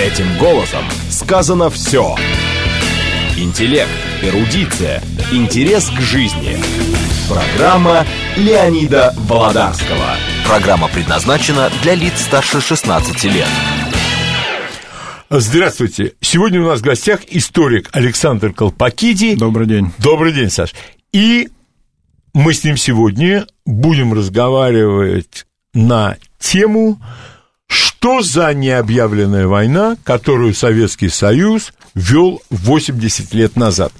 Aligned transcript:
Этим 0.00 0.38
голосом 0.38 0.84
сказано 1.10 1.70
все. 1.70 2.14
Интеллект, 3.36 3.90
эрудиция, 4.22 5.02
интерес 5.32 5.90
к 5.90 6.00
жизни. 6.00 6.56
Программа 7.28 8.06
Леонида 8.36 9.12
Володарского. 9.16 10.14
Программа 10.46 10.86
предназначена 10.86 11.68
для 11.82 11.96
лиц 11.96 12.12
старше 12.20 12.60
16 12.60 13.24
лет. 13.24 13.48
Здравствуйте. 15.30 16.12
Сегодня 16.20 16.62
у 16.62 16.66
нас 16.66 16.78
в 16.78 16.84
гостях 16.84 17.22
историк 17.26 17.90
Александр 17.92 18.52
Колпакиди. 18.52 19.34
Добрый 19.34 19.66
день. 19.66 19.90
Добрый 19.98 20.32
день, 20.32 20.50
Саш. 20.50 20.74
И 21.12 21.48
мы 22.34 22.54
с 22.54 22.62
ним 22.62 22.76
сегодня 22.76 23.48
будем 23.66 24.14
разговаривать 24.14 25.44
на 25.74 26.16
тему, 26.38 27.00
что 27.68 28.22
за 28.22 28.54
необъявленная 28.54 29.46
война, 29.46 29.96
которую 30.04 30.54
Советский 30.54 31.08
Союз 31.08 31.72
вел 31.94 32.40
80 32.50 33.34
лет 33.34 33.56
назад. 33.56 33.92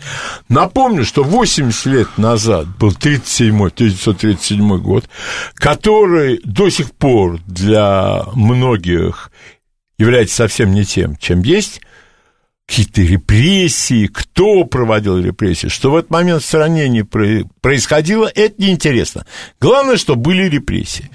Напомню, 0.49 1.05
что 1.05 1.25
80 1.25 1.87
лет 1.87 2.17
назад 2.17 2.69
был 2.79 2.89
1937 2.91 4.79
год, 4.79 5.09
который 5.55 6.41
до 6.45 6.71
сих 6.71 6.93
пор 6.93 7.41
для 7.47 8.25
многих 8.35 9.31
является 9.99 10.37
совсем 10.37 10.73
не 10.73 10.85
тем, 10.85 11.17
чем 11.17 11.43
есть, 11.43 11.81
какие-то 12.67 13.01
репрессии, 13.01 14.07
кто 14.07 14.65
проводил 14.65 15.19
репрессии, 15.19 15.69
что 15.69 15.91
в 15.91 15.97
этот 15.97 16.11
момент 16.11 16.43
в 16.43 16.47
стране 16.47 16.89
не 16.89 17.03
происходило, 17.03 18.31
это 18.33 18.63
неинтересно. 18.63 19.27
Главное, 19.61 19.97
что 19.97 20.15
были 20.17 20.49
репрессии. 20.49 21.11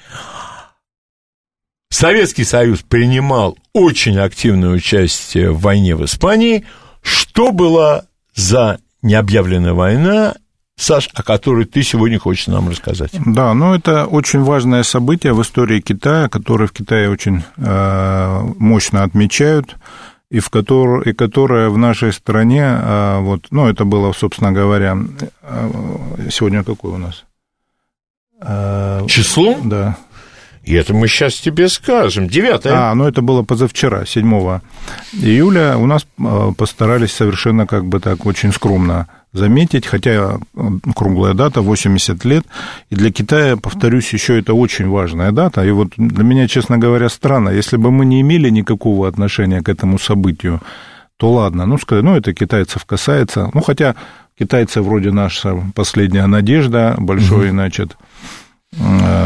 Советский 1.93 2.43
Союз 2.43 2.81
принимал 2.81 3.55
очень 3.71 4.17
активное 4.17 4.71
участие 4.71 5.51
в 5.51 5.61
войне 5.61 5.95
в 5.95 6.03
Испании. 6.03 6.65
Что 7.03 7.51
была 7.51 8.05
за 8.33 8.79
необъявленная 9.03 9.73
война, 9.73 10.33
Саш, 10.75 11.07
о 11.13 11.21
которой 11.21 11.65
ты 11.65 11.83
сегодня 11.83 12.17
хочешь 12.17 12.47
нам 12.47 12.67
рассказать? 12.67 13.11
Да, 13.27 13.53
ну 13.53 13.75
это 13.75 14.07
очень 14.07 14.41
важное 14.41 14.81
событие 14.81 15.33
в 15.33 15.41
истории 15.43 15.81
Китая, 15.81 16.29
которое 16.29 16.65
в 16.65 16.71
Китае 16.71 17.11
очень 17.11 17.43
э, 17.57 18.41
мощно 18.57 19.03
отмечают 19.03 19.75
и, 20.31 20.39
в 20.39 20.49
которое, 20.49 21.03
и 21.03 21.13
которое 21.13 21.69
в 21.69 21.77
нашей 21.77 22.11
стране, 22.11 22.63
э, 22.63 23.19
вот, 23.19 23.45
ну, 23.51 23.67
это 23.67 23.85
было, 23.85 24.13
собственно 24.13 24.51
говоря, 24.51 24.97
э, 25.43 26.29
сегодня 26.31 26.63
какое 26.63 26.93
у 26.93 26.97
нас? 26.97 27.23
Э, 28.41 29.05
Число? 29.07 29.59
Да. 29.63 29.95
И 30.63 30.73
это 30.75 30.93
мы 30.93 31.07
сейчас 31.07 31.35
тебе 31.35 31.67
скажем. 31.67 32.27
9 32.27 32.65
А, 32.67 32.95
ну 32.95 33.05
это 33.05 33.21
было 33.21 33.43
позавчера, 33.43 34.05
7 34.05 34.59
июля. 35.13 35.77
У 35.77 35.85
нас 35.85 36.07
э, 36.17 36.51
постарались 36.57 37.11
совершенно 37.11 37.67
как 37.67 37.85
бы 37.85 37.99
так 37.99 38.25
очень 38.25 38.53
скромно 38.53 39.07
заметить, 39.33 39.85
хотя 39.85 40.11
э, 40.11 40.61
круглая 40.95 41.33
дата, 41.33 41.61
80 41.61 42.23
лет, 42.25 42.45
и 42.89 42.95
для 42.95 43.11
Китая, 43.11 43.57
повторюсь, 43.57 44.13
еще 44.13 44.39
это 44.39 44.53
очень 44.53 44.87
важная 44.87 45.31
дата, 45.31 45.65
и 45.65 45.71
вот 45.71 45.89
для 45.97 46.23
меня, 46.23 46.47
честно 46.47 46.77
говоря, 46.77 47.09
странно, 47.09 47.49
если 47.49 47.77
бы 47.77 47.91
мы 47.91 48.05
не 48.05 48.21
имели 48.21 48.49
никакого 48.49 49.07
отношения 49.07 49.61
к 49.61 49.69
этому 49.69 49.97
событию, 49.97 50.61
то 51.17 51.31
ладно, 51.31 51.65
ну, 51.65 51.77
сказать, 51.77 52.03
ну, 52.03 52.15
это 52.15 52.33
китайцев 52.33 52.85
касается, 52.85 53.49
ну, 53.53 53.61
хотя 53.61 53.95
китайцы 54.37 54.81
вроде 54.81 55.11
наша 55.11 55.55
последняя 55.75 56.27
надежда, 56.27 56.95
большой, 56.99 57.47
угу. 57.47 57.53
значит, 57.53 57.97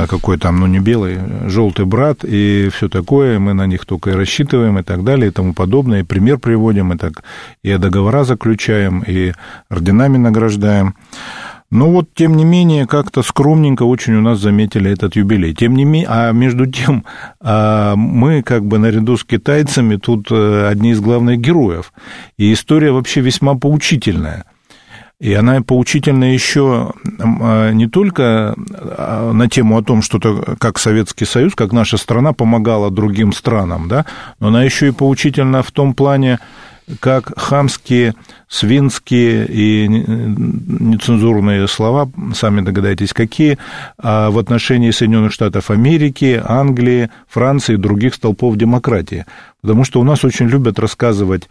какой 0.09 0.37
там, 0.37 0.59
ну 0.59 0.67
не 0.67 0.79
белый, 0.79 1.17
желтый 1.47 1.85
брат 1.85 2.23
и 2.23 2.69
все 2.73 2.89
такое, 2.89 3.39
мы 3.39 3.53
на 3.53 3.65
них 3.65 3.85
только 3.85 4.11
и 4.11 4.13
рассчитываем 4.13 4.79
и 4.79 4.83
так 4.83 5.03
далее 5.03 5.29
и 5.29 5.31
тому 5.31 5.53
подобное, 5.53 6.01
и 6.01 6.03
пример 6.03 6.37
приводим, 6.37 6.93
и 6.93 6.97
так 6.97 7.23
и 7.63 7.75
договора 7.77 8.23
заключаем, 8.23 9.03
и 9.07 9.33
орденами 9.69 10.17
награждаем. 10.17 10.95
Но 11.69 11.91
вот, 11.91 12.13
тем 12.13 12.37
не 12.37 12.45
менее, 12.45 12.87
как-то 12.87 13.21
скромненько 13.23 13.83
очень 13.83 14.13
у 14.15 14.21
нас 14.21 14.39
заметили 14.39 14.89
этот 14.89 15.17
юбилей. 15.17 15.53
Тем 15.53 15.75
не 15.75 15.83
менее, 15.83 16.07
а 16.09 16.31
между 16.31 16.65
тем, 16.65 17.03
а, 17.41 17.95
мы 17.97 18.41
как 18.41 18.65
бы 18.65 18.77
наряду 18.77 19.17
с 19.17 19.25
китайцами 19.25 19.97
тут 19.97 20.31
э, 20.31 20.67
одни 20.67 20.91
из 20.91 21.01
главных 21.01 21.41
героев. 21.41 21.91
И 22.37 22.53
история 22.53 22.91
вообще 22.91 23.19
весьма 23.19 23.55
поучительная– 23.55 24.45
и 25.19 25.33
она 25.33 25.61
поучительна 25.61 26.31
еще 26.31 26.93
а, 27.19 27.71
не 27.71 27.87
только 27.87 28.55
а, 28.55 29.31
на 29.33 29.49
тему 29.49 29.77
о 29.77 29.83
том, 29.83 30.01
что 30.03 30.19
то, 30.19 30.55
как 30.59 30.77
Советский 30.77 31.25
Союз, 31.25 31.55
как 31.55 31.71
наша 31.71 31.97
страна 31.97 32.33
помогала 32.33 32.91
другим 32.91 33.33
странам, 33.33 33.87
да, 33.87 34.05
но 34.39 34.49
она 34.49 34.63
еще 34.63 34.89
и 34.89 34.91
поучительна 34.91 35.63
в 35.63 35.71
том 35.71 35.95
плане, 35.95 36.37
как 36.99 37.33
хамские, 37.37 38.13
свинские 38.47 39.47
и 39.47 39.87
нецензурные 39.87 41.67
слова, 41.67 42.09
сами 42.35 42.61
догадаетесь, 42.61 43.11
какие, 43.11 43.57
а, 43.97 44.29
в 44.29 44.37
отношении 44.37 44.91
Соединенных 44.91 45.33
Штатов 45.33 45.71
Америки, 45.71 46.39
Англии, 46.45 47.09
Франции 47.27 47.73
и 47.73 47.77
других 47.77 48.13
столпов 48.13 48.55
демократии. 48.55 49.25
Потому 49.61 49.83
что 49.83 49.99
у 49.99 50.03
нас 50.03 50.23
очень 50.23 50.47
любят 50.47 50.77
рассказывать 50.77 51.49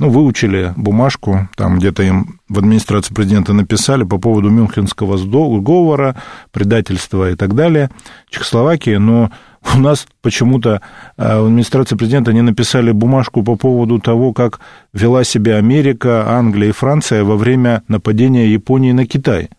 ну, 0.00 0.10
выучили 0.10 0.72
бумажку, 0.76 1.48
там 1.56 1.78
где-то 1.78 2.04
им 2.04 2.40
в 2.48 2.58
администрации 2.58 3.12
президента 3.12 3.52
написали 3.52 4.04
по 4.04 4.18
поводу 4.18 4.48
Мюнхенского 4.48 5.18
сговора, 5.18 6.14
предательства 6.52 7.30
и 7.30 7.34
так 7.34 7.54
далее 7.54 7.90
Чехословакии, 8.30 8.96
но 8.96 9.32
у 9.74 9.78
нас 9.78 10.06
почему-то 10.22 10.80
э, 11.16 11.40
в 11.40 11.46
администрации 11.46 11.96
президента 11.96 12.32
не 12.32 12.42
написали 12.42 12.92
бумажку 12.92 13.42
по 13.42 13.56
поводу 13.56 13.98
того, 13.98 14.32
как 14.32 14.60
вела 14.92 15.24
себя 15.24 15.56
Америка, 15.56 16.28
Англия 16.28 16.68
и 16.68 16.72
Франция 16.72 17.24
во 17.24 17.36
время 17.36 17.82
нападения 17.88 18.52
Японии 18.52 18.92
на 18.92 19.04
Китай. 19.04 19.50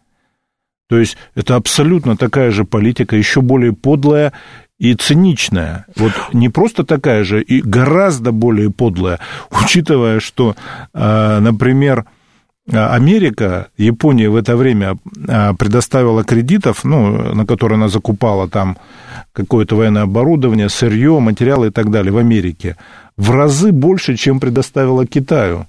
То 0.87 0.97
есть 0.97 1.17
это 1.35 1.55
абсолютно 1.55 2.17
такая 2.17 2.49
же 2.51 2.63
политика, 2.63 3.15
еще 3.15 3.41
более 3.41 3.73
подлая 3.73 4.33
и 4.79 4.95
циничная. 4.95 5.85
Вот 5.95 6.13
не 6.33 6.49
просто 6.49 6.83
такая 6.83 7.23
же, 7.23 7.41
и 7.41 7.61
гораздо 7.61 8.31
более 8.31 8.71
подлая, 8.71 9.19
учитывая, 9.51 10.19
что, 10.19 10.55
а, 10.93 11.39
например, 11.39 12.05
Америка, 12.71 13.69
Япония 13.77 14.29
в 14.29 14.35
это 14.35 14.55
время 14.55 14.97
а, 15.27 15.53
предоставила 15.53 16.23
кредитов, 16.23 16.83
ну, 16.83 17.33
на 17.33 17.45
которые 17.45 17.75
она 17.77 17.89
закупала 17.89 18.47
там 18.47 18.77
какое-то 19.33 19.75
военное 19.75 20.03
оборудование, 20.03 20.69
сырье, 20.69 21.19
материалы 21.19 21.67
и 21.67 21.71
так 21.71 21.89
далее 21.91 22.11
в 22.11 22.17
Америке, 22.17 22.77
в 23.17 23.31
разы 23.31 23.71
больше, 23.71 24.15
чем 24.15 24.39
предоставила 24.39 25.05
Китаю. 25.05 25.65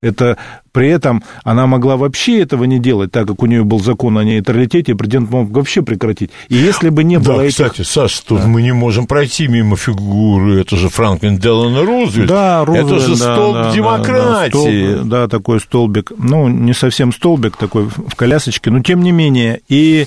Это 0.00 0.38
при 0.70 0.88
этом 0.90 1.24
она 1.42 1.66
могла 1.66 1.96
вообще 1.96 2.40
этого 2.40 2.62
не 2.62 2.78
делать, 2.78 3.10
так 3.10 3.26
как 3.26 3.42
у 3.42 3.46
нее 3.46 3.64
был 3.64 3.80
закон 3.80 4.16
о 4.16 4.22
нейтралитете, 4.22 4.92
и 4.92 4.94
президент 4.94 5.28
мог 5.28 5.50
вообще 5.50 5.82
прекратить. 5.82 6.30
И 6.48 6.54
если 6.54 6.90
бы 6.90 7.02
не 7.02 7.18
было 7.18 7.38
да, 7.38 7.44
этих... 7.46 7.66
кстати, 7.66 7.82
Саш, 7.82 8.20
тут 8.20 8.42
да. 8.42 8.46
мы 8.46 8.62
не 8.62 8.72
можем 8.72 9.08
пройти 9.08 9.48
мимо 9.48 9.76
фигуры, 9.76 10.60
это 10.60 10.76
же 10.76 10.88
Франклин 10.88 11.38
Делано 11.38 11.82
Рузвельт. 11.82 12.28
Да, 12.28 12.64
Рузвельт, 12.64 12.86
Это 12.86 12.98
же 13.00 13.08
да, 13.10 13.16
столб 13.16 13.54
да, 13.54 13.72
демократии. 13.72 14.86
Да, 14.86 14.92
столб, 14.92 15.08
да, 15.08 15.28
такой 15.28 15.60
столбик, 15.60 16.12
ну, 16.16 16.48
не 16.48 16.74
совсем 16.74 17.12
столбик 17.12 17.56
такой 17.56 17.86
в 17.86 18.14
колясочке, 18.14 18.70
но 18.70 18.80
тем 18.80 19.02
не 19.02 19.10
менее. 19.10 19.62
И 19.68 20.06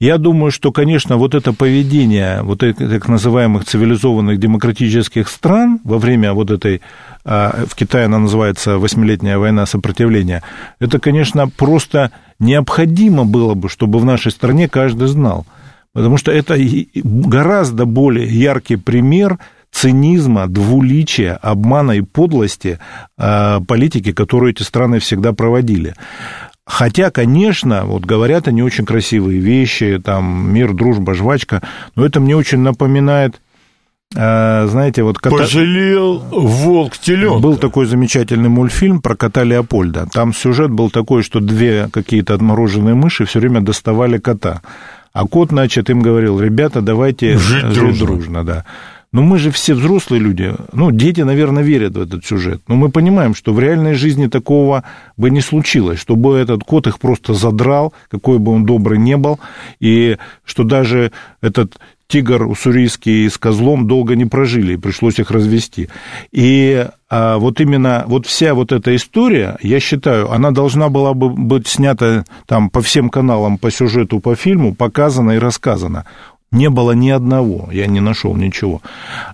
я 0.00 0.16
думаю, 0.16 0.50
что, 0.50 0.72
конечно, 0.72 1.18
вот 1.18 1.34
это 1.34 1.52
поведение 1.52 2.42
вот 2.42 2.62
этих 2.62 2.88
так 2.88 3.06
называемых 3.08 3.66
цивилизованных 3.66 4.38
демократических 4.38 5.28
стран 5.28 5.78
во 5.84 5.98
время 5.98 6.32
вот 6.32 6.50
этой, 6.50 6.80
а, 7.24 7.64
в 7.68 7.74
Китае 7.74 8.06
она 8.06 8.18
называется 8.18 8.78
«Восьмилетняя 8.78 9.36
война 9.36 9.66
сопротивления», 9.66 10.42
это, 10.78 10.98
конечно, 10.98 11.48
просто 11.48 12.12
необходимо 12.38 13.26
было 13.26 13.52
бы, 13.52 13.68
чтобы 13.68 13.98
в 13.98 14.06
нашей 14.06 14.32
стране 14.32 14.70
каждый 14.70 15.08
знал. 15.08 15.46
Потому 15.92 16.16
что 16.16 16.32
это 16.32 16.56
гораздо 16.94 17.84
более 17.84 18.26
яркий 18.26 18.76
пример 18.76 19.38
цинизма, 19.70 20.46
двуличия, 20.48 21.36
обмана 21.36 21.92
и 21.92 22.00
подлости 22.00 22.78
а, 23.18 23.60
политики, 23.60 24.12
которую 24.12 24.52
эти 24.52 24.62
страны 24.62 24.98
всегда 24.98 25.34
проводили. 25.34 25.94
Хотя, 26.70 27.10
конечно, 27.10 27.84
вот 27.84 28.04
говорят 28.04 28.46
они 28.46 28.62
очень 28.62 28.86
красивые 28.86 29.40
вещи, 29.40 30.00
там 30.02 30.54
мир, 30.54 30.72
дружба, 30.72 31.14
жвачка, 31.14 31.62
но 31.96 32.06
это 32.06 32.20
мне 32.20 32.36
очень 32.36 32.58
напоминает 32.58 33.40
э, 34.14 34.66
знаете, 34.68 35.02
вот 35.02 35.18
кота... 35.18 35.36
Пожалел 35.36 36.20
волк 36.30 36.96
теленка. 36.96 37.40
Был 37.40 37.56
такой 37.56 37.86
замечательный 37.86 38.48
мультфильм 38.48 39.02
про 39.02 39.16
кота 39.16 39.42
Леопольда. 39.42 40.06
Там 40.12 40.32
сюжет 40.32 40.70
был 40.70 40.90
такой, 40.90 41.24
что 41.24 41.40
две 41.40 41.88
какие-то 41.92 42.34
отмороженные 42.34 42.94
мыши 42.94 43.24
все 43.24 43.40
время 43.40 43.62
доставали 43.62 44.18
кота. 44.18 44.62
А 45.12 45.26
кот, 45.26 45.48
значит, 45.48 45.90
им 45.90 46.00
говорил, 46.02 46.38
ребята, 46.38 46.82
давайте 46.82 47.36
жить, 47.36 47.64
жить 47.64 47.74
дружно. 47.74 48.06
дружно, 48.06 48.44
да. 48.44 48.64
Но 49.12 49.22
мы 49.22 49.38
же 49.38 49.50
все 49.50 49.74
взрослые 49.74 50.20
люди. 50.20 50.54
Ну, 50.72 50.92
дети, 50.92 51.22
наверное, 51.22 51.64
верят 51.64 51.96
в 51.96 52.00
этот 52.00 52.24
сюжет. 52.24 52.62
Но 52.68 52.76
мы 52.76 52.90
понимаем, 52.90 53.34
что 53.34 53.52
в 53.52 53.58
реальной 53.58 53.94
жизни 53.94 54.28
такого 54.28 54.84
бы 55.16 55.30
не 55.30 55.40
случилось, 55.40 55.98
чтобы 55.98 56.36
этот 56.36 56.62
кот 56.62 56.86
их 56.86 57.00
просто 57.00 57.34
задрал, 57.34 57.92
какой 58.08 58.38
бы 58.38 58.52
он 58.52 58.66
добрый 58.66 58.98
не 58.98 59.16
был, 59.16 59.40
и 59.80 60.16
что 60.44 60.62
даже 60.62 61.10
этот 61.40 61.78
тигр 62.10 62.46
уссурийский 62.46 63.30
с 63.30 63.38
козлом 63.38 63.86
долго 63.86 64.16
не 64.16 64.26
прожили, 64.26 64.74
и 64.74 64.76
пришлось 64.76 65.18
их 65.18 65.30
развести. 65.30 65.88
И 66.32 66.86
а, 67.08 67.38
вот 67.38 67.60
именно 67.60 68.04
вот 68.06 68.26
вся 68.26 68.52
вот 68.54 68.72
эта 68.72 68.94
история, 68.96 69.56
я 69.62 69.80
считаю, 69.80 70.30
она 70.30 70.50
должна 70.50 70.88
была 70.88 71.14
бы 71.14 71.30
быть 71.30 71.68
снята 71.68 72.24
там 72.46 72.68
по 72.68 72.82
всем 72.82 73.10
каналам, 73.10 73.58
по 73.58 73.70
сюжету, 73.70 74.20
по 74.20 74.34
фильму, 74.34 74.74
показана 74.74 75.32
и 75.32 75.38
рассказана. 75.38 76.04
Не 76.52 76.68
было 76.68 76.92
ни 76.92 77.10
одного, 77.10 77.68
я 77.72 77.86
не 77.86 78.00
нашел 78.00 78.34
ничего. 78.34 78.82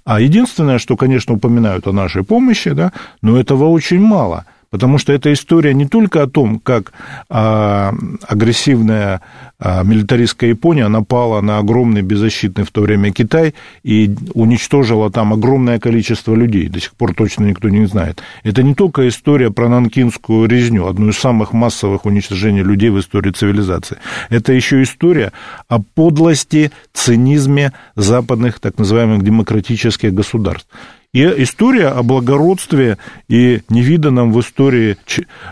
А 0.05 0.21
единственное, 0.21 0.79
что, 0.79 0.97
конечно, 0.97 1.35
упоминают 1.35 1.87
о 1.87 1.93
нашей 1.93 2.25
помощи, 2.25 2.73
да, 2.73 2.93
но 3.23 3.39
этого 3.39 3.69
очень 3.69 4.01
мало– 4.01 4.45
Потому 4.71 4.99
что 4.99 5.13
эта 5.13 5.33
история 5.33 5.75
не 5.75 5.87
только 5.87 6.23
о 6.23 6.27
том, 6.27 6.59
как 6.59 6.93
а, 7.29 7.95
агрессивная 8.27 9.21
а, 9.59 9.83
милитаристская 9.85 10.51
Япония 10.51 10.89
напала 10.89 11.41
на 11.41 11.59
огромный 11.59 12.03
беззащитный 12.03 12.65
в 12.65 12.71
то 12.71 12.83
время 12.83 13.13
Китай 13.13 13.55
и 13.85 14.15
уничтожила 14.35 15.11
там 15.11 15.33
огромное 15.33 15.79
количество 15.79 16.35
людей. 16.35 16.69
До 16.69 16.81
сих 16.81 16.93
пор 16.93 17.15
точно 17.15 17.45
никто 17.45 17.69
не 17.69 17.87
знает. 17.87 18.23
Это 18.43 18.63
не 18.63 18.75
только 18.75 19.09
история 19.09 19.51
про 19.51 19.69
нанкинскую 19.69 20.49
резню, 20.49 20.87
одну 20.87 21.09
из 21.09 21.19
самых 21.19 21.53
массовых 21.53 22.05
уничтожений 22.05 22.63
людей 22.63 22.91
в 22.91 22.99
истории 23.01 23.31
цивилизации. 23.31 23.99
Это 24.29 24.53
еще 24.53 24.83
история 24.83 25.33
о 25.69 25.81
подлости, 25.81 26.71
цинизме 26.93 27.73
западных 27.95 28.61
так 28.61 28.79
называемых 28.79 29.23
демократических 29.23 30.13
государств. 30.13 30.69
И 31.17 31.25
история 31.45 31.89
о 31.89 32.03
благородстве 32.03 32.99
и 33.27 33.63
невиданном 33.71 34.35
в 34.35 34.41
истории 34.41 34.99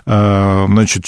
а, 0.04 0.66
значит, 0.66 1.06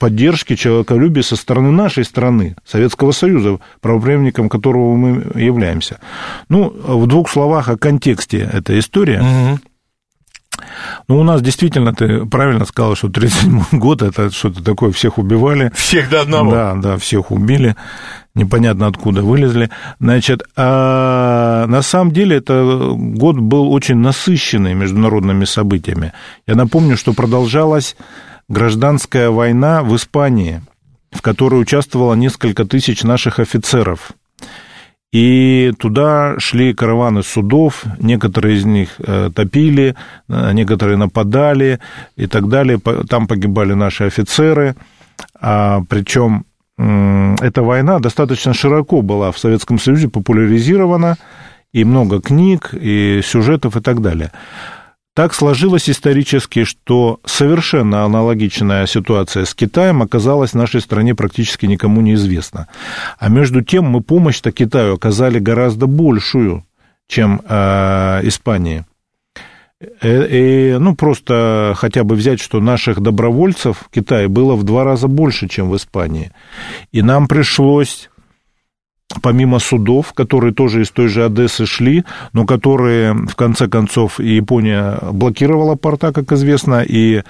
поддержки 0.00 0.56
человеколюбия 0.56 1.22
со 1.22 1.36
стороны 1.36 1.70
нашей 1.70 2.04
страны, 2.04 2.56
Советского 2.66 3.12
Союза, 3.12 3.60
правопреемником 3.80 4.48
которого 4.48 4.96
мы 4.96 5.40
являемся. 5.40 6.00
Ну, 6.48 6.70
в 6.70 7.06
двух 7.06 7.30
словах 7.30 7.68
о 7.68 7.76
контексте 7.76 8.38
этой 8.52 8.80
истории. 8.80 9.20
Угу. 9.20 9.60
Ну, 11.06 11.20
у 11.20 11.22
нас 11.22 11.40
действительно, 11.40 11.94
ты 11.94 12.26
правильно 12.26 12.64
сказал, 12.64 12.96
что 12.96 13.08
37 13.08 13.62
год 13.78 14.02
это 14.02 14.28
что-то 14.32 14.64
такое, 14.64 14.90
всех 14.90 15.18
убивали. 15.18 15.70
Всех 15.72 16.10
до 16.10 16.22
одного. 16.22 16.50
Да, 16.50 16.74
да, 16.74 16.96
всех 16.96 17.30
убили 17.30 17.76
непонятно 18.34 18.86
откуда 18.86 19.22
вылезли. 19.22 19.70
Значит, 20.00 20.42
а 20.56 21.66
на 21.66 21.82
самом 21.82 22.12
деле 22.12 22.36
это 22.36 22.92
год 22.94 23.38
был 23.38 23.72
очень 23.72 23.96
насыщенный 23.96 24.74
международными 24.74 25.44
событиями. 25.44 26.12
Я 26.46 26.54
напомню, 26.54 26.96
что 26.96 27.12
продолжалась 27.12 27.96
гражданская 28.48 29.30
война 29.30 29.82
в 29.82 29.94
Испании, 29.96 30.62
в 31.12 31.22
которой 31.22 31.60
участвовало 31.60 32.14
несколько 32.14 32.64
тысяч 32.64 33.02
наших 33.02 33.38
офицеров. 33.38 34.12
И 35.12 35.72
туда 35.78 36.34
шли 36.40 36.74
караваны 36.74 37.22
судов, 37.22 37.84
некоторые 38.00 38.56
из 38.56 38.64
них 38.64 38.96
э, 38.98 39.30
топили, 39.32 39.94
э, 40.28 40.52
некоторые 40.52 40.96
нападали 40.96 41.78
и 42.16 42.26
так 42.26 42.48
далее. 42.48 42.80
Там 43.08 43.28
погибали 43.28 43.74
наши 43.74 44.02
офицеры, 44.02 44.74
а, 45.40 45.82
причем 45.88 46.46
эта 46.76 47.62
война 47.62 47.98
достаточно 47.98 48.52
широко 48.52 49.02
была 49.02 49.30
в 49.32 49.38
Советском 49.38 49.78
Союзе 49.78 50.08
популяризирована, 50.08 51.16
и 51.72 51.84
много 51.84 52.20
книг, 52.20 52.72
и 52.72 53.20
сюжетов 53.24 53.76
и 53.76 53.80
так 53.80 54.00
далее. 54.00 54.30
Так 55.14 55.32
сложилось 55.32 55.88
исторически, 55.88 56.64
что 56.64 57.20
совершенно 57.24 58.04
аналогичная 58.04 58.86
ситуация 58.86 59.44
с 59.44 59.54
Китаем 59.54 60.02
оказалась 60.02 60.54
нашей 60.54 60.80
стране 60.80 61.14
практически 61.14 61.66
никому 61.66 62.00
не 62.00 62.14
известна. 62.14 62.66
А 63.18 63.28
между 63.28 63.62
тем 63.62 63.84
мы 63.84 64.00
помощь-то 64.00 64.50
Китаю 64.50 64.94
оказали 64.94 65.38
гораздо 65.38 65.86
большую, 65.86 66.64
чем 67.06 67.40
э, 67.48 68.20
Испании. 68.24 68.84
Э, 70.00 70.26
и, 70.30 70.76
ну, 70.78 70.94
просто 70.94 71.74
хотя 71.76 72.04
бы 72.04 72.14
взять, 72.14 72.40
что 72.40 72.60
наших 72.60 73.00
добровольцев 73.00 73.84
в 73.86 73.94
Китае 73.94 74.28
было 74.28 74.54
в 74.54 74.64
два 74.64 74.84
раза 74.84 75.08
больше, 75.08 75.48
чем 75.48 75.70
в 75.70 75.76
Испании. 75.76 76.32
И 76.92 77.02
нам 77.02 77.28
пришлось 77.28 78.10
помимо 79.22 79.58
судов, 79.58 80.12
которые 80.12 80.52
тоже 80.52 80.82
из 80.82 80.90
той 80.90 81.08
же 81.08 81.24
Одессы 81.24 81.66
шли, 81.66 82.04
но 82.32 82.46
которые, 82.46 83.12
в 83.12 83.36
конце 83.36 83.68
концов, 83.68 84.20
и 84.20 84.36
Япония 84.36 84.98
блокировала 85.12 85.76
порта, 85.76 86.12
как 86.12 86.32
известно, 86.32 86.82
и 86.82 87.22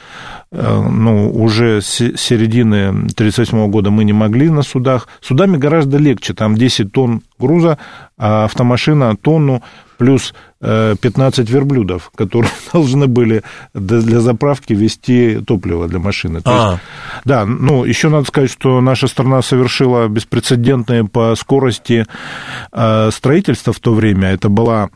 э, 0.51 0.89
ну, 0.91 1.31
уже 1.31 1.81
с 1.81 1.97
середины 2.17 2.89
1938 2.89 3.71
года 3.71 3.91
мы 3.91 4.05
не 4.05 4.13
могли 4.13 4.49
на 4.49 4.63
судах. 4.63 5.09
Судами 5.21 5.57
гораздо 5.57 5.99
легче, 5.99 6.35
там 6.35 6.55
10 6.55 6.93
тонн 6.93 7.23
груза, 7.39 7.79
а 8.17 8.45
автомашина 8.45 9.17
тонну 9.17 9.63
плюс 9.97 10.35
15 10.61 11.49
э, 11.49 11.53
верблюдов, 11.53 12.11
которые 12.15 12.51
должны 12.73 13.07
были 13.07 13.43
для 13.75 14.21
заправки 14.21 14.73
вести 14.73 15.41
топливо 15.47 15.89
для 15.89 15.99
машины. 15.99 16.41
То 16.41 16.51
а. 16.51 16.71
есть, 16.73 16.83
да, 17.25 17.45
ну, 17.45 17.85
еще 17.85 18.09
надо 18.09 18.27
сказать, 18.27 18.51
что 18.51 18.81
наша 18.81 19.07
страна 19.07 19.43
совершила 19.43 20.09
беспрецедентное 20.09 21.05
по 21.05 21.35
скорости 21.37 22.07
э, 22.73 23.11
строительства 23.13 23.73
в 23.73 23.81
то 23.81 23.95
время. 23.95 24.29
Это 24.29 24.49
была 24.49 24.91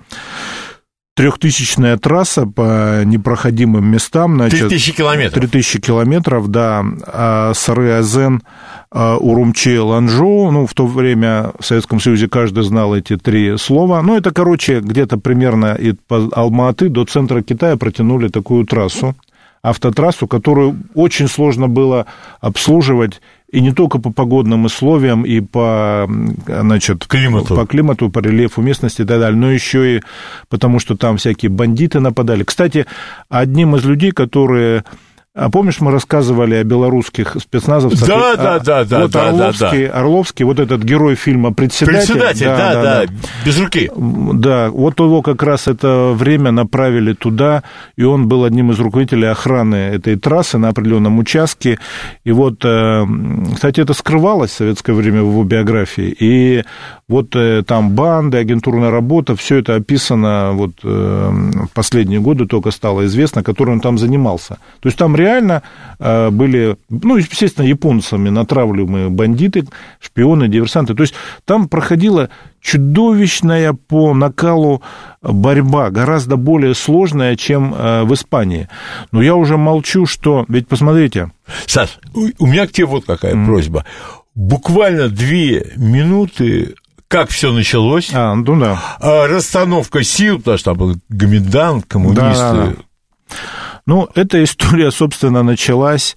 трехтысячная 1.18 1.96
трасса 1.96 2.46
по 2.46 3.02
непроходимым 3.04 3.84
местам. 3.84 4.36
Значит, 4.36 4.68
3000 4.68 4.92
километров. 4.92 5.34
3000 5.34 5.80
километров, 5.80 6.48
да. 6.48 6.84
А 7.06 7.52
Сары-Азен, 7.54 8.42
а, 8.92 9.16
Урумчи, 9.16 9.76
Ланчжоу. 9.76 10.52
Ну, 10.52 10.66
в 10.66 10.74
то 10.74 10.86
время 10.86 11.50
в 11.58 11.66
Советском 11.66 11.98
Союзе 11.98 12.28
каждый 12.28 12.62
знал 12.62 12.94
эти 12.94 13.16
три 13.16 13.58
слова. 13.58 14.00
Ну, 14.00 14.16
это, 14.16 14.30
короче, 14.30 14.78
где-то 14.78 15.18
примерно 15.18 15.72
от 15.72 15.98
Алма-Аты 16.08 16.88
до 16.88 17.04
центра 17.04 17.42
Китая 17.42 17.76
протянули 17.76 18.28
такую 18.28 18.64
трассу 18.64 19.16
автотрассу, 19.60 20.28
которую 20.28 20.76
очень 20.94 21.26
сложно 21.26 21.68
было 21.68 22.06
обслуживать 22.40 23.20
и 23.50 23.60
не 23.60 23.72
только 23.72 23.98
по 23.98 24.10
погодным 24.12 24.66
условиям 24.66 25.24
и 25.24 25.40
по, 25.40 26.08
значит, 26.46 27.06
климату. 27.06 27.56
по 27.56 27.66
климату, 27.66 28.10
по 28.10 28.18
рельефу 28.18 28.60
местности 28.60 29.02
и 29.02 29.04
так 29.04 29.20
далее, 29.20 29.38
но 29.38 29.50
еще 29.50 29.96
и 29.96 30.02
потому, 30.48 30.78
что 30.78 30.96
там 30.96 31.16
всякие 31.16 31.50
бандиты 31.50 32.00
нападали. 32.00 32.44
Кстати, 32.44 32.86
одним 33.28 33.74
из 33.76 33.84
людей, 33.84 34.10
которые 34.10 34.84
помнишь, 35.50 35.80
мы 35.80 35.92
рассказывали 35.92 36.56
о 36.56 36.64
белорусских 36.64 37.36
спецназовцах? 37.40 38.08
Да, 38.08 38.36
да, 38.36 38.58
да, 38.58 38.84
да. 38.84 39.00
Вот 39.02 39.10
да, 39.12 39.28
Орловский, 39.28 39.86
да, 39.86 39.92
да. 39.92 40.00
Орловский, 40.00 40.44
вот 40.44 40.58
этот 40.58 40.82
герой 40.82 41.14
фильма 41.14 41.52
«Председатель». 41.52 41.98
Председатель, 41.98 42.46
да, 42.46 42.56
да, 42.56 42.74
да, 42.74 43.06
да, 43.06 43.12
без 43.46 43.58
руки. 43.58 43.90
Да, 43.96 44.70
вот 44.70 44.98
его 44.98 45.22
как 45.22 45.42
раз 45.42 45.68
это 45.68 46.12
время 46.14 46.50
направили 46.50 47.12
туда, 47.12 47.62
и 47.96 48.02
он 48.02 48.26
был 48.26 48.44
одним 48.44 48.72
из 48.72 48.80
руководителей 48.80 49.28
охраны 49.28 49.76
этой 49.76 50.16
трассы 50.16 50.58
на 50.58 50.70
определенном 50.70 51.18
участке. 51.18 51.78
И 52.24 52.32
вот, 52.32 52.64
э, 52.64 53.04
кстати, 53.54 53.80
это 53.80 53.94
скрывалось 53.94 54.50
в 54.50 54.56
советское 54.56 54.92
время 54.92 55.22
в 55.22 55.30
его 55.30 55.44
биографии, 55.44 56.16
и 56.18 56.64
вот 57.08 57.34
э, 57.36 57.62
там 57.66 57.90
банды, 57.92 58.38
агентурная 58.38 58.90
работа, 58.90 59.34
все 59.34 59.56
это 59.56 59.76
описано 59.76 60.50
вот 60.52 60.72
э, 60.82 61.30
в 61.30 61.70
последние 61.72 62.20
годы 62.20 62.46
только 62.46 62.70
стало 62.70 63.06
известно, 63.06 63.42
которым 63.42 63.74
он 63.74 63.80
там 63.80 63.98
занимался. 63.98 64.58
То 64.80 64.88
есть 64.88 64.98
там 64.98 65.16
реально 65.16 65.27
реально 65.28 65.62
э, 65.98 66.30
были, 66.30 66.76
ну, 66.88 67.16
естественно, 67.16 67.66
японцами 67.66 68.28
натравливаемые 68.28 69.08
бандиты, 69.10 69.66
шпионы, 70.00 70.48
диверсанты. 70.48 70.94
То 70.94 71.02
есть 71.02 71.14
там 71.44 71.68
проходила 71.68 72.30
чудовищная 72.60 73.72
по 73.72 74.14
накалу 74.14 74.82
борьба, 75.22 75.90
гораздо 75.90 76.36
более 76.36 76.74
сложная, 76.74 77.36
чем 77.36 77.74
э, 77.74 78.04
в 78.04 78.14
Испании. 78.14 78.68
Но 79.12 79.22
я 79.22 79.34
уже 79.34 79.56
молчу, 79.56 80.06
что... 80.06 80.44
Ведь 80.48 80.68
посмотрите... 80.68 81.30
Саш, 81.66 81.98
у 82.14 82.46
меня 82.46 82.66
к 82.66 82.72
тебе 82.72 82.86
вот 82.86 83.04
какая 83.06 83.34
mm. 83.34 83.46
просьба. 83.46 83.84
Буквально 84.34 85.08
две 85.08 85.72
минуты 85.76 86.74
как 87.08 87.30
все 87.30 87.52
началось. 87.52 88.10
А, 88.12 88.34
ну 88.34 88.60
да. 88.60 88.78
А, 89.00 89.26
расстановка 89.26 90.02
сил, 90.04 90.38
потому 90.38 90.58
что 90.58 90.70
там 90.70 90.78
был 90.78 90.96
комендант, 91.08 91.86
коммунисты. 91.86 92.22
Да, 92.22 92.52
да, 92.52 92.66
да. 92.66 93.36
Ну, 93.88 94.08
эта 94.14 94.44
история, 94.44 94.90
собственно, 94.90 95.42
началась 95.42 96.16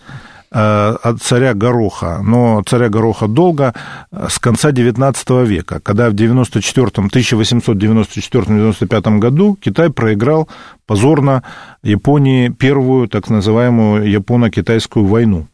э, 0.52 0.60
от 0.60 1.22
царя 1.22 1.54
Гороха, 1.54 2.20
но 2.22 2.62
царя 2.66 2.90
Гороха 2.90 3.30
долго, 3.30 3.74
э, 4.12 4.28
с 4.30 4.40
конца 4.40 4.72
XIX 4.72 5.46
века, 5.46 5.80
когда 5.80 6.10
в 6.10 6.14
94 6.14 7.08
1894-95 7.08 9.20
году 9.20 9.56
Китай 9.56 9.90
проиграл 9.90 10.50
позорно 10.86 11.44
Японии 11.82 12.50
первую 12.50 13.08
так 13.08 13.30
называемую 13.30 14.06
Японо-Китайскую 14.06 15.06
войну. 15.06 15.48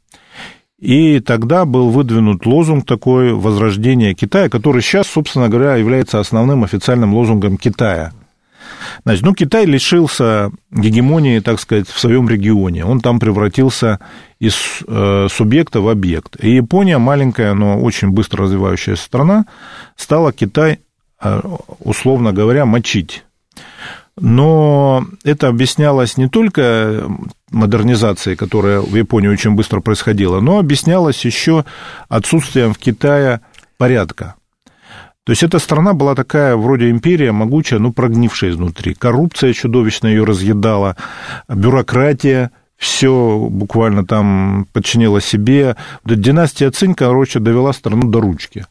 И 0.79 1.19
тогда 1.19 1.65
был 1.65 1.91
выдвинут 1.91 2.47
лозунг 2.47 2.87
такой 2.87 3.33
возрождения 3.33 4.15
Китая, 4.15 4.49
который 4.49 4.81
сейчас, 4.81 5.05
собственно 5.05 5.49
говоря, 5.49 5.75
является 5.75 6.19
основным 6.19 6.63
официальным 6.63 7.13
лозунгом 7.13 7.57
Китая– 7.57 8.11
Значит, 9.03 9.23
ну, 9.23 9.33
Китай 9.33 9.65
лишился 9.65 10.51
гегемонии, 10.71 11.39
так 11.39 11.59
сказать, 11.59 11.87
в 11.87 11.99
своем 11.99 12.29
регионе. 12.29 12.85
Он 12.85 13.01
там 13.01 13.19
превратился 13.19 13.99
из 14.39 14.55
э, 14.87 15.27
субъекта 15.31 15.81
в 15.81 15.89
объект. 15.89 16.37
И 16.43 16.55
Япония, 16.55 16.97
маленькая, 16.97 17.53
но 17.53 17.79
очень 17.79 18.09
быстро 18.09 18.43
развивающаяся 18.43 19.03
страна, 19.03 19.45
стала 19.95 20.31
Китай 20.31 20.79
условно 21.79 22.33
говоря, 22.33 22.65
мочить. 22.65 23.23
Но 24.19 25.05
это 25.23 25.47
объяснялось 25.47 26.17
не 26.17 26.27
только 26.27 27.03
модернизацией, 27.51 28.35
которая 28.35 28.81
в 28.81 28.95
Японии 28.95 29.27
очень 29.27 29.51
быстро 29.51 29.79
происходила, 29.79 30.39
но 30.39 30.57
объяснялось 30.57 31.23
еще 31.23 31.65
отсутствием 32.09 32.73
в 32.73 32.79
Китае 32.79 33.41
порядка. 33.77 34.35
То 35.27 35.31
есть 35.31 35.43
эта 35.43 35.59
страна 35.59 35.93
была 35.93 36.15
такая 36.15 36.55
вроде 36.55 36.89
империя, 36.89 37.33
могучая, 37.33 37.79
но 37.79 37.91
прогнившая 37.91 38.51
изнутри. 38.51 38.93
Коррупция 38.93 39.51
чудовищно 39.51 40.07
ее 40.07 40.23
разъедала, 40.23 40.95
бюрократия– 41.49 42.51
все 42.77 43.47
буквально 43.49 44.05
там 44.05 44.67
подчинила 44.71 45.19
себе. 45.19 45.75
Династия 46.05 46.69
Цинь, 46.69 46.93
короче, 46.93 47.39
довела 47.39 47.73
страну 47.73 48.07
до 48.07 48.21
ручки. 48.21 48.65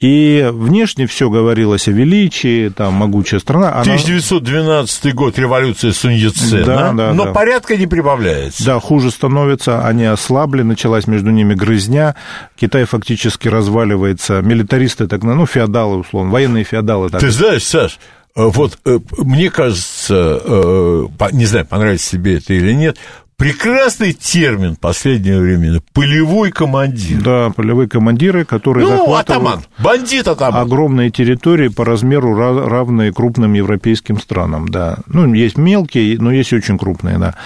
И 0.00 0.48
внешне 0.52 1.08
все 1.08 1.28
говорилось 1.28 1.88
о 1.88 1.90
величии, 1.90 2.68
там, 2.68 2.94
могучая 2.94 3.40
страна. 3.40 3.72
Она... 3.72 3.80
1912 3.80 5.14
год, 5.14 5.36
революция 5.38 5.90
Сунь 5.90 6.14
Яцена, 6.14 6.64
да, 6.64 6.92
да, 6.92 7.12
но 7.14 7.24
да. 7.24 7.32
порядка 7.32 7.76
не 7.76 7.88
прибавляется. 7.88 8.64
Да, 8.64 8.78
хуже 8.78 9.10
становится, 9.10 9.84
они 9.84 10.04
ослабли, 10.04 10.62
началась 10.62 11.08
между 11.08 11.30
ними 11.30 11.54
грызня, 11.54 12.14
Китай 12.54 12.84
фактически 12.84 13.48
разваливается, 13.48 14.40
милитаристы, 14.40 15.08
так, 15.08 15.24
ну, 15.24 15.46
феодалы, 15.46 15.98
условно, 15.98 16.30
военные 16.30 16.62
феодалы. 16.62 17.10
Так. 17.10 17.20
Ты 17.20 17.32
знаешь, 17.32 17.64
Саш, 17.64 17.98
э, 18.36 18.44
вот 18.44 18.78
э, 18.84 19.00
мне 19.18 19.50
кажется, 19.50 20.40
э, 20.44 21.06
не 21.32 21.46
знаю, 21.46 21.66
понравится 21.66 22.12
тебе 22.12 22.36
это 22.36 22.54
или 22.54 22.72
нет, 22.72 22.98
прекрасный 23.38 24.12
термин 24.12 24.76
последнего 24.76 25.40
времени– 25.40 25.80
полевой 25.94 26.50
командир. 26.50 27.22
Да, 27.22 27.50
полевые 27.50 27.88
командиры, 27.88 28.44
которые 28.44 28.84
ну, 28.84 28.90
захватывают 28.90 29.30
атаман, 29.30 29.60
бандит 29.78 30.28
атаман. 30.28 30.60
огромные 30.60 31.10
территории 31.10 31.68
по 31.68 31.84
размеру 31.84 32.34
равные 32.34 33.12
крупным 33.12 33.54
европейским 33.54 34.20
странам, 34.20 34.68
да. 34.68 34.98
Ну, 35.06 35.32
есть 35.32 35.56
мелкие, 35.56 36.18
но 36.20 36.32
есть 36.32 36.52
очень 36.52 36.78
крупные, 36.78 37.18
да. 37.18 37.36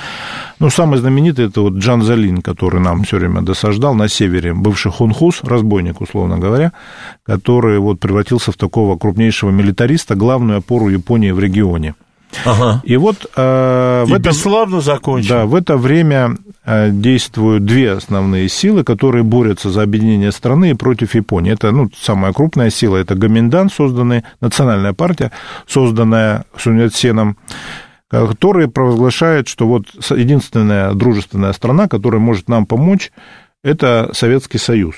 Ну, 0.58 0.70
самый 0.70 0.98
знаменитый– 0.98 1.46
это 1.48 1.60
вот 1.60 1.74
Джан 1.74 2.02
Залин, 2.02 2.40
который 2.40 2.80
нам 2.80 3.04
все 3.04 3.18
время 3.18 3.42
досаждал 3.42 3.94
на 3.94 4.08
севере, 4.08 4.54
бывший 4.54 4.90
хунхус, 4.90 5.40
разбойник, 5.42 6.00
условно 6.00 6.38
говоря, 6.38 6.72
который 7.26 7.78
вот 7.78 8.00
превратился 8.00 8.50
в 8.50 8.56
такого 8.56 8.96
крупнейшего 8.96 9.50
милитариста, 9.50 10.14
главную 10.14 10.58
опору 10.58 10.88
Японии 10.88 11.32
в 11.32 11.38
регионе. 11.38 11.94
Ага. 12.44 12.80
И 12.84 12.96
вот 12.96 13.26
э, 13.36 14.04
в, 14.06 14.10
и 14.10 14.12
это, 14.12 14.30
бесславно 14.30 14.80
закончил. 14.80 15.28
Да, 15.28 15.46
в 15.46 15.54
это 15.54 15.76
время 15.76 16.36
э, 16.64 16.90
действуют 16.90 17.64
две 17.64 17.92
основные 17.92 18.48
силы, 18.48 18.84
которые 18.84 19.22
борются 19.22 19.70
за 19.70 19.82
объединение 19.82 20.32
страны 20.32 20.70
и 20.70 20.74
против 20.74 21.14
Японии. 21.14 21.52
Это 21.52 21.70
ну, 21.70 21.90
самая 21.96 22.32
крупная 22.32 22.70
сила, 22.70 22.96
это 22.96 23.14
Гоминдан, 23.14 23.70
созданный, 23.70 24.24
национальная 24.40 24.92
партия, 24.92 25.30
созданная 25.66 26.44
Суньяценом, 26.56 27.36
который 28.08 28.68
провозглашает, 28.68 29.48
что 29.48 29.66
вот 29.66 29.86
единственная 30.10 30.92
дружественная 30.94 31.52
страна, 31.52 31.88
которая 31.88 32.20
может 32.20 32.48
нам 32.48 32.66
помочь, 32.66 33.10
это 33.62 34.10
Советский 34.12 34.58
Союз. 34.58 34.94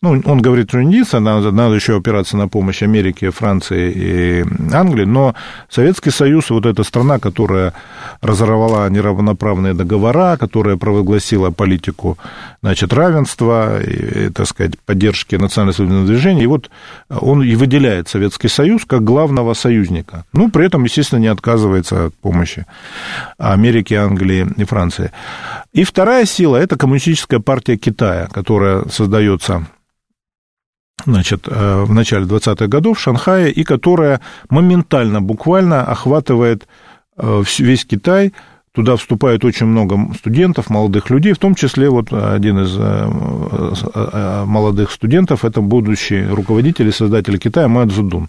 Ну, 0.00 0.22
он 0.26 0.40
говорит, 0.40 0.74
не 0.74 1.02
надо, 1.18 1.50
надо 1.50 1.74
еще 1.74 1.96
опираться 1.96 2.36
на 2.36 2.46
помощь 2.46 2.84
Америки, 2.84 3.30
Франции 3.30 3.90
и 3.90 4.44
Англии, 4.72 5.04
но 5.04 5.34
Советский 5.68 6.10
Союз, 6.10 6.50
вот 6.50 6.66
эта 6.66 6.84
страна, 6.84 7.18
которая 7.18 7.74
разорвала 8.20 8.88
неравноправные 8.88 9.74
договора, 9.74 10.36
которая 10.36 10.76
провозгласила 10.76 11.50
политику, 11.50 12.16
значит, 12.62 12.92
равенства, 12.92 13.82
и, 13.82 14.30
так 14.30 14.46
сказать, 14.46 14.78
поддержки 14.86 15.34
национально-освободительного 15.34 16.06
движения, 16.06 16.44
и 16.44 16.46
вот 16.46 16.70
он 17.08 17.42
и 17.42 17.56
выделяет 17.56 18.08
Советский 18.08 18.48
Союз 18.48 18.84
как 18.84 19.02
главного 19.02 19.52
союзника. 19.54 20.24
Ну, 20.32 20.48
при 20.48 20.66
этом, 20.66 20.84
естественно, 20.84 21.18
не 21.18 21.26
отказывается 21.26 22.06
от 22.06 22.14
помощи 22.14 22.66
Америки, 23.36 23.94
Англии 23.94 24.46
и 24.56 24.62
Франции. 24.62 25.10
И 25.72 25.82
вторая 25.82 26.24
сила– 26.24 26.56
это 26.58 26.76
Коммунистическая 26.76 27.40
партия 27.40 27.76
Китая, 27.76 28.28
которая 28.30 28.84
создается 28.90 29.66
значит, 31.06 31.46
э, 31.46 31.82
в 31.82 31.92
начале 31.92 32.26
20-х 32.26 32.66
годов 32.66 32.98
в 32.98 33.00
Шанхае, 33.00 33.50
и 33.50 33.64
которая 33.64 34.20
моментально, 34.50 35.20
буквально 35.20 35.84
охватывает 35.84 36.66
э, 37.16 37.42
весь 37.58 37.84
Китай, 37.84 38.32
Туда 38.78 38.94
вступает 38.94 39.44
очень 39.44 39.66
много 39.66 39.98
студентов, 40.14 40.70
молодых 40.70 41.10
людей, 41.10 41.32
в 41.32 41.38
том 41.38 41.56
числе 41.56 41.90
вот 41.90 42.12
один 42.12 42.60
из 42.60 42.76
э, 42.78 44.44
молодых 44.46 44.92
студентов, 44.92 45.44
это 45.44 45.60
будущий 45.60 46.22
руководитель 46.24 46.86
и 46.86 46.92
создатель 46.92 47.38
Китая 47.38 47.66
Мао 47.66 47.88
Цзэдун. 47.88 48.28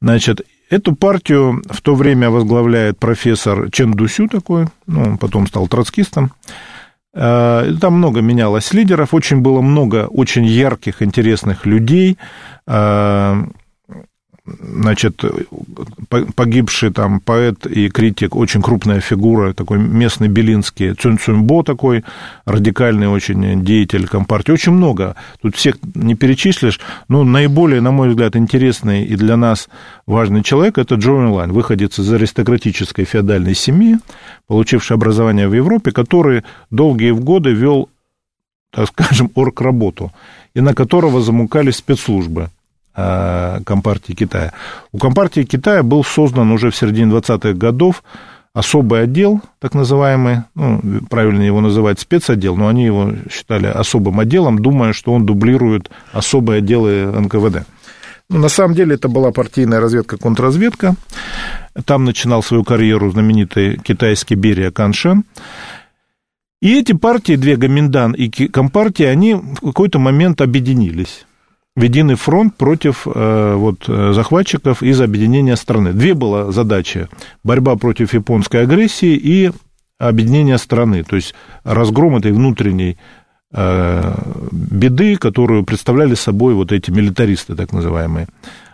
Значит, 0.00 0.42
эту 0.68 0.94
партию 0.94 1.64
в 1.68 1.80
то 1.82 1.96
время 1.96 2.30
возглавляет 2.30 3.00
профессор 3.00 3.70
Чен 3.72 3.92
Дусю 3.92 4.28
такой, 4.28 4.66
ну, 4.86 5.02
он 5.02 5.18
потом 5.18 5.48
стал 5.48 5.66
троцкистом. 5.66 6.30
Э, 7.14 7.72
там 7.80 7.94
много 7.94 8.20
менялось 8.20 8.72
лидеров, 8.72 9.14
очень 9.14 9.40
было 9.40 9.60
много 9.60 10.06
очень 10.06 10.44
ярких, 10.44 11.02
интересных 11.02 11.66
людей. 11.66 12.18
Значит, 14.58 15.22
погибший 16.34 16.90
там 16.90 17.20
поэт 17.20 17.66
и 17.66 17.88
критик, 17.88 18.34
очень 18.34 18.62
крупная 18.62 19.00
фигура, 19.00 19.52
такой 19.52 19.78
местный 19.78 20.28
белинский, 20.28 20.94
Цюн 20.94 21.18
Цюньбо 21.18 21.62
такой, 21.62 22.04
радикальный 22.46 23.08
очень 23.08 23.64
деятель 23.64 24.08
Компартии. 24.08 24.52
Очень 24.52 24.72
много. 24.72 25.14
Тут 25.40 25.56
всех 25.56 25.76
не 25.94 26.14
перечислишь, 26.14 26.80
но 27.08 27.22
наиболее, 27.24 27.80
на 27.80 27.90
мой 27.90 28.08
взгляд, 28.08 28.36
интересный 28.36 29.04
и 29.04 29.14
для 29.16 29.36
нас 29.36 29.68
важный 30.06 30.42
человек– 30.42 30.78
это 30.78 30.96
Джо 30.96 31.12
Лайн, 31.12 31.52
выходец 31.52 31.98
из 31.98 32.12
аристократической 32.12 33.04
феодальной 33.04 33.54
семьи, 33.54 33.98
получивший 34.46 34.94
образование 34.94 35.48
в 35.48 35.54
Европе, 35.54 35.92
который 35.92 36.42
долгие 36.70 37.12
годы 37.12 37.52
вел, 37.52 37.88
так 38.70 38.88
скажем, 38.88 39.30
орг-работу, 39.34 40.12
и 40.54 40.60
на 40.60 40.74
которого 40.74 41.20
замукали 41.20 41.70
спецслужбы 41.70 42.50
Компартии 42.92 44.12
Китая. 44.12 44.52
У 44.92 44.98
Компартии 44.98 45.44
Китая 45.44 45.82
был 45.82 46.04
создан 46.04 46.50
уже 46.50 46.70
в 46.70 46.76
середине 46.76 47.12
20-х 47.12 47.52
годов 47.54 48.02
особый 48.52 49.02
отдел, 49.04 49.40
так 49.60 49.74
называемый, 49.74 50.38
ну, 50.54 50.80
правильно 51.08 51.42
его 51.42 51.60
называть 51.60 52.00
спецотдел, 52.00 52.56
но 52.56 52.66
они 52.66 52.84
его 52.84 53.12
считали 53.30 53.66
особым 53.66 54.18
отделом, 54.18 54.58
думая, 54.58 54.92
что 54.92 55.12
он 55.12 55.24
дублирует 55.24 55.90
особые 56.12 56.58
отделы 56.58 57.06
НКВД. 57.20 57.64
Ну, 58.28 58.38
на 58.38 58.48
самом 58.48 58.74
деле 58.74 58.94
это 58.94 59.08
была 59.08 59.30
партийная 59.30 59.80
разведка, 59.80 60.16
контрразведка. 60.16 60.94
Там 61.84 62.04
начинал 62.04 62.42
свою 62.42 62.64
карьеру 62.64 63.10
знаменитый 63.10 63.76
китайский 63.78 64.34
Берия 64.34 64.70
Каншен. 64.70 65.24
И 66.60 66.78
эти 66.78 66.92
партии, 66.92 67.36
две 67.36 67.56
Гоминдан 67.56 68.12
и 68.12 68.28
Компартия, 68.28 69.10
они 69.10 69.34
в 69.34 69.60
какой-то 69.60 69.98
момент 69.98 70.40
объединились 70.40 71.24
в 71.76 71.82
единый 71.82 72.16
фронт 72.16 72.56
против 72.56 73.06
э, 73.06 73.54
вот, 73.54 73.84
э, 73.88 74.12
захватчиков 74.12 74.82
из 74.82 75.00
объединения 75.00 75.56
страны. 75.56 75.92
Две 75.92 76.14
была 76.14 76.50
задачи. 76.52 77.08
Борьба 77.44 77.76
против 77.76 78.12
японской 78.12 78.62
агрессии 78.62 79.14
и 79.14 79.50
объединение 79.98 80.58
страны, 80.58 81.04
то 81.04 81.16
есть 81.16 81.34
разгром 81.62 82.16
этой 82.16 82.32
внутренней 82.32 82.98
э, 83.52 84.14
беды, 84.50 85.16
которую 85.16 85.64
представляли 85.64 86.14
собой 86.14 86.54
вот 86.54 86.72
эти 86.72 86.90
милитаристы, 86.90 87.54
так 87.54 87.72
называемые. 87.72 88.26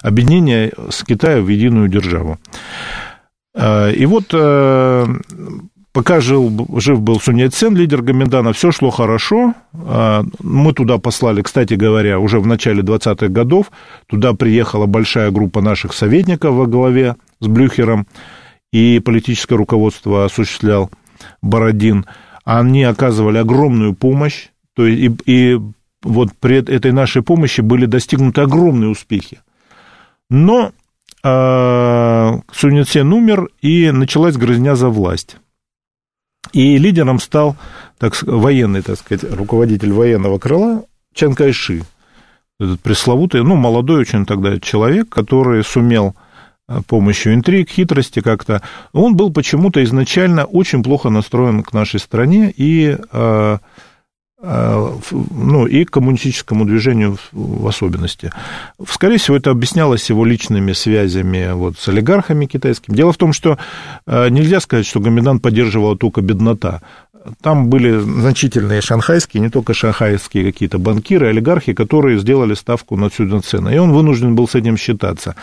Объединение 0.02 0.72
с 0.90 1.04
Китаем 1.04 1.44
в 1.44 1.48
единую 1.48 1.88
державу. 1.88 2.38
И 3.56 4.06
вот 4.06 4.34
Пока 5.96 6.20
жил, 6.20 6.52
жив 6.76 7.00
был 7.00 7.18
Сунь 7.20 7.40
Яцен, 7.40 7.74
лидер 7.74 8.02
Гоминдана, 8.02 8.52
все 8.52 8.70
шло 8.70 8.90
хорошо. 8.90 9.54
А, 9.72 10.24
мы 10.42 10.74
туда 10.74 10.98
послали, 10.98 11.40
кстати 11.40 11.72
говоря, 11.72 12.18
уже 12.18 12.38
в 12.38 12.46
начале 12.46 12.82
20-х 12.82 13.28
годов. 13.28 13.70
Туда 14.06 14.34
приехала 14.34 14.84
большая 14.84 15.30
группа 15.30 15.62
наших 15.62 15.94
советников 15.94 16.54
во 16.54 16.66
главе 16.66 17.16
с 17.40 17.46
Блюхером, 17.46 18.06
и 18.74 19.00
политическое 19.00 19.54
руководство 19.54 20.26
осуществлял 20.26 20.90
Бородин. 21.40 22.04
Они 22.44 22.84
оказывали 22.84 23.38
огромную 23.38 23.94
помощь, 23.94 24.48
то 24.74 24.86
и, 24.86 25.10
и 25.24 25.58
вот 26.02 26.28
при 26.38 26.56
этой 26.56 26.92
нашей 26.92 27.22
помощи 27.22 27.62
были 27.62 27.86
достигнуты 27.86 28.42
огромные 28.42 28.90
успехи. 28.90 29.40
Но 30.28 30.72
э, 31.24 32.40
Сунь 32.52 32.76
Яцен 32.76 33.10
умер, 33.14 33.48
и 33.62 33.90
началась 33.92 34.36
грызня 34.36 34.76
за 34.76 34.90
власть. 34.90 35.38
И 36.52 36.78
лидером 36.78 37.18
стал 37.20 37.56
так, 37.98 38.20
военный, 38.22 38.82
так 38.82 38.98
сказать, 38.98 39.30
руководитель 39.30 39.92
военного 39.92 40.38
крыла 40.38 40.84
Чан 41.14 41.34
Кайши. 41.34 41.82
Этот 42.58 42.80
пресловутый, 42.80 43.42
ну, 43.42 43.54
молодой 43.54 44.00
очень 44.00 44.24
тогда 44.24 44.58
человек, 44.58 45.08
который 45.08 45.62
сумел 45.62 46.14
э, 46.68 46.80
помощью 46.86 47.34
интриг, 47.34 47.68
хитрости 47.68 48.20
как-то. 48.20 48.62
Он 48.92 49.14
был 49.14 49.30
почему-то 49.32 49.82
изначально 49.84 50.44
очень 50.44 50.82
плохо 50.82 51.10
настроен 51.10 51.62
к 51.62 51.72
нашей 51.74 52.00
стране 52.00 52.52
и 52.56 52.96
э, 53.12 53.58
ну, 54.42 55.66
и 55.66 55.84
коммунистическому 55.84 56.66
движению 56.66 57.16
в 57.32 57.66
особенности. 57.66 58.32
Скорее 58.86 59.18
всего, 59.18 59.36
это 59.36 59.50
объяснялось 59.50 60.08
его 60.10 60.24
личными 60.24 60.72
связями 60.72 61.52
вот, 61.52 61.78
с 61.78 61.88
олигархами 61.88 62.46
китайскими. 62.46 62.94
Дело 62.94 63.12
в 63.12 63.16
том, 63.16 63.32
что 63.32 63.58
нельзя 64.06 64.60
сказать, 64.60 64.86
что 64.86 65.00
Гоминдан 65.00 65.40
поддерживала 65.40 65.96
только 65.96 66.20
беднота 66.20 66.82
там 67.40 67.68
были 67.68 67.98
значительные 67.98 68.80
шанхайские, 68.80 69.40
не 69.40 69.50
только 69.50 69.74
шанхайские 69.74 70.44
какие-то 70.44 70.78
банкиры, 70.78 71.28
олигархи, 71.28 71.72
которые 71.72 72.18
сделали 72.18 72.54
ставку 72.54 72.96
на 72.96 73.06
отсюда 73.06 73.40
цены. 73.40 73.74
И 73.74 73.78
он 73.78 73.92
вынужден 73.92 74.34
был 74.34 74.48
с 74.48 74.54
этим 74.54 74.76
считаться. 74.76 75.34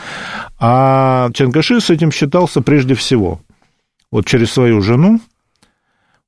А 0.60 1.30
Чанкаши 1.34 1.82
с 1.82 1.90
этим 1.90 2.12
считался 2.12 2.62
прежде 2.62 2.96
всего. 2.96 3.42
Вот 4.12 4.26
через 4.26 4.52
свою 4.52 4.82
жену 4.82 5.20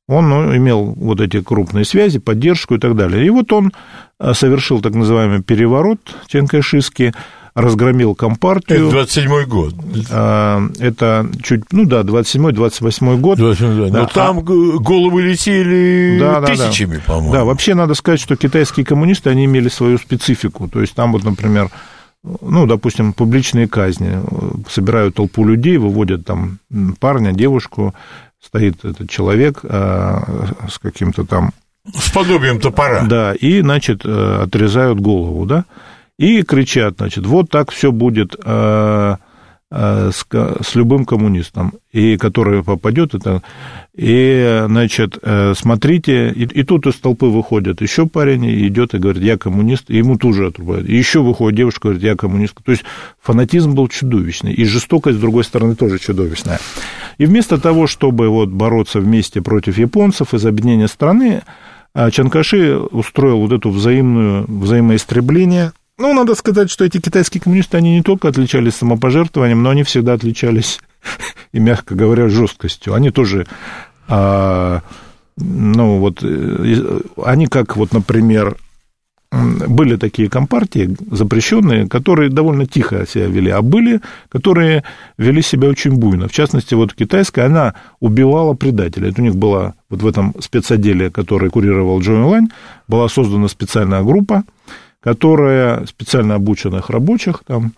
он 0.08 0.30
ну, 0.30 0.56
имел 0.56 0.94
вот 0.96 1.20
эти 1.20 1.42
крупные 1.42 1.86
связи, 1.86 2.20
поддержку 2.20 2.76
и 2.76 2.80
так 2.80 2.96
далее. 2.96 3.26
И 3.26 3.30
вот 3.30 3.52
он 3.52 3.72
э, 4.20 4.34
совершил 4.34 4.82
так 4.82 4.94
называемый 4.94 5.42
переворот 5.42 6.00
Чанкашистский, 6.28 7.14
разгромил 7.56 8.16
Компартию. 8.16 8.90
Это 8.90 8.98
27-й 8.98 9.46
год. 9.46 9.74
А, 10.12 10.62
это 10.80 11.26
чуть, 11.42 11.72
ну 11.72 11.86
да, 11.86 12.02
27-й, 12.02 12.54
28-й 12.54 13.18
год. 13.18 13.38
27 13.38 13.92
да. 13.92 14.02
Но 14.02 14.08
там 14.08 14.40
а... 14.40 14.42
головы 14.42 15.22
летели 15.24 16.18
да, 16.20 16.42
да, 16.42 16.48
тысячами, 16.48 16.98
да. 16.98 17.04
по-моему. 17.08 17.32
Да, 17.32 17.46
вообще 17.46 17.74
надо 17.74 17.94
сказать, 17.94 18.20
что 18.20 18.36
китайские 18.36 18.86
коммунисты, 18.86 19.30
они 19.30 19.46
имели 19.46 19.70
свою 19.70 19.98
специфику. 19.98 20.68
То 20.68 20.82
есть 20.82 20.94
там 20.96 21.14
вот, 21.14 21.24
например, 21.24 21.70
ну, 22.42 22.66
допустим, 22.66 23.14
публичные 23.14 23.68
казни. 23.68 24.20
Собирают 24.70 25.16
толпу 25.16 25.46
людей, 25.46 25.78
выводят 25.78 26.26
там 26.26 26.60
парня, 27.00 27.32
девушку, 27.32 27.94
стоит 28.46 28.86
этот 28.86 29.10
человек 29.10 29.60
а, 29.64 30.24
с 30.70 30.78
каким-то 30.80 31.26
там... 31.26 31.52
С 31.94 32.10
подобием 32.10 32.60
топора. 32.60 33.04
Да, 33.04 33.34
и, 33.34 33.62
значит, 33.62 34.02
э, 34.06 34.40
отрезают 34.44 35.00
голову, 35.00 35.46
да 35.46 35.66
и 36.18 36.44
кричат, 36.44 36.96
значит, 36.98 37.26
вот 37.26 37.50
так 37.50 37.72
все 37.72 37.92
будет 37.92 38.36
э, 38.44 39.16
с, 39.72 40.26
с 40.62 40.76
любым 40.76 41.06
коммунистом, 41.06 41.74
и 41.92 42.18
который 42.18 42.64
попадет, 42.64 43.16
это, 43.16 43.42
и, 43.96 44.64
значит, 44.68 45.18
э, 45.22 45.54
смотрите, 45.56 46.30
и, 46.30 46.44
и 46.44 46.64
тут 46.64 46.86
из 46.86 46.96
толпы 46.96 47.26
выходит 47.26 47.82
еще 47.82 48.06
парень, 48.06 48.46
и 48.46 48.68
идет 48.68 48.94
и 48.94 49.00
говорит, 49.00 49.24
я 49.24 49.38
коммунист, 49.38 49.90
и 49.90 49.98
ему 49.98 50.18
тоже 50.18 50.48
отрубают. 50.48 50.88
И 50.88 50.96
еще 50.96 51.22
выходит 51.22 51.58
девушка, 51.58 51.88
говорит, 51.88 52.04
я 52.04 52.16
коммунист. 52.16 52.56
То 52.64 52.72
есть 52.72 52.84
фанатизм 53.22 53.74
был 53.74 53.88
чудовищный, 53.88 54.54
и 54.54 54.66
жестокость, 54.66 55.18
с 55.18 55.22
другой 55.22 55.44
стороны, 55.44 55.76
тоже 55.76 55.98
чудовищная. 55.98 56.60
И 57.18 57.26
вместо 57.26 57.60
того, 57.60 57.88
чтобы 57.88 58.30
вот 58.30 58.50
бороться 58.50 59.00
вместе 59.00 59.42
против 59.42 59.78
японцев 59.78 60.34
из 60.34 60.46
объединения 60.46 60.88
страны, 60.88 61.42
Чанкаши 62.12 62.78
устроил 62.78 63.40
вот 63.40 63.52
эту 63.52 63.72
взаимную, 63.72 64.46
взаимоистребление– 64.48 65.72
ну, 65.98 66.14
надо 66.14 66.36
сказать, 66.36 66.70
что 66.70 66.84
эти 66.84 67.00
китайские 67.00 67.42
коммунисты, 67.42 67.78
они 67.78 67.96
не 67.96 68.04
только 68.04 68.28
отличались 68.28 68.76
самопожертвованием, 68.76 69.64
но 69.64 69.70
они 69.70 69.84
всегда 69.84 70.14
отличались, 70.14 70.80
и, 71.52 71.60
мягко 71.60 71.96
говоря, 71.96 72.28
жесткостью. 72.28 72.94
Они 72.94 73.12
тоже, 73.12 73.48
а, 74.08 74.82
ну, 75.38 76.00
вот, 76.00 76.24
э, 76.24 77.00
они 77.24 77.48
как, 77.48 77.78
вот, 77.78 77.94
например, 77.94 78.58
были 79.32 79.96
такие 79.96 80.30
компартии 80.30 80.96
запрещенные, 81.12 81.88
которые 81.88 82.30
довольно 82.30 82.66
тихо 82.66 83.06
себя 83.08 83.28
вели, 83.28 83.50
а 83.52 83.62
были, 83.62 84.02
которые 84.30 84.84
вели 85.18 85.42
себя 85.42 85.68
очень 85.70 85.94
буйно. 85.94 86.28
В 86.28 86.32
частности, 86.32 86.74
вот 86.74 86.94
китайская, 86.94 87.46
она 87.46 87.74
убивала 88.00 88.54
предателей. 88.54 89.10
Это 89.10 89.22
у 89.22 89.26
них 89.26 89.36
была 89.36 89.74
вот 89.90 90.02
в 90.02 90.08
этом 90.08 90.34
спецотделе, 90.40 91.10
который 91.10 91.50
курировал 91.50 92.00
Джо 92.00 92.14
Лань, 92.14 92.50
была 92.88 93.10
создана 93.10 93.48
специальная 93.48 94.04
группа, 94.04 94.44
которая 95.06 95.86
специально 95.86 96.34
обученных 96.34 96.90
рабочих 96.90 97.44
там, 97.46 97.74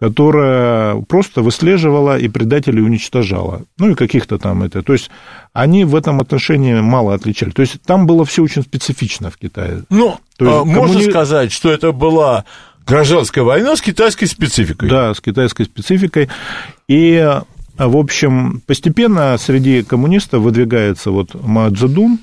которая 0.00 1.00
просто 1.02 1.40
выслеживала 1.40 2.18
и 2.18 2.26
предателей 2.26 2.82
уничтожала. 2.82 3.62
Ну 3.78 3.90
и 3.90 3.94
каких-то 3.94 4.38
там 4.38 4.64
это. 4.64 4.82
То 4.82 4.92
есть 4.92 5.08
они 5.52 5.84
в 5.84 5.94
этом 5.94 6.20
отношении 6.20 6.74
мало 6.74 7.14
отличали. 7.14 7.50
То 7.50 7.62
есть 7.62 7.80
там 7.82 8.08
было 8.08 8.24
все 8.24 8.42
очень 8.42 8.62
специфично 8.62 9.30
в 9.30 9.36
Китае. 9.36 9.84
Ну, 9.88 10.18
есть, 10.40 10.64
можно 10.64 10.94
коммуни... 10.94 11.10
сказать, 11.10 11.52
что 11.52 11.70
это 11.70 11.92
была 11.92 12.44
гражданская 12.88 13.44
война 13.44 13.76
с 13.76 13.80
китайской 13.80 14.26
спецификой. 14.26 14.90
Да, 14.90 15.14
с 15.14 15.20
китайской 15.20 15.66
спецификой. 15.66 16.28
И, 16.88 17.40
в 17.78 17.96
общем, 17.96 18.62
постепенно 18.66 19.38
среди 19.38 19.84
коммунистов 19.84 20.42
выдвигается 20.42 21.12
вот 21.12 21.34
Мао 21.34 21.70
Цзэдун, 21.70 22.18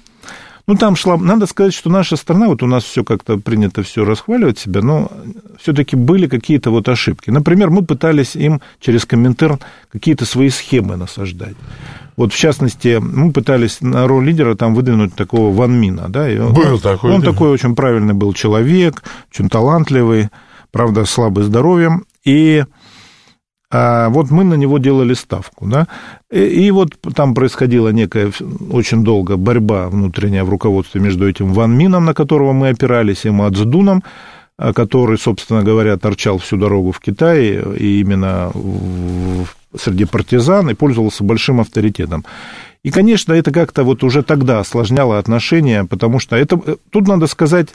ну, 0.72 0.78
там 0.78 0.96
шла... 0.96 1.18
Надо 1.18 1.48
сказать, 1.48 1.74
что 1.74 1.90
наша 1.90 2.16
страна, 2.16 2.48
вот 2.48 2.64
у 2.64 2.68
нас 2.68 2.84
все 2.84 3.04
как-то 3.04 3.38
принято 3.38 3.84
все 3.84 4.06
расхваливать 4.06 4.58
себя, 4.58 4.82
но 4.82 5.12
все-таки 5.60 5.98
были 5.98 6.28
какие-то 6.28 6.72
вот 6.72 6.88
ошибки. 6.88 7.30
Например, 7.30 7.70
мы 7.70 7.84
пытались 7.84 8.36
им 8.36 8.62
через 8.80 9.06
Коминтерн 9.06 9.60
какие-то 9.92 10.26
свои 10.26 10.50
схемы 10.50 10.96
насаждать. 10.96 11.56
Вот, 12.16 12.32
в 12.32 12.38
частности, 12.38 13.00
мы 13.02 13.34
пытались 13.34 13.82
на 13.82 14.08
роль 14.08 14.26
лидера 14.26 14.56
там 14.56 14.74
выдвинуть 14.74 15.14
такого 15.14 15.54
Ван 15.54 15.74
Мина, 15.74 16.08
да, 16.08 16.32
и 16.32 16.40
он, 16.40 16.54
был 16.54 16.80
такой. 16.80 17.12
Он 17.12 17.22
такой 17.22 17.50
очень 17.50 17.76
правильный 17.76 18.14
был 18.14 18.32
человек, 18.34 19.04
очень 19.30 19.50
талантливый, 19.50 20.30
правда, 20.72 21.04
слабый 21.04 21.44
здоровьем, 21.44 22.06
и 22.24 22.64
а 23.72 24.10
вот 24.10 24.32
мы 24.32 24.44
на 24.44 24.56
него 24.56 24.80
делали 24.80 25.14
ставку, 25.14 25.66
да, 25.66 25.88
и, 26.30 26.40
и 26.40 26.72
вот 26.72 26.90
там 27.16 27.34
происходила 27.34 27.90
некая 27.90 28.32
очень 28.70 29.04
долго 29.04 29.38
борьба 29.38 29.88
внутренняя 29.88 30.44
в 30.44 30.50
руководстве 30.50 31.00
между 31.00 31.28
этим 31.28 31.54
Ван 31.54 31.78
Мином, 31.78 32.06
на 32.06 32.14
которого 32.14 32.52
мы 32.52 32.70
опирались, 32.70 33.26
и 33.26 33.30
Мацдуном, 33.30 34.04
а, 34.58 34.74
который, 34.74 35.18
собственно 35.18 35.64
говоря, 35.64 35.98
торчал 35.98 36.38
всю 36.38 36.58
дорогу 36.58 36.92
в 36.92 37.00
Китае, 37.00 37.64
и 37.78 38.02
именно 38.02 38.52
в, 38.54 39.48
среди 39.80 40.06
партизан, 40.06 40.70
и 40.70 40.74
пользовался 40.74 41.24
большим 41.24 41.62
авторитетом. 41.62 42.26
И, 42.84 42.92
конечно, 42.92 43.32
это 43.34 43.52
как-то 43.52 43.84
вот 43.84 44.04
уже 44.04 44.22
тогда 44.22 44.60
осложняло 44.60 45.18
отношения, 45.18 45.86
потому 45.86 46.20
что 46.20 46.36
это, 46.36 46.60
э, 46.66 46.76
тут 46.90 47.08
надо 47.08 47.28
сказать, 47.28 47.70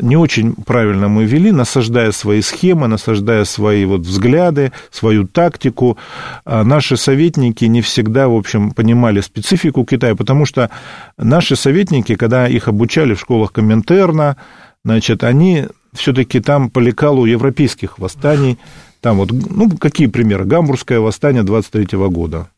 не 0.00 0.16
очень 0.16 0.54
правильно 0.54 1.08
мы 1.08 1.24
вели, 1.24 1.52
насаждая 1.52 2.12
свои 2.12 2.40
схемы, 2.40 2.88
насаждая 2.88 3.44
свои 3.44 3.84
вот 3.84 4.00
взгляды, 4.02 4.72
свою 4.90 5.26
тактику. 5.26 5.98
А 6.44 6.64
наши 6.64 6.96
советники 6.96 7.66
не 7.66 7.82
всегда, 7.82 8.28
в 8.28 8.34
общем, 8.34 8.70
понимали 8.70 9.20
специфику 9.20 9.84
Китая, 9.84 10.14
потому 10.14 10.46
что 10.46 10.70
наши 11.18 11.56
советники, 11.56 12.14
когда 12.14 12.48
их 12.48 12.68
обучали 12.68 13.14
в 13.14 13.20
школах 13.20 13.52
Коминтерна, 13.52 14.36
значит, 14.84 15.24
они 15.24 15.66
все-таки 15.92 16.40
там 16.40 16.70
по 16.70 16.78
лекалу 16.78 17.26
европейских 17.26 17.98
восстаний, 17.98 18.58
там 19.02 19.18
вот, 19.18 19.30
ну, 19.30 19.68
какие 19.70 20.06
примеры? 20.06 20.44
Гамбургское 20.44 21.00
восстание 21.00 21.42
23 21.42 21.98
года. 22.08 22.48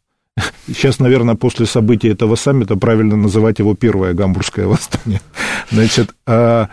Сейчас, 0.66 0.98
наверное, 0.98 1.34
после 1.34 1.66
событий 1.66 2.08
этого 2.08 2.36
саммита 2.36 2.76
правильно 2.76 3.16
называть 3.16 3.58
его 3.58 3.74
первое 3.74 4.14
гамбургское 4.14 4.66
восстание. 4.66 5.20
Значит, 5.70 6.14
а 6.26 6.68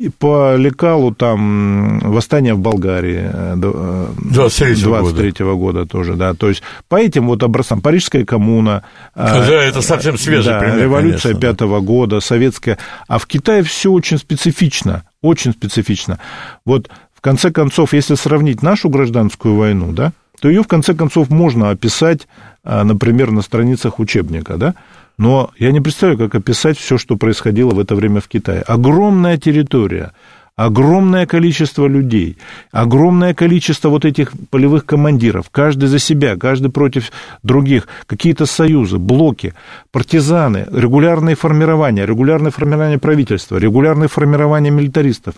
и 0.00 0.08
по 0.08 0.56
лекалу 0.56 1.14
там 1.14 1.98
восстание 1.98 2.54
в 2.54 2.58
Болгарии 2.58 3.30
23 3.56 4.72
-го 4.72 5.00
23 5.02 5.44
-го 5.44 5.56
года. 5.56 5.84
тоже, 5.84 6.14
да. 6.14 6.32
То 6.32 6.48
есть 6.48 6.62
по 6.88 6.96
этим 6.96 7.26
вот 7.26 7.42
образцам 7.42 7.82
Парижская 7.82 8.24
коммуна. 8.24 8.82
А, 9.14 9.46
да, 9.46 9.62
это 9.62 9.82
совсем 9.82 10.16
свежий 10.16 10.52
да, 10.52 10.58
пример, 10.58 10.78
Революция 10.78 11.34
пятого 11.34 11.80
года, 11.80 12.20
советская. 12.20 12.78
А 13.08 13.18
в 13.18 13.26
Китае 13.26 13.62
все 13.62 13.92
очень 13.92 14.16
специфично, 14.16 15.04
очень 15.20 15.52
специфично. 15.52 16.18
Вот 16.64 16.88
в 17.14 17.20
конце 17.20 17.50
концов, 17.50 17.92
если 17.92 18.14
сравнить 18.14 18.62
нашу 18.62 18.88
гражданскую 18.88 19.54
войну, 19.54 19.92
да, 19.92 20.12
то 20.40 20.48
ее 20.48 20.62
в 20.62 20.68
конце 20.68 20.94
концов 20.94 21.28
можно 21.28 21.68
описать, 21.68 22.26
например, 22.64 23.32
на 23.32 23.42
страницах 23.42 23.98
учебника, 23.98 24.56
да, 24.56 24.74
но 25.20 25.50
я 25.58 25.70
не 25.70 25.82
представляю, 25.82 26.18
как 26.18 26.34
описать 26.34 26.78
все, 26.78 26.96
что 26.96 27.16
происходило 27.16 27.74
в 27.74 27.78
это 27.78 27.94
время 27.94 28.22
в 28.22 28.28
Китае. 28.28 28.62
Огромная 28.62 29.36
территория, 29.36 30.12
огромное 30.56 31.26
количество 31.26 31.86
людей, 31.86 32.38
огромное 32.72 33.34
количество 33.34 33.90
вот 33.90 34.06
этих 34.06 34.32
полевых 34.48 34.86
командиров, 34.86 35.50
каждый 35.50 35.90
за 35.90 35.98
себя, 35.98 36.38
каждый 36.38 36.70
против 36.70 37.12
других, 37.42 37.86
какие-то 38.06 38.46
союзы, 38.46 38.96
блоки, 38.96 39.52
партизаны, 39.92 40.66
регулярные 40.72 41.36
формирования, 41.36 42.06
регулярное 42.06 42.50
формирование 42.50 42.98
правительства, 42.98 43.58
регулярное 43.58 44.08
формирование 44.08 44.72
милитаристов. 44.72 45.34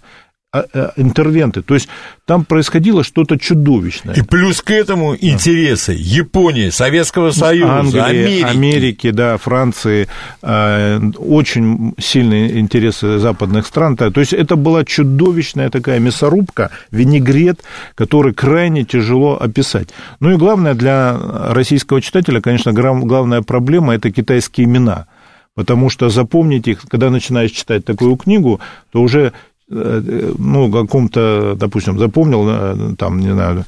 А, 0.55 0.67
э, 0.75 0.91
интервенты. 0.97 1.63
То 1.63 1.73
есть 1.73 1.89
там 2.27 2.45
происходило 2.45 3.03
что-то 3.03 3.39
чудовищное. 3.39 4.15
И 4.17 4.21
плюс 4.21 4.61
к 4.61 4.71
этому 4.71 5.17
интересы 5.17 5.97
Японии, 5.99 6.69
Советского 6.69 7.31
Союза, 7.31 7.79
Англии, 7.79 8.01
Америки. 8.03 8.43
Америки, 8.45 9.11
да, 9.13 9.39
Франции, 9.39 10.09
э, 10.43 11.01
очень 11.17 11.95
сильные 11.99 12.61
интересы 12.61 13.19
западных 13.19 13.67
стран. 13.67 13.97
То 13.97 14.13
есть 14.15 14.35
это 14.35 14.57
была 14.57 14.85
чудовищная 14.85 15.71
такая 15.71 16.01
мясорубка, 16.01 16.71
винегрет, 16.91 17.63
который 17.95 18.35
крайне 18.35 18.85
тяжело 18.85 19.39
описать. 19.41 19.89
Ну 20.21 20.33
и 20.33 20.37
главное 20.37 20.75
для 20.75 21.19
российского 21.55 22.03
читателя, 22.03 22.43
конечно, 22.43 22.75
главная 22.75 23.41
проблема– 23.41 23.95
это 23.95 24.11
китайские 24.11 24.67
имена– 24.67 25.07
потому 25.55 25.91
что 25.91 26.09
запомнить 26.09 26.67
их, 26.69 26.83
когда 26.89 27.11
начинаешь 27.11 27.51
читать 27.51 27.85
такую 27.85 28.17
книгу, 28.17 28.61
то 28.91 29.03
уже, 29.03 29.33
ну, 29.73 30.71
каком-то, 30.71 31.55
допустим, 31.57 31.99
запомнил, 31.99 32.47
э, 32.49 32.95
там, 32.97 33.19
не 33.21 33.33
знаю, 33.33 33.65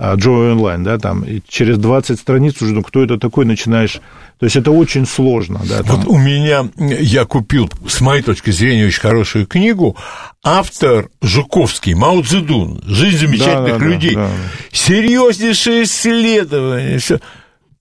Joy 0.00 0.54
Online, 0.54 0.84
да, 0.84 0.98
там, 0.98 1.24
и 1.24 1.40
через 1.48 1.76
20 1.78 2.20
страниц 2.20 2.62
уже, 2.62 2.72
ну, 2.72 2.82
кто 2.82 3.02
это 3.02 3.18
такой, 3.18 3.44
начинаешь... 3.44 4.00
То 4.38 4.46
есть 4.46 4.54
это 4.54 4.70
очень 4.70 5.04
сложно, 5.06 5.60
да. 5.68 5.82
Там. 5.82 5.96
Вот 5.96 6.06
у 6.06 6.16
меня, 6.16 6.68
я 6.76 7.24
купил, 7.24 7.68
с 7.88 8.00
моей 8.00 8.22
точки 8.22 8.50
зрения, 8.50 8.86
очень 8.86 9.00
хорошую 9.00 9.46
книгу, 9.48 9.96
автор 10.44 11.08
Жуковский, 11.20 11.94
Мао 11.94 12.22
Цзэдун, 12.22 12.80
«Жизнь 12.86 13.18
замечательных 13.18 13.72
да, 13.72 13.78
да, 13.78 13.84
людей». 13.84 14.14
Да, 14.14 14.28
да. 14.28 14.32
Серьезнейшее 14.70 15.82
исследование, 15.82 16.98
все 16.98 17.18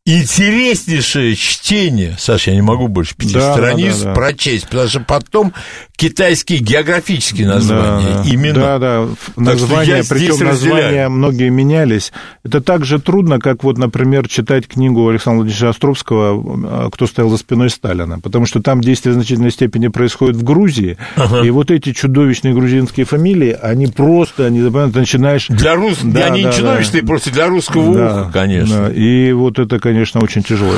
интереснейшее 0.08 1.36
чтение, 1.36 2.16
Саша, 2.18 2.52
я 2.52 2.56
не 2.56 2.62
могу 2.62 2.88
больше 2.88 3.14
пяти 3.14 3.34
да, 3.34 3.52
страниц 3.52 3.98
да, 3.98 4.04
да, 4.04 4.10
да. 4.10 4.14
прочесть, 4.16 4.70
потому 4.70 4.88
что 4.88 5.00
потом 5.02 5.54
китайские 5.98 6.60
географические 6.60 7.48
названия 7.48 8.24
да, 8.24 8.24
именно. 8.26 8.54
Да, 8.54 8.80
да, 8.80 9.08
названия, 9.36 10.04
причем 10.08 10.46
названия 10.46 11.10
многие 11.10 11.50
менялись. 11.50 12.14
Это 12.46 12.62
так 12.62 12.86
же 12.86 13.02
трудно, 13.02 13.40
как 13.40 13.66
вот, 13.66 13.78
например, 13.78 14.30
читать 14.30 14.66
книгу 14.68 15.10
Александра 15.10 15.40
Владимировича 15.40 15.70
Островского 15.70 16.90
«Кто 16.90 17.06
стоял 17.06 17.30
за 17.30 17.38
спиной 17.38 17.70
Сталина», 17.70 18.18
потому 18.20 18.46
что 18.46 18.62
там 18.62 18.80
действие 18.80 19.12
в 19.12 19.16
значительной 19.16 19.52
степени 19.52 19.90
происходит 19.90 20.38
в 20.38 20.44
Грузии, 20.44 20.98
ага. 21.18 21.42
и 21.42 21.50
вот 21.50 21.70
эти 21.70 21.92
чудовищные 21.92 22.54
грузинские 22.54 23.06
фамилии, 23.06 23.58
они 23.62 23.88
просто, 23.88 24.46
они, 24.46 24.62
начинаешь... 24.62 25.48
Для 25.50 25.76
рус... 25.76 25.98
да, 26.02 26.28
они 26.28 26.44
да, 26.44 26.54
чудовищные, 26.54 27.02
да. 27.02 27.08
просто 27.08 27.32
для 27.32 27.48
русского 27.48 27.94
да, 27.94 28.22
уха, 28.22 28.32
конечно. 28.32 28.88
Да. 28.88 28.94
И 28.94 29.34
вот 29.34 29.60
это, 29.60 29.80
конечно, 29.80 29.97
конечно, 29.98 30.22
очень 30.22 30.44
тяжело. 30.44 30.76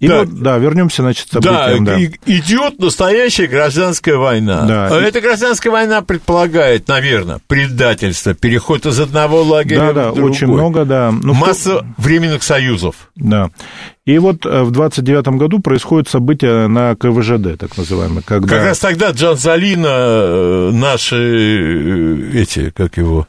И 0.00 0.08
вот, 0.08 0.28
да, 0.42 0.58
вернемся, 0.58 1.02
значит, 1.02 1.28
событиям. 1.30 1.84
Да, 1.84 1.96
да, 1.96 2.02
идет 2.26 2.78
настоящая 2.78 3.46
гражданская 3.46 4.16
война. 4.16 4.66
Да. 4.66 4.88
А 4.88 5.00
эта 5.00 5.20
гражданская 5.22 5.72
война 5.72 6.02
предполагает, 6.02 6.86
наверное, 6.88 7.40
предательство, 7.46 8.34
переход 8.34 8.84
из 8.84 9.00
одного 9.00 9.42
лагеря 9.42 9.78
да, 9.78 9.92
да, 9.92 10.10
в 10.10 10.14
другой. 10.14 10.32
очень 10.32 10.48
много, 10.48 10.84
да. 10.84 11.10
Ну, 11.10 11.32
Масса 11.32 11.76
кто... 11.76 11.86
временных 11.96 12.42
союзов. 12.42 13.10
Да. 13.14 13.50
И 14.04 14.18
вот 14.18 14.44
э, 14.44 14.62
в 14.62 14.70
29 14.70 15.28
году 15.38 15.60
происходит 15.60 16.08
событие 16.08 16.66
на 16.66 16.94
КВЖД, 16.94 17.58
так 17.58 17.76
называемое. 17.76 18.22
Когда... 18.22 18.48
Как 18.48 18.64
раз 18.66 18.78
тогда 18.78 19.10
Джанзалина, 19.10 19.88
э, 19.88 20.70
наши 20.72 21.16
э, 21.16 22.40
эти, 22.40 22.70
как 22.70 22.98
его 22.98 23.26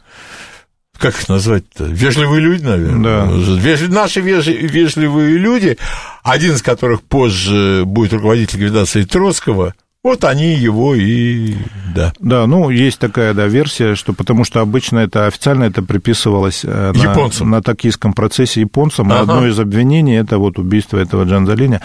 как 0.98 1.16
их 1.16 1.30
назвать-то? 1.30 1.86
Вежливые 1.86 2.42
люди, 2.42 2.64
наверное. 2.64 3.26
Да. 3.26 3.32
Вежли, 3.32 3.88
наши 3.88 4.22
вежливые 4.22 5.38
люди, 5.38 5.78
один 6.24 6.54
из 6.54 6.62
которых 6.62 7.02
позже 7.02 7.84
будет 7.86 8.14
руководитель 8.14 8.60
ликвидации 8.60 9.04
Троцкого, 9.04 9.74
вот 10.04 10.24
они 10.24 10.54
его 10.54 10.96
и... 10.96 11.56
Да. 11.94 12.14
Да, 12.20 12.48
ну, 12.48 12.70
есть 12.70 12.98
такая, 12.98 13.34
да, 13.34 13.48
версия, 13.48 13.96
что 13.96 14.14
потому 14.14 14.46
что 14.46 14.62
обычно 14.62 15.00
это 15.00 15.26
официально 15.26 15.66
это 15.66 15.84
приписывалось 15.84 16.62
э, 16.64 16.94
японцам. 16.96 17.50
на, 17.50 17.58
на 17.58 17.64
токийском 17.64 18.14
процессе 18.14 18.62
японцам. 18.62 19.12
Ага. 19.12 19.22
одно 19.22 19.48
из 19.48 19.60
обвинений– 19.60 20.16
это 20.18 20.38
вот 20.38 20.60
убийство 20.60 20.98
этого 20.98 21.26
Джанзалини. 21.26 21.82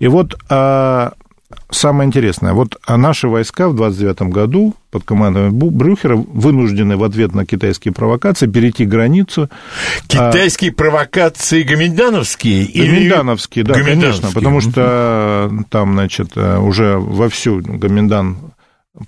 И 0.00 0.08
вот 0.08 0.36
а, 0.48 1.12
самое 1.70 2.06
интересное, 2.06 2.52
вот 2.52 2.76
а 2.86 2.96
наши 2.96 3.28
войска 3.28 3.68
в 3.68 3.76
29 3.76 4.22
году 4.22 4.74
под 4.90 5.04
командой 5.04 5.50
Брюхера 5.50 6.16
вынуждены 6.16 6.96
в 6.96 7.04
ответ 7.04 7.34
на 7.34 7.46
китайские 7.46 7.94
провокации 7.94 8.46
перейти 8.46 8.84
границу. 8.84 9.48
Китайские 10.06 10.72
а... 10.72 10.74
провокации 10.74 11.62
гоминдановские? 11.62 12.66
Гоминдановские, 12.66 13.64
да, 13.64 13.74
конечно, 13.74 14.30
потому 14.32 14.60
что 14.60 15.50
там, 15.70 15.92
значит, 15.92 16.36
уже 16.36 16.96
вовсю 16.98 17.60
Гоминдан 17.62 18.38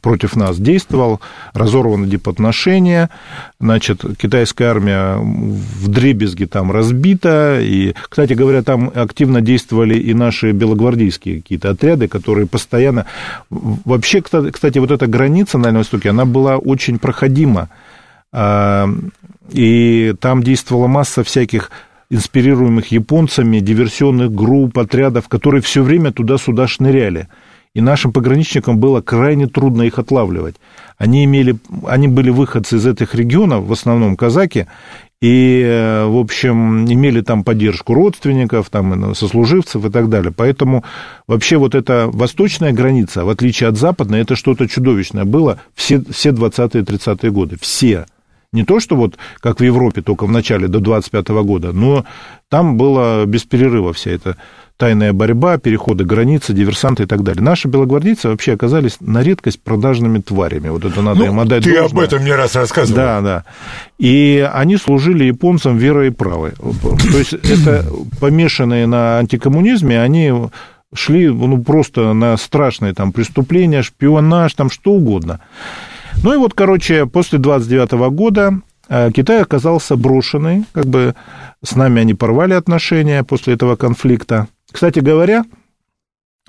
против 0.01 0.37
нас 0.37 0.59
действовал, 0.59 1.21
разорваны 1.55 2.07
дипотношения, 2.07 3.11
значит, 3.59 4.05
китайская 4.17 4.67
армия 4.67 5.17
в 5.17 5.89
дребезге 5.89 6.47
там 6.47 6.71
разбита, 6.71 7.59
и, 7.61 7.95
кстати 8.09 8.35
говоря, 8.35 8.63
там 8.63 8.93
активно 8.95 9.41
действовали 9.41 9.99
и 9.99 10.15
наши 10.15 10.53
белогвардейские 10.53 11.43
какие-то 11.43 11.71
отряды, 11.71 12.07
которые 12.07 12.47
постоянно... 12.47 13.07
Вообще, 13.51 14.23
кстати, 14.23 14.79
вот 14.79 14.93
эта 14.93 15.07
граница 15.07 15.59
на 15.59 15.65
Дальнем 15.65 15.81
Востоке, 15.81 16.11
она 16.11 16.25
была 16.27 16.59
очень 16.59 16.99
проходима, 16.99 17.69
а, 18.33 18.89
и 19.51 20.15
там 20.21 20.43
действовала 20.43 20.87
масса 20.87 21.25
всяких 21.25 21.71
инспирируемых 22.09 22.93
японцами 22.93 23.59
диверсионных 23.59 24.33
групп, 24.33 24.79
отрядов, 24.79 25.29
которые 25.29 25.61
все 25.61 25.83
время 25.83 26.13
туда-сюда 26.13 26.69
шныряли– 26.69 27.29
и 27.75 27.81
нашим 27.81 28.13
пограничникам 28.13 28.79
было 28.79 29.01
крайне 29.01 29.47
трудно 29.47 29.83
их 29.83 29.99
отлавливать. 29.99 30.57
Они, 30.99 31.25
имели, 31.25 31.57
они 31.87 32.09
были 32.09 32.31
выходцы 32.31 32.77
из 32.77 32.87
этих 32.87 33.15
регионов, 33.15 33.65
в 33.65 33.73
основном 33.73 34.17
казаки, 34.17 34.67
и, 35.23 35.63
э, 35.65 36.05
в 36.05 36.19
общем, 36.19 36.85
имели 36.85 37.21
там 37.21 37.45
поддержку 37.45 37.95
родственников, 37.95 38.69
там, 38.71 39.15
сослуживцев 39.15 39.85
и 39.85 39.91
так 39.91 40.09
далее. 40.09 40.33
Поэтому 40.37 40.85
вообще 41.27 41.57
вот 41.57 41.75
эта 41.75 42.09
восточная 42.13 42.73
граница, 42.73 43.25
в 43.25 43.31
отличие 43.31 43.69
от 43.69 43.79
западной, 43.79 44.21
это 44.21 44.37
что-то 44.37 44.69
чудовищное 44.69 45.25
было 45.25 45.61
все, 45.75 46.03
все 46.11 46.31
20-е 46.31 46.83
30-е 46.83 47.31
годы, 47.31 47.57
все. 47.61 48.07
Не 48.53 48.65
то, 48.65 48.81
что 48.81 48.97
вот 48.97 49.17
как 49.41 49.61
в 49.61 49.63
Европе 49.63 50.03
только 50.03 50.27
в 50.27 50.31
начале 50.31 50.69
до 50.69 50.81
25 50.81 51.31
-го 51.31 51.45
года, 51.45 51.73
но 51.73 52.05
там 52.51 52.77
было 52.77 53.25
без 53.25 53.45
перерыва 53.45 53.93
вся 53.93 54.11
эта 54.11 54.37
тайная 54.77 55.13
борьба, 55.13 55.59
переходы 55.59 56.05
границы, 56.05 56.53
диверсанты 56.53 57.05
и 57.05 57.07
так 57.07 57.23
далее. 57.23 57.43
Наши 57.43 57.69
белогвардейцы 57.69 58.29
вообще 58.29 58.55
оказались 58.55 58.97
на 59.01 59.23
редкость 59.23 59.63
продажными 59.63 60.21
тварями. 60.21 60.69
Вот 60.69 60.85
это 60.85 61.03
надо 61.03 61.21
ну, 61.21 61.27
им 61.27 61.41
отдать 61.41 61.65
Ты 61.65 61.77
должное. 61.79 62.03
об 62.03 62.05
этом 62.05 62.25
не 62.25 62.33
раз 62.33 62.57
рассказывал. 62.57 62.97
Да, 62.97 63.21
да. 63.21 63.45
И 63.99 64.49
они 64.53 64.77
служили 64.77 65.25
японцам 65.25 65.77
верой 65.77 66.09
и 66.09 66.11
правой. 66.11 66.53
То 66.53 67.19
есть 67.19 67.33
это 67.33 67.87
помешанные 68.21 68.87
на 68.87 69.19
антикоммунизме, 69.19 70.01
они 70.01 70.33
шли 70.95 71.29
ну, 71.29 71.63
просто 71.63 72.13
на 72.13 72.37
страшные 72.37 72.95
там 72.95 73.13
преступления, 73.13 73.83
шпионаж, 73.83 74.53
там 74.55 74.71
что 74.71 74.93
угодно. 74.93 75.41
Ну 76.23 76.35
и 76.35 76.37
вот, 76.37 76.55
короче, 76.55 77.07
после 77.07 77.39
29 77.39 77.93
года 78.13 78.61
э, 78.89 79.11
Китай 79.13 79.43
оказался 79.43 79.97
брошенный, 79.97 80.65
как 80.73 80.87
бы 80.87 81.15
с 81.65 81.75
нами 81.75 82.01
они 82.01 82.15
порвали 82.15 82.55
отношения 82.55 83.25
после 83.25 83.55
этого 83.55 83.77
конфликта. 83.77 84.49
Кстати 84.73 85.01
говоря, 85.01 85.45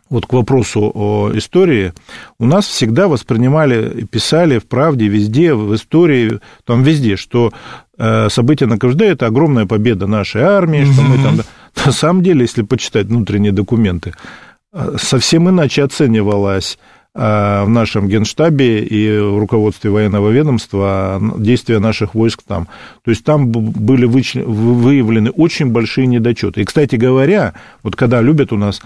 вот 0.10 0.26
к 0.26 0.34
вопросу 0.34 0.92
о 0.94 1.32
истории, 1.34 1.94
у 2.40 2.46
нас 2.46 2.66
всегда 2.68 3.08
воспринимали, 3.08 4.06
писали 4.06 4.60
в 4.60 4.66
правде, 4.66 5.08
везде, 5.08 5.54
в 5.54 5.74
истории, 5.76 6.40
там 6.66 6.84
везде, 6.84 7.16
что 7.16 7.52
э, 7.98 8.30
события 8.30 8.66
на 8.66 8.78
КЖД– 8.78 9.02
это 9.04 9.26
огромная 9.26 9.66
победа 9.66 10.08
нашей 10.08 10.42
армии, 10.42 10.86
что 10.86 11.02
мы 11.02 11.18
там... 11.18 11.42
На 11.86 11.92
самом 11.92 12.22
деле, 12.22 12.42
если 12.42 12.62
почитать 12.62 13.08
внутренние 13.08 13.52
документы, 13.52 14.14
э, 14.72 14.96
совсем 15.00 15.50
иначе 15.50 15.84
оценивалась 15.84 16.78
в 17.16 17.68
нашем 17.68 18.08
генштабе 18.08 18.80
и 18.80 19.20
в 19.20 19.38
руководстве 19.38 19.92
военного 19.92 20.32
ведомства 20.32 21.22
действия 21.38 21.78
наших 21.78 22.16
войск 22.16 22.42
там. 22.42 22.68
То 23.04 23.12
есть 23.12 23.24
там 23.24 23.52
были 23.52 24.06
выявлены 24.06 25.30
очень 25.30 25.68
большие 25.68 26.08
недочеты. 26.08 26.62
И, 26.62 26.66
кстати 26.66 26.96
говоря, 26.96 27.54
вот 27.84 27.96
когда 27.96 28.20
любят 28.20 28.52
у 28.52 28.58
нас 28.58 28.82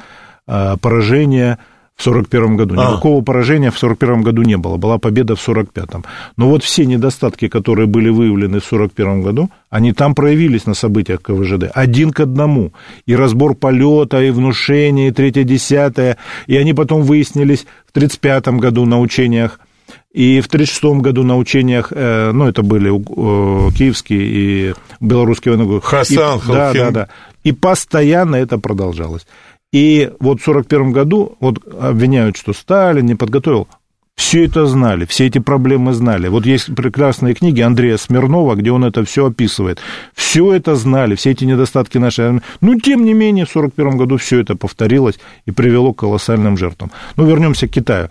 а, 0.45 0.77
поражение 0.77 1.57
в 1.97 2.07
1941 2.07 2.57
году. 2.57 2.75
А. 2.77 2.91
Никакого 2.91 3.21
поражения 3.23 3.71
в 3.71 3.77
1941 3.77 4.21
году 4.21 4.43
не 4.43 4.55
было, 4.55 4.77
была 4.77 4.99
победа 4.99 5.35
в 5.35 5.41
1945. 5.41 6.05
Но 6.37 6.49
вот 6.49 6.63
все 6.63 6.85
недостатки, 6.85 7.47
которые 7.47 7.87
были 7.87 8.09
выявлены 8.09 8.59
в 8.59 8.71
1941 8.71 9.21
году, 9.23 9.49
они 9.69 9.93
там 9.93 10.13
проявились 10.13 10.67
на 10.67 10.75
событиях 10.75 11.21
КВЖД, 11.23 11.71
один 11.73 12.11
к 12.11 12.19
одному. 12.19 12.71
И 13.07 13.15
разбор 13.15 13.55
полета, 13.55 14.21
и 14.21 14.29
внушение, 14.29 15.09
и 15.09 15.11
третье, 15.11 15.43
десятое, 15.43 16.17
и 16.45 16.55
они 16.55 16.73
потом 16.73 17.01
выяснились 17.01 17.65
в 17.87 17.97
1935 17.97 18.59
году 18.59 18.85
на 18.85 18.99
учениях 18.99 19.59
и 20.11 20.41
в 20.41 20.47
1936 20.47 21.01
году 21.01 21.23
на 21.23 21.37
учениях, 21.37 21.91
э, 21.91 22.31
ну, 22.31 22.47
это 22.47 22.63
были 22.63 22.89
э, 22.89 23.71
киевские 23.71 24.21
и 24.21 24.73
белорусские 24.99 25.55
военные... 25.55 25.79
Хасан, 25.79 26.39
и, 26.39 26.47
Да, 26.47 26.73
да, 26.73 26.91
да. 26.91 27.07
И 27.43 27.51
постоянно 27.51 28.35
это 28.35 28.57
продолжалось. 28.57 29.27
И 29.73 30.11
вот 30.19 30.39
в 30.39 30.47
1941 30.47 30.91
году 30.91 31.35
вот 31.39 31.59
обвиняют, 31.79 32.37
что 32.37 32.53
Сталин 32.53 33.05
не 33.05 33.15
подготовил. 33.15 33.67
Все 34.15 34.45
это 34.45 34.65
знали, 34.65 35.05
все 35.05 35.27
эти 35.27 35.37
проблемы 35.37 35.93
знали. 35.93 36.27
Вот 36.27 36.45
есть 36.45 36.73
прекрасные 36.75 37.35
книги 37.35 37.61
Андрея 37.61 37.97
Смирнова, 37.97 38.55
где 38.55 38.71
он 38.71 38.83
это 38.83 39.05
все 39.05 39.27
описывает. 39.27 39.79
Все 40.15 40.53
это 40.53 40.75
знали, 40.75 41.13
все 41.13 41.31
эти 41.31 41.45
недостатки 41.45 41.99
нашей 41.99 42.25
армии. 42.25 42.41
Но, 42.59 42.79
тем 42.79 43.05
не 43.05 43.13
менее, 43.13 43.45
в 43.45 43.55
1941 43.55 43.97
году 43.97 44.17
все 44.17 44.39
это 44.39 44.55
повторилось 44.55 45.19
и 45.45 45.51
привело 45.51 45.93
к 45.93 45.99
колоссальным 45.99 46.57
жертвам. 46.57 46.91
Ну, 47.15 47.27
вернемся 47.27 47.67
к 47.67 47.71
Китаю. 47.71 48.09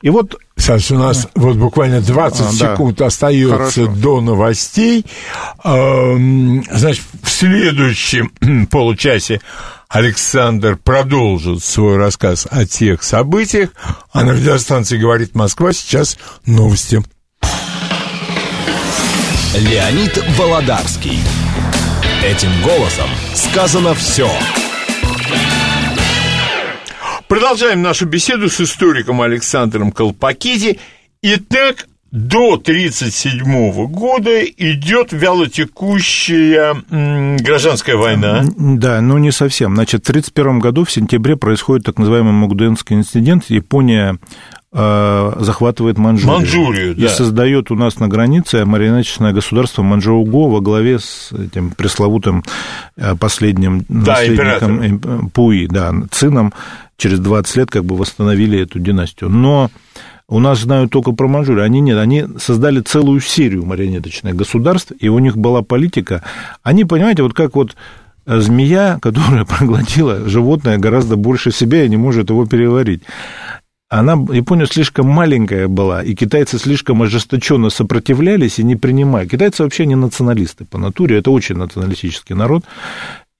И 0.00 0.08
вот 0.08 0.40
Сейчас 0.56 0.90
у 0.90 0.96
нас 0.96 1.28
вот 1.34 1.56
буквально 1.56 2.00
20 2.00 2.40
а, 2.40 2.52
секунд 2.52 2.98
да. 2.98 3.06
остается 3.06 3.56
Хорошо. 3.56 3.86
до 3.88 4.20
новостей. 4.20 5.04
Значит, 5.62 7.02
в 7.22 7.28
следующем 7.28 8.30
получасе 8.70 9.40
Александр 9.88 10.76
продолжит 10.76 11.62
свой 11.62 11.96
рассказ 11.96 12.46
о 12.50 12.66
тех 12.66 13.02
событиях, 13.02 13.70
а 14.12 14.24
на 14.24 14.32
радиостанции 14.32 14.96
«Говорит 14.96 15.34
Москва» 15.34 15.72
сейчас 15.72 16.16
новости. 16.46 17.02
Леонид 19.56 20.24
Володарский. 20.36 21.20
Этим 22.24 22.50
голосом 22.62 23.08
сказано 23.34 23.94
все. 23.94 24.28
Продолжаем 27.28 27.82
нашу 27.82 28.06
беседу 28.06 28.50
с 28.50 28.60
историком 28.60 29.22
Александром 29.22 29.92
Колпакиди. 29.92 30.78
Итак, 31.22 31.86
до 32.14 32.54
1937 32.54 33.86
года 33.86 34.44
идет 34.44 35.12
вялотекущая 35.12 36.76
гражданская 37.38 37.96
война. 37.96 38.44
Да, 38.56 39.00
но 39.00 39.18
не 39.18 39.32
совсем. 39.32 39.74
Значит, 39.74 40.02
в 40.06 40.10
1931 40.10 40.58
году 40.60 40.84
в 40.84 40.92
сентябре 40.92 41.36
происходит 41.36 41.86
так 41.86 41.98
называемый 41.98 42.32
Мукденский 42.32 42.94
инцидент. 42.94 43.46
Япония 43.48 44.18
э, 44.72 45.32
захватывает 45.40 45.98
Манчжурию. 45.98 46.38
Манчжурию, 46.38 46.94
да. 46.94 47.06
И 47.06 47.08
создает 47.08 47.70
у 47.70 47.74
нас 47.74 47.98
на 47.98 48.06
границе 48.06 48.64
марионеточное 48.64 49.32
государство 49.32 49.82
Манчжоуго 49.82 50.48
во 50.50 50.60
главе 50.60 50.98
с 50.98 51.32
этим 51.32 51.70
пресловутым 51.70 52.44
э, 52.96 53.16
последним 53.16 53.84
да, 53.88 54.12
наследником 54.12 54.86
император. 54.86 55.30
Пуи, 55.32 55.66
да, 55.66 55.92
Цином. 56.10 56.52
Через 56.96 57.18
20 57.20 57.56
лет 57.56 57.70
как 57.70 57.84
бы 57.84 57.96
восстановили 57.96 58.60
эту 58.60 58.78
династию. 58.78 59.30
Но 59.30 59.70
у 60.28 60.38
нас 60.38 60.60
знают 60.60 60.90
только 60.90 61.12
про 61.12 61.28
Манчжурию. 61.28 61.64
Они 61.64 61.80
нет, 61.80 61.98
они 61.98 62.24
создали 62.38 62.80
целую 62.80 63.20
серию 63.20 63.64
марионеточных 63.64 64.34
государств, 64.34 64.92
и 64.98 65.08
у 65.08 65.18
них 65.18 65.36
была 65.36 65.62
политика. 65.62 66.22
Они, 66.62 66.84
понимаете, 66.84 67.22
вот 67.22 67.34
как 67.34 67.54
вот 67.56 67.76
змея, 68.26 68.98
которая 69.02 69.44
проглотила 69.44 70.28
животное 70.28 70.78
гораздо 70.78 71.16
больше 71.16 71.50
себя 71.50 71.84
и 71.84 71.88
не 71.88 71.96
может 71.96 72.30
его 72.30 72.46
переварить. 72.46 73.02
Она, 73.90 74.14
Япония 74.14 74.66
слишком 74.66 75.06
маленькая 75.06 75.68
была, 75.68 76.02
и 76.02 76.14
китайцы 76.14 76.58
слишком 76.58 77.02
ожесточенно 77.02 77.70
сопротивлялись 77.70 78.58
и 78.58 78.64
не 78.64 78.76
принимали. 78.76 79.28
Китайцы 79.28 79.62
вообще 79.62 79.86
не 79.86 79.94
националисты 79.94 80.64
по 80.64 80.78
натуре, 80.78 81.18
это 81.18 81.30
очень 81.30 81.56
националистический 81.56 82.34
народ. 82.34 82.64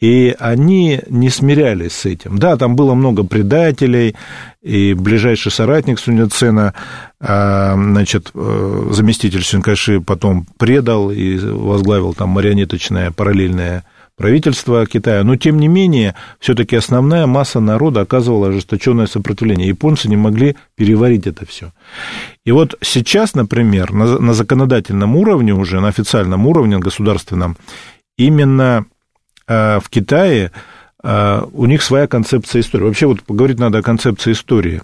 И 0.01 0.35
они 0.39 1.01
не 1.09 1.31
смирялись 1.31 1.93
с 1.93 2.05
этим. 2.05 2.39
Да, 2.39 2.57
там 2.57 2.77
было 2.77 2.95
много 2.95 3.23
предателей, 3.23 4.17
и 4.61 4.93
ближайший 4.93 5.53
соратник 5.53 5.99
Суньяцена, 5.99 6.75
а, 7.21 7.75
значит, 7.75 8.31
э, 8.35 8.89
заместитель 8.91 9.43
Сюнкаши 9.43 10.01
потом 10.01 10.47
предал 10.59 11.11
и 11.11 11.39
возглавил 11.39 12.13
там 12.13 12.31
марионеточное 12.31 13.13
параллельное 13.13 13.85
правительство 14.17 14.87
Китая, 14.87 15.25
но 15.25 15.37
тем 15.37 15.59
не 15.59 15.69
менее, 15.69 16.15
все-таки 16.39 16.77
основная 16.77 17.27
масса 17.27 17.61
народа 17.61 18.03
оказывала 18.03 18.49
ожесточенное 18.49 19.07
сопротивление. 19.07 19.69
Японцы 19.69 20.09
не 20.09 20.17
могли 20.17 20.57
переварить 20.77 21.27
это 21.27 21.47
все. 21.47 21.73
И 22.45 22.53
вот 22.53 22.77
сейчас, 22.81 23.35
например, 23.35 23.93
на, 23.93 24.19
на 24.19 24.35
законодательном 24.35 25.17
уровне 25.17 25.53
уже, 25.53 25.81
на 25.81 25.89
официальном 25.89 26.47
уровне 26.47 26.79
государственном, 26.79 27.57
именно 28.17 28.87
в 29.49 29.85
Китае 29.91 30.51
а, 31.03 31.47
у 31.53 31.67
них 31.67 31.83
своя 31.83 32.07
концепция 32.07 32.61
истории. 32.61 32.85
Вообще 32.85 33.07
вот 33.07 33.23
поговорить 33.23 33.59
надо 33.59 33.79
о 33.79 33.83
концепции 33.83 34.33
истории. 34.33 34.81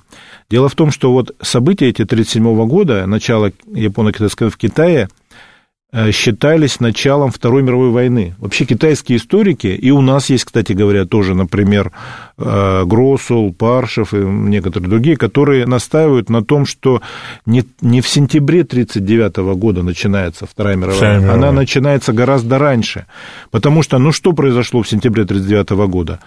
Дело 0.50 0.68
в 0.68 0.74
том, 0.74 0.90
что 0.90 1.12
вот 1.12 1.34
события 1.40 1.88
эти 1.88 2.02
1937 2.02 2.66
года, 2.68 3.06
начало 3.06 3.52
японо-китайского 3.72 4.50
в 4.50 4.56
Китае– 4.56 5.08
считались 6.12 6.78
началом 6.78 7.30
Второй 7.30 7.62
мировой 7.62 7.90
войны. 7.90 8.34
Вообще 8.38 8.64
китайские 8.64 9.18
историки, 9.18 9.66
и 9.66 9.90
у 9.90 10.00
нас 10.00 10.30
есть, 10.30 10.44
кстати 10.44 10.72
говоря, 10.72 11.04
тоже, 11.04 11.34
например, 11.34 11.90
э, 12.38 12.84
Гроссул, 12.84 13.52
Паршев 13.52 14.14
и 14.14 14.18
некоторые 14.18 14.88
другие, 14.88 15.16
которые 15.16 15.66
настаивают 15.66 16.30
на 16.30 16.44
том, 16.44 16.64
что 16.64 17.02
не, 17.44 17.64
не 17.80 18.00
в 18.00 18.08
сентябре 18.08 18.60
1939 18.60 19.58
года 19.58 19.82
начинается 19.82 20.46
Вторая 20.46 20.76
мировая 20.76 21.18
война, 21.18 21.34
она 21.34 21.52
начинается 21.52 22.12
гораздо 22.12 22.58
раньше. 22.58 23.06
Потому 23.50 23.82
что, 23.82 23.98
ну 23.98 24.12
что 24.12 24.32
произошло 24.32 24.82
в 24.82 24.88
сентябре 24.88 25.24
1939 25.24 25.90
года? 25.90 26.20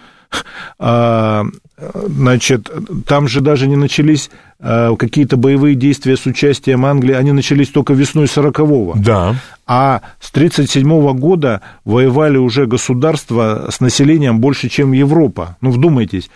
А, 0.80 1.46
значит, 1.78 2.70
там 3.06 3.28
же 3.28 3.42
даже 3.42 3.68
не 3.68 3.76
начались 3.76 4.30
а, 4.60 4.96
какие-то 4.96 5.38
боевые 5.38 5.76
действия 5.76 6.18
с 6.18 6.26
участием 6.26 6.86
Англии, 6.86 7.14
они 7.14 7.32
начались 7.32 7.70
только 7.70 7.94
весной 7.94 8.26
40-го. 8.26 8.96
Да. 8.98 9.36
А 9.66 10.02
с 10.20 10.32
37 10.32 11.18
года 11.18 11.62
воевали 11.86 12.38
уже 12.38 12.66
государства 12.66 13.68
с 13.70 13.80
населением 13.80 14.40
больше, 14.40 14.70
чем 14.70 14.92
Европа. 14.92 15.58
Ну, 15.62 15.72
вдумайтесь. 15.72 16.30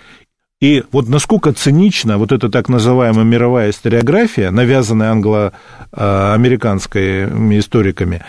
И 0.59 0.83
вот 0.91 1.07
насколько 1.07 1.53
цинична 1.53 2.17
вот 2.17 2.31
эта 2.31 2.49
так 2.49 2.67
называемая 2.67 3.23
мировая 3.23 3.69
историография, 3.69 4.49
навязанная 4.49 5.11
англо-американскими 5.11 7.59
историками, 7.59 8.23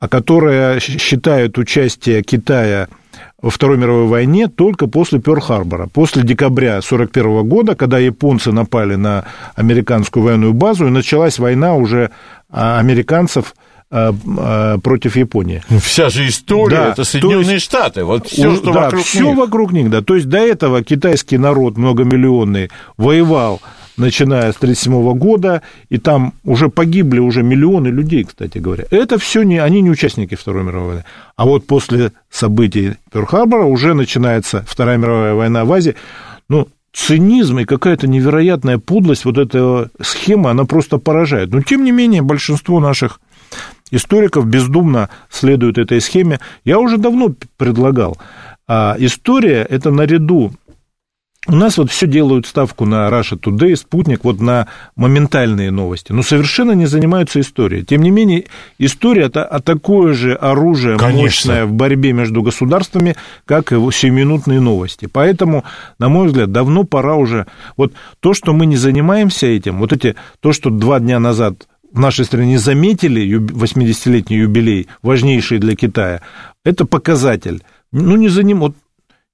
которая 0.00 0.80
считает 0.80 1.58
участие 1.58 2.22
Китая 2.22 2.88
во 3.40 3.50
Второй 3.50 3.76
мировой 3.78 4.06
войне 4.06 4.48
только 4.48 4.88
после 4.88 5.20
Пёрл-Харбора, 5.20 5.88
после 5.88 6.22
декабря 6.22 6.78
1941 6.78 7.48
года, 7.48 7.76
когда 7.76 7.98
японцы 7.98 8.50
напали 8.50 8.96
на 8.96 9.24
американскую 9.54 10.24
военную 10.24 10.54
базу, 10.54 10.86
и 10.86 10.90
началась 10.90 11.38
война 11.38 11.74
уже 11.76 12.10
а, 12.50 12.80
американцев 12.80 13.54
а, 13.90 14.12
а, 14.38 14.78
против 14.78 15.16
Японии. 15.16 15.62
Вся 15.80 16.10
же 16.10 16.26
история 16.26 16.76
да, 16.76 16.88
это 16.90 17.04
Соединенные 17.04 17.54
есть, 17.54 17.66
Штаты, 17.66 18.04
вот 18.04 18.26
все, 18.26 18.56
что 18.56 18.72
да, 18.72 18.80
вокруг 18.82 19.04
все 19.04 19.28
них. 19.28 19.36
вокруг 19.36 19.72
них, 19.72 19.88
да. 19.88 20.02
То 20.02 20.16
есть 20.16 20.28
до 20.28 20.38
этого 20.38 20.82
китайский 20.82 21.38
народ 21.38 21.76
многомиллионный 21.76 22.70
воевал 22.96 23.60
начиная 23.98 24.52
с 24.52 24.56
1937 24.56 25.18
года, 25.18 25.62
и 25.88 25.98
там 25.98 26.32
уже 26.44 26.68
погибли 26.68 27.18
уже 27.18 27.42
миллионы 27.42 27.88
людей, 27.88 28.24
кстати 28.24 28.58
говоря. 28.58 28.84
Это 28.90 29.18
все 29.18 29.42
не, 29.42 29.58
они 29.58 29.80
не 29.80 29.90
участники 29.90 30.34
Второй 30.34 30.64
мировой 30.64 30.88
войны. 30.88 31.04
А 31.36 31.44
вот 31.44 31.66
после 31.66 32.12
событий 32.30 32.94
Пёрл-Харбора 33.12 33.64
уже 33.64 33.94
начинается 33.94 34.64
Вторая 34.66 34.96
мировая 34.96 35.34
война 35.34 35.64
в 35.64 35.72
Азии. 35.72 35.94
Ну, 36.48 36.68
цинизм 36.92 37.58
и 37.58 37.64
какая-то 37.64 38.08
невероятная 38.08 38.78
подлость 38.78 39.24
вот 39.24 39.38
эта 39.38 39.90
схема, 40.00 40.50
она 40.50 40.64
просто 40.64 40.98
поражает. 40.98 41.50
Но, 41.50 41.62
тем 41.62 41.84
не 41.84 41.92
менее, 41.92 42.22
большинство 42.22 42.80
наших 42.80 43.20
историков 43.90 44.46
бездумно 44.46 45.08
следуют 45.30 45.78
этой 45.78 46.00
схеме. 46.00 46.40
Я 46.64 46.78
уже 46.78 46.98
давно 46.98 47.34
предлагал. 47.56 48.18
А 48.66 48.96
история– 48.98 49.66
это 49.70 49.90
наряду 49.90 50.52
у 51.46 51.54
нас 51.54 51.78
вот 51.78 51.90
все 51.90 52.06
делают 52.06 52.46
ставку 52.46 52.84
на 52.84 53.08
Russia 53.08 53.38
Today, 53.38 53.76
Спутник, 53.76 54.24
вот 54.24 54.40
на 54.40 54.66
моментальные 54.96 55.70
новости, 55.70 56.12
но 56.12 56.22
совершенно 56.22 56.72
не 56.72 56.86
занимаются 56.86 57.40
историей. 57.40 57.84
Тем 57.84 58.02
не 58.02 58.10
менее, 58.10 58.44
история 58.78 59.26
это 59.26 59.44
а 59.44 59.60
такое 59.60 60.14
же 60.14 60.34
оружие 60.34 60.98
Конечно. 60.98 61.22
мощное 61.22 61.64
в 61.64 61.72
борьбе 61.72 62.12
между 62.12 62.42
государствами, 62.42 63.16
как 63.46 63.72
и 63.72 63.76
сиюминутные 63.76 64.60
новости. 64.60 65.08
Поэтому, 65.10 65.64
на 65.98 66.08
мой 66.08 66.26
взгляд, 66.26 66.52
давно 66.52 66.84
пора 66.84 67.14
уже... 67.14 67.46
Вот 67.76 67.92
то, 68.20 68.34
что 68.34 68.52
мы 68.52 68.66
не 68.66 68.76
занимаемся 68.76 69.46
этим, 69.46 69.78
вот 69.78 69.92
эти, 69.92 70.16
то, 70.40 70.52
что 70.52 70.70
два 70.70 71.00
дня 71.00 71.18
назад 71.20 71.68
в 71.90 71.98
нашей 71.98 72.24
стране 72.24 72.58
заметили 72.58 73.38
80-летний 73.38 74.38
юбилей, 74.38 74.88
важнейший 75.02 75.58
для 75.58 75.76
Китая, 75.76 76.20
это 76.64 76.84
показатель. 76.84 77.62
Ну, 77.92 78.16
не 78.16 78.28
за 78.28 78.42
ним, 78.42 78.60
вот 78.60 78.74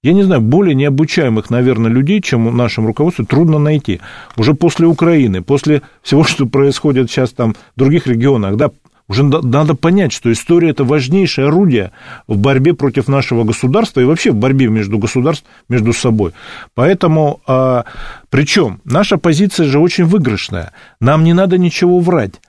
я 0.05 0.13
не 0.13 0.23
знаю, 0.23 0.43
более 0.43 0.75
необучаемых, 0.75 1.49
наверное, 1.49 1.91
людей, 1.91 2.21
чем 2.21 2.47
в 2.47 2.55
нашем 2.55 2.87
руководстве, 2.87 3.25
трудно 3.25 3.59
найти. 3.59 4.01
Уже 4.37 4.53
после 4.53 4.87
Украины, 4.87 5.41
после 5.41 5.81
всего, 6.03 6.25
что 6.25 6.45
происходит 6.45 7.11
сейчас 7.11 7.33
там 7.33 7.55
в 7.75 7.79
других 7.79 8.07
регионах, 8.07 8.57
да, 8.57 8.71
уже 9.09 9.23
надо 9.23 9.75
понять, 9.75 10.13
что 10.13 10.31
история– 10.31 10.69
это 10.71 10.85
важнейшее 10.85 11.49
орудие 11.49 11.93
в 12.27 12.37
борьбе 12.37 12.75
против 12.75 13.09
нашего 13.09 13.45
государства 13.45 14.01
и 14.01 14.05
вообще 14.05 14.31
в 14.31 14.37
борьбе 14.37 14.69
между 14.69 14.99
государством, 14.99 15.49
между 15.69 15.93
собой. 15.93 16.33
Поэтому, 16.75 17.41
а, 17.47 17.85
причем, 18.31 18.81
наша 18.85 19.17
позиция 19.19 19.67
же 19.67 19.79
очень 19.79 20.05
выигрышная. 20.05 20.73
Нам 21.01 21.25
не 21.25 21.33
надо 21.33 21.59
ничего 21.59 21.99
врать. 22.01 22.41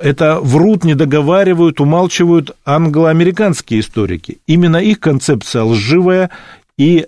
Это 0.00 0.40
врут, 0.40 0.84
не 0.84 0.94
договаривают, 0.94 1.78
умалчивают 1.78 2.56
англо-американские 2.64 3.80
историки. 3.80 4.38
Именно 4.46 4.78
их 4.78 4.98
концепция 4.98 5.62
лживая 5.62 6.30
и 6.80 7.06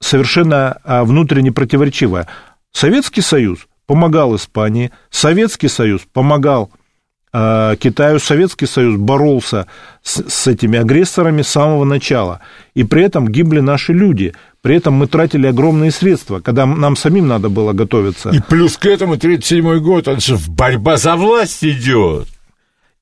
совершенно 0.00 0.78
а, 0.84 1.02
внутренне 1.02 1.50
противоречивая. 1.50 2.28
Советский 2.70 3.22
Союз 3.22 3.66
помогал 3.86 4.36
Испании, 4.36 4.92
Советский 5.10 5.66
Союз 5.66 6.02
помогал 6.12 6.70
а, 7.32 7.74
Китаю, 7.74 8.20
Советский 8.20 8.66
Союз 8.66 8.96
боролся 8.96 9.66
с, 10.04 10.22
с 10.28 10.46
этими 10.46 10.78
агрессорами 10.78 11.42
с 11.42 11.48
самого 11.48 11.84
начала, 11.84 12.40
и 12.74 12.84
при 12.84 13.02
этом 13.02 13.26
гибли 13.26 13.58
наши 13.58 13.92
люди. 13.92 14.32
При 14.62 14.76
этом 14.76 14.94
мы 14.94 15.08
тратили 15.08 15.48
огромные 15.48 15.90
средства, 15.90 16.38
когда 16.38 16.64
нам 16.64 16.94
самим 16.94 17.26
надо 17.26 17.48
было 17.48 17.72
готовиться. 17.72 18.30
И 18.30 18.38
плюс 18.38 18.78
к 18.78 18.86
этому 18.86 19.16
37-й 19.16 19.80
год, 19.80 20.06
это 20.06 20.20
же 20.20 20.36
борьба 20.46 20.98
за 20.98 21.16
власть 21.16 21.64
идет. 21.64 22.28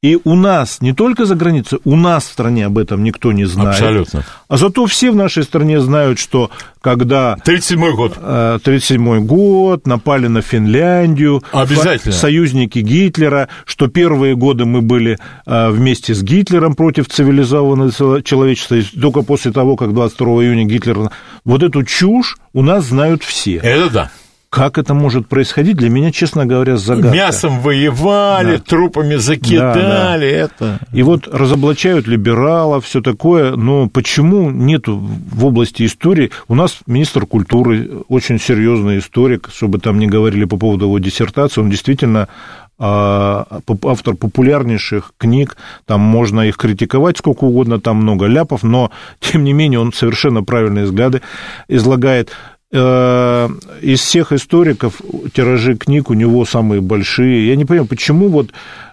И 0.07 0.21
у 0.23 0.37
нас, 0.37 0.81
не 0.81 0.93
только 0.93 1.25
за 1.25 1.35
границей, 1.35 1.81
у 1.85 1.97
нас 1.97 2.27
в 2.27 2.31
стране 2.31 2.67
об 2.67 2.79
этом 2.79 3.03
никто 3.03 3.33
не 3.33 3.45
знает. 3.45 3.71
Абсолютно. 3.71 4.25
А 4.47 4.57
зато 4.57 4.87
все 4.87 5.11
в 5.11 5.17
нашей 5.17 5.43
стране 5.43 5.81
знают, 5.81 6.21
что 6.21 6.53
когда... 6.81 7.37
37-й 7.45 7.93
год. 7.97 8.17
37-й 8.17 9.19
э, 9.19 9.21
год, 9.21 9.85
напали 9.89 10.29
на 10.29 10.43
Финляндию. 10.43 11.43
Обязательно. 11.51 12.15
Союзники 12.15 12.79
Гитлера, 12.79 13.49
что 13.65 13.89
первые 13.89 14.37
годы 14.37 14.65
мы 14.65 14.81
были 14.81 15.19
э, 15.45 15.71
вместе 15.71 16.15
с 16.15 16.23
Гитлером 16.23 16.77
против 16.77 17.09
цивилизованного 17.09 18.23
человечества. 18.23 18.77
И 18.77 18.83
только 18.83 19.23
после 19.23 19.51
того, 19.51 19.75
как 19.75 19.93
22 19.93 20.27
июня 20.45 20.67
Гитлер... 20.67 21.11
Вот 21.45 21.65
эту 21.65 21.83
чушь 21.83 22.37
у 22.53 22.63
нас 22.63 22.85
знают 22.85 23.25
все. 23.25 23.57
Это 23.57 23.91
да. 23.91 24.11
Как 24.57 24.79
это 24.79 24.95
может 24.95 25.29
происходить, 25.29 25.77
для 25.77 25.91
меня, 25.91 26.11
честно 26.11 26.47
говоря, 26.47 26.79
загадка. 26.79 27.15
Мясом 27.15 27.61
воевали, 27.61 28.57
да. 28.57 28.63
трупами 28.63 29.17
закидали, 29.17 29.83
да, 29.83 30.17
да. 30.17 30.25
это... 30.25 30.79
И 30.95 31.03
вот 31.03 31.29
разоблачают 31.31 32.07
либералов, 32.07 32.87
все 32.87 33.03
такое, 33.03 33.55
но 33.55 33.87
почему 33.87 34.51
нету 34.51 34.97
в 34.97 35.45
области 35.45 35.85
истории... 35.85 36.31
У 36.49 36.55
нас 36.55 36.79
министр 36.87 37.27
культуры, 37.27 37.99
очень 38.09 38.41
серьезный 38.41 39.01
историк, 39.01 39.51
чтобы 39.55 39.79
там 39.79 39.99
не 39.99 40.07
говорили 40.07 40.47
по 40.47 40.57
поводу 40.57 40.87
его 40.87 40.99
диссертации, 40.99 41.61
он 41.61 41.69
действительно 41.69 42.29
а, 42.79 43.61
автор 43.85 44.15
популярнейших 44.15 45.13
книг, 45.19 45.59
там 45.85 46.01
можно 46.01 46.43
их 46.43 46.57
критиковать 46.57 47.19
сколько 47.19 47.45
угодно, 47.45 47.79
там 47.79 47.97
много 47.97 48.25
ляпов, 48.25 48.63
но, 48.63 48.91
тем 49.21 49.45
не 49.45 49.53
менее, 49.53 49.81
он 49.81 49.93
совершенно 49.93 50.43
правильные 50.43 50.87
взгляды 50.87 51.21
излагает. 51.69 52.31
Э, 52.79 53.49
из 53.81 54.01
всех 54.01 54.33
историков 54.33 55.01
тиражи 55.33 55.77
книг 55.77 56.11
у 56.11 56.15
него 56.15 56.45
самые 56.45 56.83
большие. 56.83 57.49
Я 57.49 57.57
не 57.57 57.65
понимаю, 57.65 57.89
почему 57.89 58.29
вот 58.29 58.51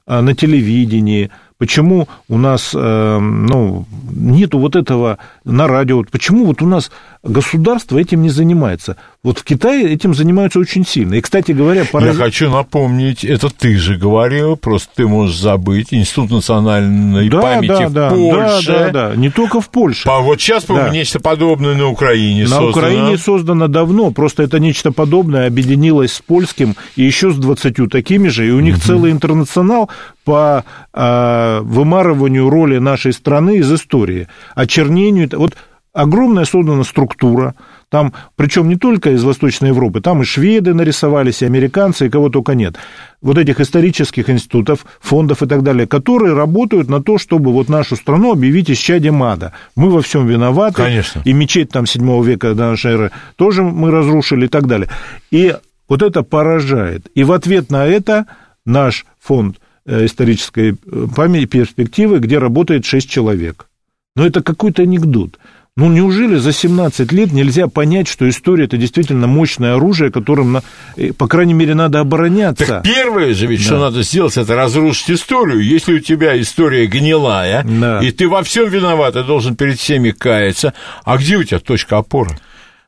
э, 0.07 0.21
на 0.21 0.33
телевидении, 0.33 1.31
почему 1.57 2.07
у 2.29 2.37
нас 2.37 2.71
э, 2.73 3.19
ну, 3.19 3.85
нету 4.09 4.59
вот 4.59 4.77
этого 4.77 5.17
на 5.43 5.67
радио, 5.67 6.01
почему 6.09 6.45
вот 6.45 6.61
у 6.61 6.65
нас 6.65 6.91
государство 7.23 7.97
этим 7.97 8.21
не 8.21 8.29
занимается. 8.29 8.97
Вот 9.23 9.39
в 9.39 9.43
Китае 9.43 9.93
этим 9.93 10.13
занимаются 10.13 10.59
очень 10.59 10.85
сильно. 10.85 11.15
И, 11.15 11.21
кстати 11.21 11.53
говоря, 11.53 11.85
пора... 11.89 12.07
Я 12.07 12.13
хочу 12.13 12.51
напомнить, 12.51 13.23
это 13.23 13.49
ты 13.49 13.77
же 13.77 13.95
говорил, 13.95 14.57
просто 14.57 14.89
ты 14.95 15.07
можешь 15.07 15.37
забыть, 15.37 15.93
Институт 15.93 16.31
национальной 16.31 17.29
да, 17.29 17.41
памяти 17.41 17.67
да, 17.67 17.87
в 17.87 17.93
да, 17.93 18.09
Польше. 18.09 18.67
Да, 18.67 18.79
да, 18.79 19.09
да, 19.09 19.15
не 19.15 19.29
только 19.29 19.61
в 19.61 19.69
Польше. 19.69 20.09
А 20.09 20.19
вот 20.19 20.41
сейчас, 20.41 20.65
по-моему, 20.65 20.89
да. 20.89 20.93
нечто 20.93 21.21
подобное 21.21 21.75
на 21.75 21.87
Украине 21.87 22.43
на 22.43 22.49
создано. 22.49 22.65
На 22.65 22.71
Украине 22.71 23.17
создано 23.17 23.67
давно, 23.69 24.11
просто 24.11 24.43
это 24.43 24.59
нечто 24.59 24.91
подобное 24.91 25.47
объединилось 25.47 26.13
с 26.13 26.21
польским 26.21 26.75
и 26.97 27.03
еще 27.03 27.31
с 27.31 27.37
20 27.37 27.89
такими 27.89 28.27
же, 28.27 28.45
и 28.45 28.51
у 28.51 28.59
них 28.59 28.75
угу. 28.75 28.83
целый 28.83 29.11
интернационал 29.11 29.89
по 30.25 30.65
э, 30.93 31.59
вымарыванию 31.61 32.49
роли 32.49 32.79
нашей 32.79 33.13
страны 33.13 33.57
из 33.57 33.71
истории, 33.71 34.27
очернению. 34.55 35.29
Вот 35.33 35.55
огромная 35.93 36.45
создана 36.45 36.83
структура, 36.83 37.55
там, 37.89 38.13
причем 38.35 38.67
не 38.67 38.75
только 38.75 39.11
из 39.11 39.23
Восточной 39.23 39.69
Европы, 39.69 40.01
там 40.01 40.23
и 40.23 40.25
шведы 40.25 40.73
нарисовались, 40.73 41.43
и 41.43 41.45
американцы, 41.45 42.07
и 42.07 42.09
кого 42.09 42.29
только 42.29 42.55
нет. 42.55 42.75
Вот 43.21 43.37
этих 43.37 43.59
исторических 43.59 44.29
институтов, 44.29 44.85
фондов 44.99 45.43
и 45.43 45.47
так 45.47 45.61
далее, 45.61 45.85
которые 45.85 46.33
работают 46.33 46.89
на 46.89 47.01
то, 47.01 47.19
чтобы 47.19 47.53
вот 47.53 47.69
нашу 47.69 47.95
страну 47.95 48.31
объявить 48.31 48.71
исчадием 48.71 49.21
ада. 49.21 49.53
Мы 49.75 49.91
во 49.91 50.01
всем 50.01 50.25
виноваты. 50.25 50.75
Конечно. 50.75 51.21
И 51.23 51.33
мечеть 51.33 51.69
там 51.69 51.85
7 51.85 52.23
века 52.23 52.55
нашей 52.55 52.93
эры 52.93 53.11
тоже 53.35 53.61
мы 53.61 53.91
разрушили 53.91 54.45
и 54.45 54.49
так 54.49 54.67
далее. 54.67 54.89
И 55.29 55.55
вот 55.87 56.01
это 56.01 56.23
поражает. 56.23 57.07
И 57.13 57.23
в 57.23 57.31
ответ 57.31 57.69
на 57.69 57.85
это 57.85 58.25
наш 58.65 59.05
фонд 59.19 59.57
э, 59.85 60.05
исторической 60.05 60.71
э, 60.71 61.07
памяти 61.15 61.45
перспективы, 61.45 62.17
где 62.17 62.39
работает 62.39 62.85
6 62.85 63.07
человек. 63.07 63.67
Но 64.15 64.25
это 64.25 64.41
какой-то 64.41 64.81
анекдот. 64.81 65.37
Ну, 65.75 65.89
неужели 65.89 66.35
за 66.35 66.53
17 66.53 67.11
лет 67.11 67.31
нельзя 67.31 67.67
понять, 67.67 68.07
что 68.07 68.29
история– 68.29 68.65
это 68.65 68.77
действительно 68.77 69.25
мощное 69.25 69.75
оружие, 69.75 70.11
которым, 70.11 70.61
э, 70.97 71.13
по 71.13 71.27
крайней 71.27 71.55
мере, 71.55 71.73
надо 71.73 71.99
обороняться? 71.99 72.63
Так 72.63 72.83
первое 72.83 73.33
же 73.33 73.47
ведь, 73.47 73.61
да. 73.61 73.65
что 73.65 73.79
надо 73.79 74.03
сделать, 74.03 74.37
это 74.37 74.55
разрушить 74.55 75.09
историю. 75.09 75.63
Если 75.63 75.95
у 75.95 75.99
тебя 75.99 76.39
история 76.39 76.85
гнилая, 76.85 77.63
да. 77.63 78.01
и 78.01 78.11
ты 78.11 78.27
во 78.27 78.43
всем 78.43 78.69
виноват, 78.69 79.15
ты 79.15 79.23
должен 79.23 79.55
перед 79.55 79.79
всеми 79.79 80.11
каяться, 80.11 80.75
а 81.05 81.17
где 81.17 81.37
у 81.37 81.43
тебя 81.43 81.57
точка 81.57 81.97
опоры? 81.97 82.37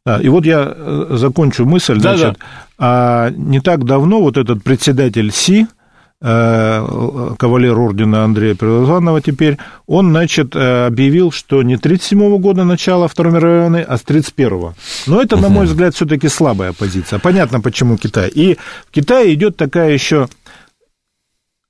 Да, 0.05 0.21
и 0.21 0.29
вот 0.29 0.45
я 0.45 0.71
э, 0.75 1.07
закончу 1.13 1.65
мысль. 1.65 1.99
Да, 1.99 2.15
значит, 2.15 2.37
да. 2.37 2.45
А 2.77 3.29
не 3.31 3.61
так 3.61 3.83
давно 3.85 4.21
вот 4.21 4.37
этот 4.37 4.63
председатель 4.63 5.31
Си, 5.31 5.65
кавалер 6.25 7.77
ордена 7.77 8.23
Андрея 8.23 8.55
Первозванного 8.55 9.21
теперь, 9.21 9.57
он, 9.85 10.09
значит, 10.09 10.55
э, 10.55 10.88
объявил, 10.88 11.31
что 11.31 11.61
не 11.61 11.77
37 11.77 12.38
года 12.39 12.63
начала 12.63 13.07
Второй 13.07 13.33
мировой 13.33 13.59
войны, 13.61 13.85
а 13.88 13.97
с 13.97 14.01
31-го. 14.01 14.73
Но 15.05 15.21
это, 15.21 15.38
на 15.38 15.49
мой 15.49 15.65
взгляд, 15.65 15.93
все-таки 15.93 16.27
слабая 16.27 16.73
позиция. 16.73 17.19
Понятно, 17.19 17.61
почему 17.61 17.97
Китай. 17.97 18.29
И 18.29 18.57
в 18.88 18.91
Китае 18.91 19.35
идет 19.35 19.55
такая 19.55 19.91
еще 19.93 20.27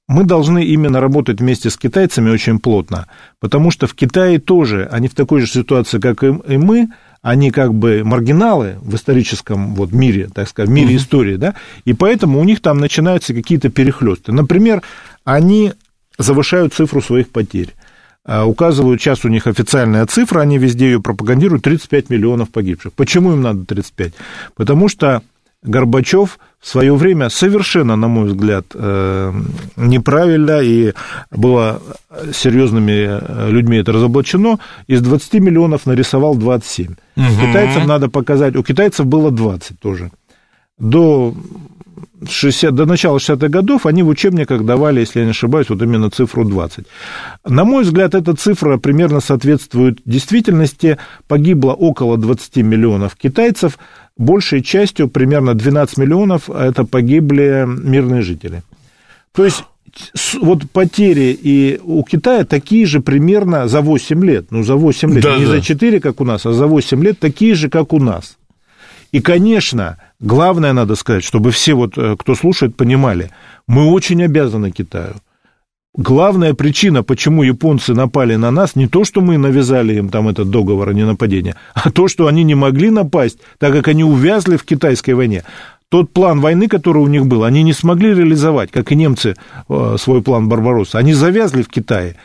мы 0.08 0.24
должны 0.24 0.64
именно 0.64 1.02
работать 1.02 1.40
вместе 1.40 1.70
с 1.70 1.78
китайцами 1.78 2.30
очень 2.30 2.60
плотно, 2.60 3.08
потому 3.40 3.72
что 3.72 3.88
в 3.88 3.96
Китае 3.96 4.40
тоже, 4.40 4.88
они 4.92 5.08
в 5.08 5.16
такой 5.16 5.42
же 5.42 5.48
ситуации, 5.48 6.00
как 6.00 6.24
и 6.24 6.58
мы, 6.58 6.90
они 7.26 7.50
как 7.50 7.74
бы 7.74 8.04
маргиналы 8.04 8.76
в 8.84 8.94
историческом 8.94 9.74
вот 9.74 9.92
мире, 9.92 10.30
так 10.32 10.48
сказать, 10.48 10.70
в 10.70 10.72
мире 10.72 10.94
mm-hmm. 10.94 10.98
истории, 10.98 11.36
да, 11.38 11.56
и 11.84 11.94
поэтому 11.94 12.40
у 12.40 12.44
них 12.44 12.62
там 12.62 12.78
начинаются 12.78 13.34
какие-то 13.34 13.70
перехлесты. 13.70 14.32
Например, 14.32 14.84
они 15.24 15.74
завышают 16.20 16.76
цифру 16.76 17.02
своих 17.02 17.30
потерь. 17.30 17.74
А, 18.26 18.46
указывают, 18.46 19.02
сейчас 19.02 19.26
у 19.26 19.30
них 19.30 19.48
официальная 19.48 20.06
цифра, 20.06 20.42
они 20.42 20.60
везде 20.60 20.86
ее 20.86 21.02
пропагандируют, 21.02 21.64
35 21.64 22.12
миллионов 22.12 22.52
погибших. 22.52 22.94
Почему 22.94 23.34
им 23.34 23.42
надо 23.42 23.66
35? 23.66 24.14
Потому 24.56 24.88
что 24.88 25.24
Горбачев 25.66 26.40
в 26.60 26.68
свое 26.68 26.96
время 26.96 27.30
совершенно, 27.30 27.96
на 27.96 28.08
мой 28.08 28.26
взгляд, 28.26 28.66
э, 28.74 29.34
неправильно 29.76 30.62
и 30.62 30.94
было 31.32 31.82
серьезными 32.34 33.20
э, 33.22 33.50
людьми 33.52 33.78
это 33.78 33.92
разоблачено, 33.92 34.60
из 34.88 35.02
20 35.02 35.34
миллионов 35.36 35.86
нарисовал 35.86 36.36
27. 36.36 36.88
Угу. 36.88 37.26
Китайцам 37.42 37.88
надо 37.88 38.10
показать, 38.10 38.56
у 38.56 38.64
китайцев 38.64 39.06
было 39.06 39.32
20 39.32 39.80
тоже. 39.80 40.12
До 40.80 41.34
60, 42.30 42.74
до 42.74 42.86
начала 42.86 43.18
60-х 43.18 43.48
годов 43.50 43.86
они 43.86 44.04
в 44.04 44.08
учебниках 44.08 44.66
давали, 44.66 45.02
если 45.02 45.20
я 45.20 45.26
не 45.26 45.32
ошибаюсь, 45.32 45.70
вот 45.70 45.82
именно 45.82 46.10
цифру 46.10 46.46
20. 46.46 46.86
На 47.46 47.64
мой 47.64 47.84
взгляд, 47.84 48.16
эта 48.16 48.34
цифра 48.36 48.78
примерно 48.78 49.20
соответствует 49.20 50.00
действительности. 50.06 50.98
Погибло 51.28 51.74
около 51.74 52.18
20 52.18 52.58
миллионов 52.58 53.16
китайцев, 53.16 53.78
большей 54.18 54.62
частью, 54.62 55.08
примерно 55.08 55.54
12 55.54 55.98
миллионов, 55.98 56.50
это 56.50 56.86
погибли 56.86 57.66
мирные 57.68 58.22
жители. 58.22 58.64
То 59.34 59.46
есть 59.46 59.64
вот 60.42 60.70
потери 60.72 61.38
и 61.42 61.80
у 61.84 62.04
Китая 62.04 62.46
такие 62.46 62.86
же 62.86 63.00
примерно 63.00 63.68
за 63.68 63.82
8 63.82 64.24
лет, 64.26 64.48
ну, 64.52 64.64
за 64.64 64.76
8 64.76 65.14
лет, 65.14 65.24
да, 65.24 65.38
не 65.38 65.46
да. 65.46 65.52
за 65.52 65.62
4, 65.62 66.00
как 66.00 66.22
у 66.22 66.26
нас, 66.26 66.46
а 66.46 66.54
за 66.54 66.68
8 66.68 67.04
лет 67.04 67.20
такие 67.20 67.56
же, 67.56 67.70
как 67.70 67.94
у 67.94 68.00
нас. 68.00 68.38
И, 69.12 69.22
конечно, 69.22 69.98
главное 70.20 70.74
надо 70.74 70.96
сказать, 70.96 71.24
чтобы 71.24 71.52
все, 71.52 71.74
вот, 71.74 71.98
э, 71.98 72.16
кто 72.18 72.36
слушает, 72.36 72.76
понимали, 72.76 73.32
мы 73.68 73.92
очень 73.92 74.22
обязаны 74.24 74.72
Китаю. 74.72 75.16
Главная 75.98 76.54
причина, 76.54 77.04
почему 77.04 77.44
японцы 77.44 77.94
напали 77.94 78.36
на 78.36 78.52
нас, 78.52 78.76
не 78.76 78.88
то, 78.88 79.06
что 79.06 79.22
мы 79.22 79.38
навязали 79.38 79.96
им 79.96 80.10
там 80.10 80.28
этот 80.28 80.50
договор 80.50 80.90
о 80.90 80.94
ненападении, 80.94 81.56
а 81.74 81.90
то, 81.90 82.10
что 82.10 82.28
они 82.28 82.44
не 82.44 82.56
могли 82.56 82.90
напасть, 82.90 83.40
так 83.60 83.72
как 83.72 83.88
они 83.88 84.04
увязли 84.04 84.58
в 84.58 84.66
китайской 84.66 85.12
войне. 85.12 85.44
Тот 85.88 86.12
план 86.12 86.42
войны, 86.42 86.68
который 86.68 86.98
у 86.98 87.08
них 87.08 87.28
был, 87.28 87.46
они 87.46 87.64
не 87.64 87.72
смогли 87.72 88.14
реализовать, 88.14 88.72
как 88.72 88.92
и 88.92 88.96
немцы 88.96 89.36
э, 89.70 89.96
свой 89.98 90.22
план 90.22 90.50
Барбаросса. 90.50 90.98
Они 90.98 91.14
завязли 91.14 91.62
в 91.62 91.70
Китае. 91.70 92.18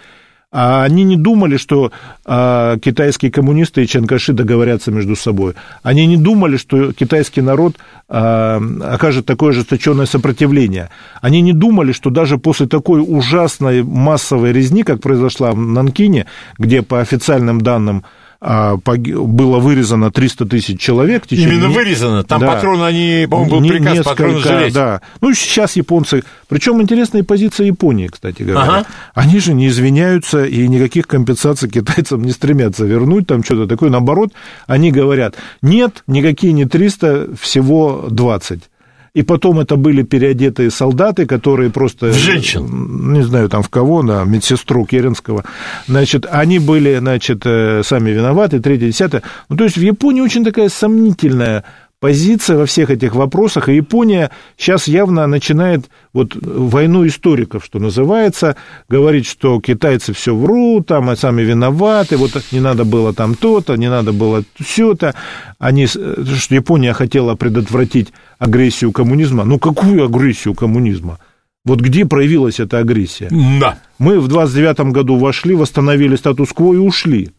А 0.53 0.83
они 0.83 1.05
не 1.05 1.17
думали, 1.17 1.57
что 1.57 1.93
а, 2.25 2.77
китайские 2.79 3.31
коммунисты 3.31 3.85
и 3.85 3.87
Чанкаши 3.87 4.33
договорятся 4.33 4.91
между 4.91 5.15
собой. 5.15 5.55
Они 5.85 6.07
не 6.07 6.17
думали, 6.17 6.57
что 6.57 6.93
китайский 6.93 7.41
народ 7.41 7.77
а, 8.09 8.61
окажет 8.83 9.27
такое 9.27 9.51
ожесточенное 9.51 10.07
сопротивление. 10.07 10.91
Они 11.21 11.41
не 11.41 11.53
думали, 11.53 11.93
что 11.93 12.11
даже 12.11 12.37
после 12.37 12.67
такой 12.67 13.01
ужасной 13.01 13.85
массовой 13.85 14.53
резни, 14.53 14.83
как 14.83 15.01
произошла 15.01 15.53
в 15.53 15.57
Нанкине, 15.57 16.27
где 16.59 16.83
по 16.83 17.01
официальным 17.01 17.61
данным 17.61 18.05
было 18.41 19.59
вырезано 19.59 20.11
300 20.11 20.47
тысяч 20.47 20.81
человек. 20.81 21.25
Именно 21.29 21.69
вырезано, 21.69 22.25
там 22.25 22.41
да. 22.41 22.55
патроны, 22.55 22.85
они, 22.85 23.27
по-моему, 23.31 23.61
был 23.61 23.69
приказ 23.69 23.99
Несколько, 23.99 24.11
патроны 24.11 24.39
жалеть. 24.39 24.75
Да, 24.75 25.03
ну 25.21 25.35
сейчас 25.35 25.77
японцы, 25.77 26.25
причем 26.49 26.81
интересная 26.81 27.23
позиция 27.23 27.67
Японии, 27.67 28.09
кстати 28.09 28.43
говоря. 28.43 28.63
Ага. 28.63 28.87
Они 29.15 29.41
же 29.41 29.53
не 29.53 29.69
извиняются 29.69 30.45
и 30.45 30.67
никаких 30.69 31.07
компенсаций 31.07 31.69
китайцам 31.69 32.23
не 32.23 32.33
стремятся 32.33 32.87
вернуть, 32.87 33.27
там 33.27 33.45
что-то 33.45 33.67
такое, 33.67 33.91
наоборот, 33.91 34.33
они 34.67 34.91
говорят, 34.91 35.35
нет, 35.61 36.03
никакие 36.07 36.55
не 36.55 36.65
300, 36.65 37.37
всего 37.39 38.07
20 38.11 38.70
и 39.15 39.23
потом 39.23 39.61
это 39.61 39.77
были 39.77 40.03
переодетые 40.03 40.71
солдаты, 40.71 41.27
которые 41.27 41.71
просто... 41.71 42.07
В 42.07 42.15
женщин. 42.15 43.13
Не 43.13 43.23
знаю, 43.23 43.49
там 43.49 43.63
в 43.63 43.69
кого, 43.69 44.03
на 44.03 44.25
медсестру 44.25 44.85
Керенского. 44.85 45.45
Значит, 45.87 46.27
они 46.31 46.59
были, 46.59 46.99
значит, 46.99 47.43
э, 47.45 47.83
сами 47.85 48.11
виноваты, 48.11 48.61
третье, 48.61 48.87
десятое. 48.87 49.23
Ну, 49.49 49.57
то 49.57 49.65
есть 49.65 49.77
в 49.77 49.81
Японии 49.83 50.21
очень 50.21 50.45
такая 50.45 50.69
сомнительная 50.69 51.65
позиция 52.01 52.57
во 52.57 52.67
всех 52.67 52.91
этих 52.91 53.15
вопросах, 53.15 53.69
и 53.69 53.77
Япония 53.77 54.31
сейчас 54.57 54.89
явно 54.89 55.27
начинает 55.27 55.89
вот 56.13 56.35
войну 56.35 57.07
историков, 57.07 57.65
что 57.65 57.79
называется, 57.79 58.57
говорить, 58.89 59.27
что 59.27 59.61
китайцы 59.61 60.13
все 60.13 60.35
врут, 60.35 60.87
там, 60.89 61.11
а 61.11 61.17
сами 61.17 61.43
виноваты, 61.43 62.17
вот 62.17 62.33
не 62.51 62.61
надо 62.61 62.85
было 62.85 63.13
там 63.13 63.35
то-то, 63.35 63.77
не 63.77 63.91
надо 63.91 64.13
было 64.13 64.43
все-то, 64.59 65.15
они, 65.59 65.87
что 65.87 66.55
Япония 66.55 66.95
хотела 66.95 67.35
предотвратить 67.35 68.09
агрессию 68.39 68.93
коммунизма, 68.93 69.45
ну 69.45 69.59
какую 69.59 70.05
агрессию 70.05 70.55
коммунизма? 70.55 71.19
Вот 71.67 71.81
где 71.81 72.07
проявилась 72.07 72.59
эта 72.59 72.79
агрессия? 72.79 73.29
Да. 73.61 73.79
Мы 73.99 74.19
в 74.19 74.29
29 74.29 74.93
году 74.93 75.19
вошли, 75.19 75.55
восстановили 75.55 76.17
статус-кво 76.17 76.73
и 76.73 76.79
ушли. 76.79 77.33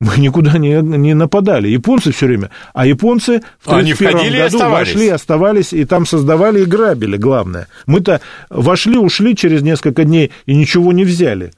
Мы 0.00 0.18
никуда 0.18 0.58
не, 0.58 0.80
не 0.80 1.14
нападали. 1.14 1.68
Японцы 1.68 2.12
все 2.12 2.26
время. 2.26 2.50
А 2.72 2.86
японцы 2.86 3.42
в 3.60 3.66
1931 3.66 4.32
году 4.32 4.56
оставались. 4.56 4.94
вошли, 4.94 5.08
оставались, 5.08 5.72
и 5.72 5.84
там 5.84 6.06
создавали 6.06 6.62
и 6.62 6.66
грабили, 6.66 7.16
главное. 7.16 7.66
Мы-то 7.86 8.20
вошли, 8.48 8.96
ушли 8.96 9.34
через 9.34 9.62
несколько 9.62 10.04
дней 10.04 10.30
и 10.46 10.54
ничего 10.54 10.92
не 10.92 11.04
взяли. 11.04 11.52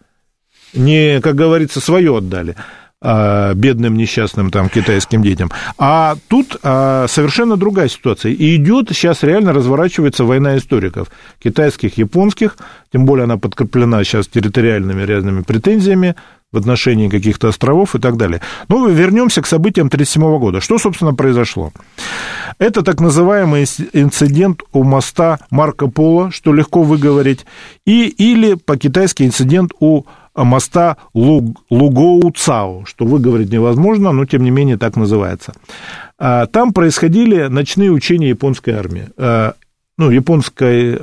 Не, 0.72 1.20
как 1.20 1.34
говорится, 1.34 1.80
свое 1.80 2.16
отдали 2.16 2.57
а, 3.03 3.53
бедным 3.55 3.97
несчастным 3.97 4.51
там 4.51 4.68
китайским 4.68 5.22
детям. 5.22 5.51
А 5.76 6.16
тут 6.28 6.57
а, 6.62 7.07
совершенно 7.09 7.59
другая 7.59 7.88
ситуация. 7.88 8.32
И 8.32 8.57
идет 8.57 8.88
сейчас 8.91 9.22
реально 9.22 9.53
разворачивается 9.53 10.24
война 10.24 10.57
историков 10.57 11.11
китайских, 11.43 11.99
японских, 11.99 12.57
тем 12.93 13.05
более 13.05 13.24
она 13.24 13.36
подкреплена 13.36 14.03
сейчас 14.05 14.28
территориальными 14.28 15.03
разными 15.03 15.43
претензиями 15.43 16.14
в 16.53 16.57
отношении 16.57 17.09
каких-то 17.09 17.48
островов 17.48 17.94
и 17.94 17.98
так 17.98 18.16
далее. 18.16 18.40
Ну, 18.68 18.88
вернемся 18.88 19.40
к 19.42 19.46
событиям 19.46 19.86
1937 19.86 20.38
года. 20.38 20.61
Что, 20.61 20.78
собственно, 20.78 21.14
произошло? 21.14 21.72
Это 22.59 22.82
так 22.82 23.01
называемый 23.01 23.64
инцидент 23.92 24.62
у 24.72 24.82
моста 24.82 25.38
Марко 25.51 25.86
Поло, 25.86 26.30
что 26.30 26.53
легко 26.53 26.82
выговорить, 26.82 27.46
и, 27.86 28.09
или 28.09 28.55
по-китайски 28.55 29.22
инцидент 29.22 29.72
у 29.78 30.05
моста 30.34 30.96
Лугоу-Цао, 31.14 32.84
что 32.86 33.05
выговорить 33.05 33.53
невозможно, 33.53 34.12
но 34.12 34.24
тем 34.24 34.42
не 34.42 34.51
менее 34.51 34.76
так 34.76 34.96
называется. 34.96 35.55
А, 36.18 36.46
там 36.46 36.72
происходили 36.72 37.46
ночные 37.46 37.90
учения 37.90 38.28
японской 38.30 38.70
армии. 38.70 39.09
Ну, 40.01 40.11
японской 40.11 40.98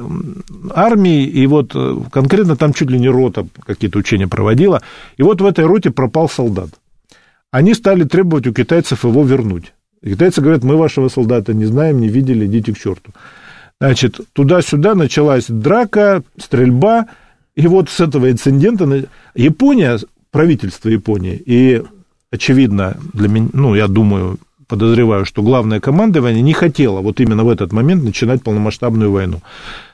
армии, 0.74 1.24
и 1.24 1.46
вот 1.46 1.74
э, 1.76 1.98
конкретно 2.12 2.56
там 2.56 2.74
чуть 2.74 2.90
ли 2.90 2.98
не 2.98 3.10
рота 3.10 3.46
какие-то 3.64 4.00
учения 4.00 4.28
проводила, 4.28 4.82
и 5.18 5.22
вот 5.22 5.40
в 5.40 5.46
этой 5.46 5.66
роте 5.66 5.92
пропал 5.92 6.28
солдат. 6.28 6.70
Они 7.52 7.76
стали 7.76 8.06
требовать 8.06 8.48
у 8.48 8.54
китайцев 8.54 9.04
его 9.04 9.24
вернуть. 9.24 9.74
Китайцы 10.04 10.42
говорят, 10.42 10.64
мы 10.64 10.78
вашего 10.78 11.10
солдата 11.10 11.54
не 11.54 11.66
знаем, 11.66 12.02
не 12.02 12.08
видели, 12.08 12.48
идите 12.48 12.74
к 12.74 12.80
черту. 12.80 13.12
Значит, 13.80 14.20
туда-сюда 14.34 14.96
началась 14.96 15.46
драка, 15.48 16.24
стрельба, 16.40 17.06
и 17.56 17.68
вот 17.68 17.90
с 17.90 18.00
этого 18.00 18.32
инцидента 18.32 19.08
Япония, 19.36 20.00
правительство 20.32 20.90
Японии, 20.90 21.40
и 21.46 21.84
очевидно 22.32 22.98
для 23.14 23.30
меня, 23.30 23.50
ну, 23.54 23.76
я 23.76 23.88
думаю, 23.88 24.40
подозреваю, 24.68 25.26
что 25.26 25.42
главное 25.42 25.80
командование 25.80 26.42
не 26.42 26.54
хотело 26.54 27.02
вот 27.02 27.20
именно 27.20 27.44
в 27.44 27.50
этот 27.50 27.72
момент 27.74 28.04
начинать 28.04 28.44
полномасштабную 28.44 29.12
войну. 29.12 29.42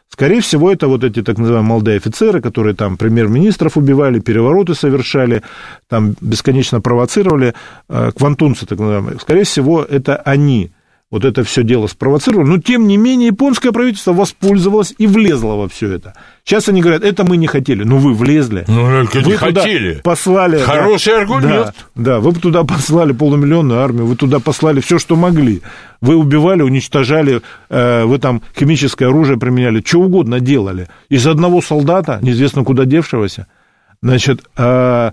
Скорее 0.10 0.42
всего, 0.42 0.72
это 0.72 0.88
вот 0.88 1.04
эти 1.04 1.24
так 1.24 1.40
называемые 1.40 1.70
молодые 1.70 1.98
офицеры, 1.98 2.40
которые 2.40 2.76
там 2.76 2.98
премьер-министров 2.98 3.78
убивали, 3.78 4.20
перевороты 4.20 4.76
совершали, 4.76 5.42
там 5.90 6.16
бесконечно 6.22 6.82
провоцировали, 6.82 7.56
э, 7.90 8.12
квантунцы 8.16 8.68
так 8.68 8.78
называемые. 8.78 9.20
Скорее 9.20 9.44
всего, 9.44 9.82
это 9.82 10.18
они 10.18 10.72
вот 11.14 11.26
это 11.26 11.44
все 11.44 11.62
дело 11.62 11.86
спровоцировали, 11.86 12.48
но 12.48 12.58
тем 12.58 12.88
не 12.88 12.98
менее 12.98 13.28
японское 13.28 13.72
правительство 13.72 14.14
воспользовалось 14.14 14.96
и 14.98 15.06
влезло 15.06 15.54
во 15.54 15.70
все 15.70 15.92
это. 15.94 16.16
Сейчас 16.44 16.70
они 16.70 16.82
говорят, 16.82 17.04
это 17.04 17.24
мы 17.24 17.38
не 17.38 17.46
хотели. 17.46 17.84
Ну, 17.84 17.98
вы 17.98 18.16
влезли. 18.16 18.66
Ну, 18.68 19.06
только 19.06 19.20
вы 19.20 19.34
не 19.34 19.38
хотели. 19.38 20.02
послали... 20.04 20.58
Хороший 20.58 21.14
да, 21.14 21.20
аргумент. 21.20 21.46
Да, 21.46 21.74
да, 21.94 22.20
вы 22.20 22.34
туда 22.34 22.64
послали 22.64 23.12
полумиллионную 23.12 23.80
армию, 23.80 24.08
вы 24.08 24.16
туда 24.16 24.40
послали 24.40 24.80
все, 24.80 24.98
что 24.98 25.16
могли. 25.16 25.62
Вы 26.02 26.16
убивали, 26.16 26.64
уничтожали, 26.64 27.44
э, 27.70 28.06
вы 28.06 28.18
там 28.18 28.42
химическое 28.58 29.06
оружие 29.06 29.38
применяли, 29.38 29.84
что 29.86 30.00
угодно 30.00 30.40
делали. 30.40 30.88
Из 31.10 31.28
одного 31.28 31.62
солдата, 31.62 32.18
неизвестно 32.24 32.64
куда 32.64 32.86
девшегося, 32.86 33.46
значит, 34.02 34.44
э, 34.58 35.12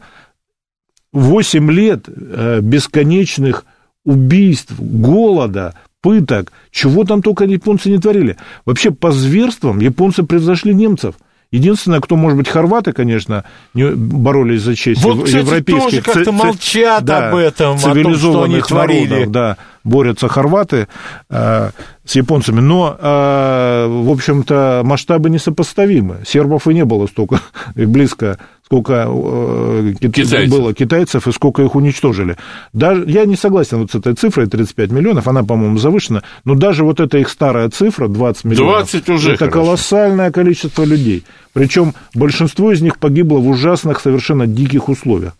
8 1.13 1.71
лет 1.71 2.09
э, 2.09 2.61
бесконечных 2.63 3.67
убийств, 4.07 4.73
голода, 4.79 5.75
пыток, 6.01 6.53
чего 6.71 7.05
там 7.05 7.23
только 7.23 7.45
японцы 7.45 7.91
не 7.91 7.99
творили. 7.99 8.37
Вообще, 8.65 8.91
по 8.91 9.13
зверствам 9.13 9.81
японцы 9.81 10.23
превзошли 10.23 10.75
немцев. 10.75 11.15
Единственное, 11.53 12.01
кто, 12.01 12.15
может 12.15 12.39
быть, 12.39 12.49
хорваты, 12.49 12.93
конечно, 12.93 13.45
не 13.75 13.91
боролись 13.91 14.63
за 14.63 14.77
честь 14.77 15.03
вот, 15.03 15.25
кстати, 15.25 15.43
европейских. 15.43 16.05
тоже 16.05 16.19
как-то 16.19 16.33
молчат 16.33 17.05
да, 17.05 17.31
об 17.31 17.35
этом, 17.35 17.77
цивилизованных 17.77 17.97
о 17.97 18.21
том, 18.21 18.31
что 18.31 18.43
они 18.45 18.61
творили. 18.61 19.09
Народов, 19.09 19.33
да, 19.33 19.57
борются 19.83 20.29
хорваты 20.29 20.87
э, 21.29 21.71
с 22.05 22.15
японцами, 22.15 22.61
но, 22.61 22.97
э, 22.97 23.87
в 23.89 24.11
общем-то, 24.11 24.83
масштабы 24.85 25.29
несопоставимы. 25.29 26.19
Сербов 26.25 26.69
и 26.69 26.75
не 26.75 26.85
было 26.85 27.09
столько 27.09 27.41
близко 27.75 28.39
сколько 28.71 29.07
э, 29.09 29.95
китайцев. 30.01 30.49
было 30.49 30.73
китайцев 30.73 31.27
и 31.27 31.33
сколько 31.33 31.63
их 31.63 31.75
уничтожили. 31.75 32.37
Даже, 32.73 33.05
я 33.09 33.25
не 33.25 33.35
согласен 33.35 33.79
вот 33.79 33.91
с 33.91 33.97
этой 33.97 34.15
цифрой 34.15 34.47
35 34.47 34.93
миллионов, 34.93 35.27
она, 35.27 35.43
по-моему, 35.43 35.79
завышена, 35.79 36.23
но 36.45 36.55
даже 36.55 36.85
вот 36.85 37.01
эта 37.01 37.19
их 37.19 37.29
старая 37.31 37.69
цифра, 37.71 38.07
20 38.07 38.45
миллионов, 38.45 38.91
20 38.91 39.09
уже 39.09 39.33
это 39.33 39.39
хорошо. 39.47 39.61
колоссальное 39.61 40.31
количество 40.31 40.85
людей. 40.85 41.25
Причем 41.53 41.95
большинство 42.15 42.71
из 42.71 42.81
них 42.81 42.99
погибло 42.99 43.39
в 43.39 43.49
ужасных, 43.49 43.99
совершенно 43.99 44.47
диких 44.47 44.89
условиях. 44.89 45.33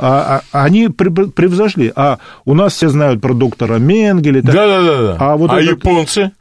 А, 0.00 0.42
а, 0.52 0.64
они 0.64 0.88
превзошли. 0.88 1.92
А 1.94 2.18
у 2.44 2.54
нас 2.54 2.72
все 2.74 2.88
знают 2.88 3.20
про 3.20 3.34
доктора 3.34 3.76
Менгеля. 3.76 4.42
Да, 4.42 4.52
да, 4.52 4.82
да. 4.82 5.02
да. 5.02 5.16
А, 5.20 5.36
вот 5.36 5.52
а 5.52 5.60
этот... 5.60 5.78
японцы? 5.78 6.32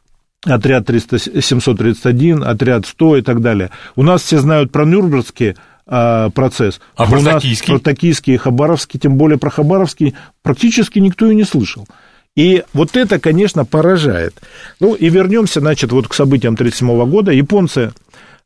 Отряд 0.43 0.87
300, 0.87 1.41
731, 1.41 2.43
отряд 2.43 2.87
100 2.87 3.17
и 3.17 3.21
так 3.21 3.41
далее. 3.41 3.69
У 3.95 4.01
нас 4.01 4.23
все 4.23 4.39
знают 4.39 4.71
про 4.71 4.85
Нюрнбергские 4.85 5.55
а, 5.93 6.29
процесс. 6.29 6.79
А 6.95 7.05
про 7.05 7.21
токийский? 7.21 7.73
Про 7.73 7.79
токийский 7.79 8.35
и 8.35 8.37
хабаровский, 8.37 8.97
тем 8.97 9.17
более 9.17 9.37
про 9.37 9.49
хабаровский, 9.49 10.15
практически 10.41 10.99
никто 10.99 11.29
и 11.29 11.35
не 11.35 11.43
слышал. 11.43 11.85
И 12.33 12.63
вот 12.71 12.95
это, 12.95 13.19
конечно, 13.19 13.65
поражает. 13.65 14.41
Ну, 14.79 14.93
и 14.93 15.09
вернемся, 15.09 15.59
значит, 15.59 15.91
вот 15.91 16.07
к 16.07 16.13
событиям 16.13 16.53
1937 16.53 17.11
года. 17.11 17.33
Японцы, 17.33 17.91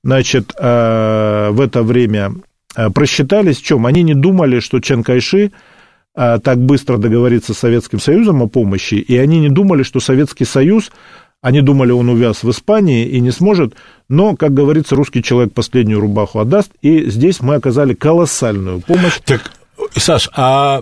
значит, 0.04 0.54
а, 0.60 1.52
в 1.52 1.62
это 1.62 1.84
время 1.84 2.34
а, 2.74 2.89
просчитались 2.89 3.58
в 3.58 3.64
чем? 3.64 3.86
Они 3.86 4.02
не 4.02 4.16
думали, 4.16 4.60
что 4.60 4.80
Чен 4.80 5.04
Кайши 5.04 5.52
так 6.16 6.58
быстро 6.60 6.98
договорится 6.98 7.54
с 7.54 7.58
Советским 7.58 8.00
Союзом 8.00 8.41
о 8.41 8.48
помощи, 8.48 8.96
и 8.96 9.18
они 9.18 9.41
не 9.41 9.50
думали, 9.50 9.84
что 9.84 10.00
Советский 10.00 10.46
Союз 10.46 10.89
они 11.46 11.62
думали, 11.62 11.91
он 11.91 12.10
увяз 12.10 12.41
в 12.41 12.50
Испании 12.50 13.06
и 13.06 13.20
не 13.20 13.30
сможет, 13.30 13.76
но, 14.10 14.36
как 14.36 14.56
говорится, 14.56 14.96
русский 14.96 15.22
человек 15.22 15.54
последнюю 15.54 16.00
рубаху 16.00 16.39
отдаст, 16.39 16.72
и 16.82 17.08
здесь 17.08 17.39
мы 17.39 17.54
оказали 17.54 17.93
колоссальную 17.93 18.82
помощь. 18.82 19.20
Так 19.24 19.52
Саш, 19.96 20.28
а 20.36 20.82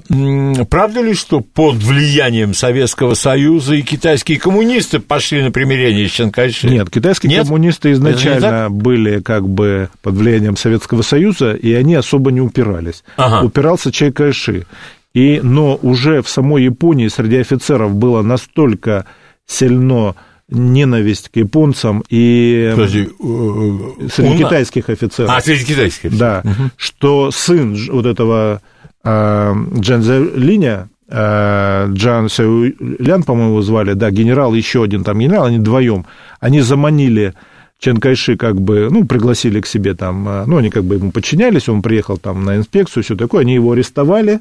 правда 0.70 1.02
ли, 1.02 1.16
что 1.16 1.42
под 1.42 1.76
влиянием 1.76 2.54
Советского 2.54 3.14
Союза 3.14 3.76
и 3.76 3.82
китайские 3.82 4.40
коммунисты 4.40 5.00
пошли 5.00 5.44
на 5.44 5.52
примирение 5.52 6.08
с 6.08 6.12
Чанкайши? 6.12 6.70
Нет, 6.70 6.90
китайские 6.90 7.30
Нет? 7.30 7.44
коммунисты 7.44 7.92
изначально 7.92 8.70
были 8.70 9.20
как 9.20 9.46
бы 9.46 9.90
под 10.02 10.16
влиянием 10.16 10.56
Советского 10.56 11.02
Союза, 11.02 11.52
и 11.52 11.74
они 11.74 11.96
особо 11.96 12.32
не 12.32 12.40
упирались. 12.40 13.04
Ага. 13.18 13.46
Упирался 13.46 13.92
Чай 13.92 14.14
Кайши. 14.14 14.66
И, 15.14 15.42
но 15.44 15.78
уже 15.82 16.22
в 16.22 16.30
самой 16.30 16.64
Японии 16.64 17.10
среди 17.10 17.36
офицеров 17.36 17.94
было 17.94 18.22
настолько 18.22 19.06
сильно 19.46 20.16
ненависть 20.50 21.30
к 21.30 21.38
японцам 21.38 22.04
и 22.10 22.72
Подожди, 22.76 23.04
э, 23.04 24.08
среди 24.10 24.30
он... 24.30 24.38
китайских 24.38 24.90
офицеров. 24.90 25.32
А, 25.32 25.42
среди 25.42 25.66
китайских 25.66 26.18
Да, 26.18 26.42
угу. 26.44 26.70
что 26.78 27.32
сын 27.32 27.78
вот 27.92 28.06
этого 28.06 28.62
Джан 29.06 30.02
Линя, 30.36 30.88
Джан 31.10 32.30
Сяулян, 32.30 33.24
по-моему, 33.24 33.62
звали, 33.62 33.94
да, 33.94 34.12
генерал, 34.12 34.54
еще 34.54 34.84
один 34.84 35.04
там 35.04 35.20
генерал, 35.20 35.46
они 35.46 35.60
вдвоем, 35.60 36.06
они 36.40 36.62
заманили 36.62 37.34
Чен 37.80 37.98
Кайши 37.98 38.38
как 38.38 38.62
бы, 38.62 38.88
ну, 38.90 39.06
пригласили 39.06 39.60
к 39.60 39.66
себе 39.66 39.94
там, 39.94 40.46
ну, 40.48 40.58
они 40.58 40.70
как 40.70 40.86
бы 40.86 40.96
ему 40.96 41.12
подчинялись, 41.12 41.68
он 41.68 41.82
приехал 41.82 42.18
там 42.18 42.46
на 42.46 42.56
инспекцию, 42.56 43.04
все 43.04 43.16
такое, 43.18 43.42
они 43.42 43.56
его 43.56 43.74
арестовали 43.74 44.40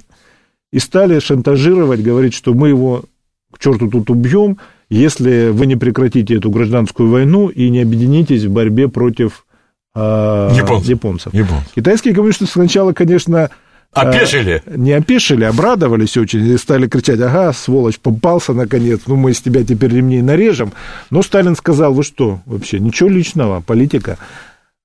и 0.72 0.78
стали 0.78 1.18
шантажировать, 1.18 2.02
говорить, 2.02 2.34
что 2.34 2.54
мы 2.54 2.68
его 2.68 3.04
к 3.52 3.58
черту 3.58 3.88
тут 3.88 4.10
убьем, 4.10 4.58
если 4.98 5.48
вы 5.48 5.66
не 5.66 5.76
прекратите 5.76 6.34
эту 6.36 6.50
гражданскую 6.50 7.08
войну 7.08 7.48
и 7.48 7.70
не 7.70 7.80
объединитесь 7.80 8.44
в 8.44 8.50
борьбе 8.50 8.88
против 8.88 9.46
э, 9.94 10.50
японцев. 10.54 10.88
японцев. 10.88 11.34
японцев. 11.34 11.72
Китайские 11.74 12.14
коммунисты 12.14 12.46
сначала, 12.46 12.92
конечно, 12.92 13.50
Опешили? 13.92 14.62
А, 14.64 14.76
не 14.76 14.92
опешили, 14.92 15.44
обрадовались 15.44 16.16
очень 16.16 16.46
и 16.46 16.56
стали 16.56 16.88
кричать, 16.88 17.20
ага, 17.20 17.52
сволочь, 17.52 17.98
попался 17.98 18.54
наконец, 18.54 19.02
ну 19.06 19.16
мы 19.16 19.32
из 19.32 19.40
тебя 19.42 19.64
теперь 19.64 19.94
ремней 19.94 20.22
нарежем. 20.22 20.72
Но 21.10 21.22
Сталин 21.22 21.54
сказал, 21.56 21.92
вы 21.92 22.02
что, 22.02 22.40
вообще, 22.46 22.80
ничего 22.80 23.10
личного, 23.10 23.60
политика. 23.60 24.16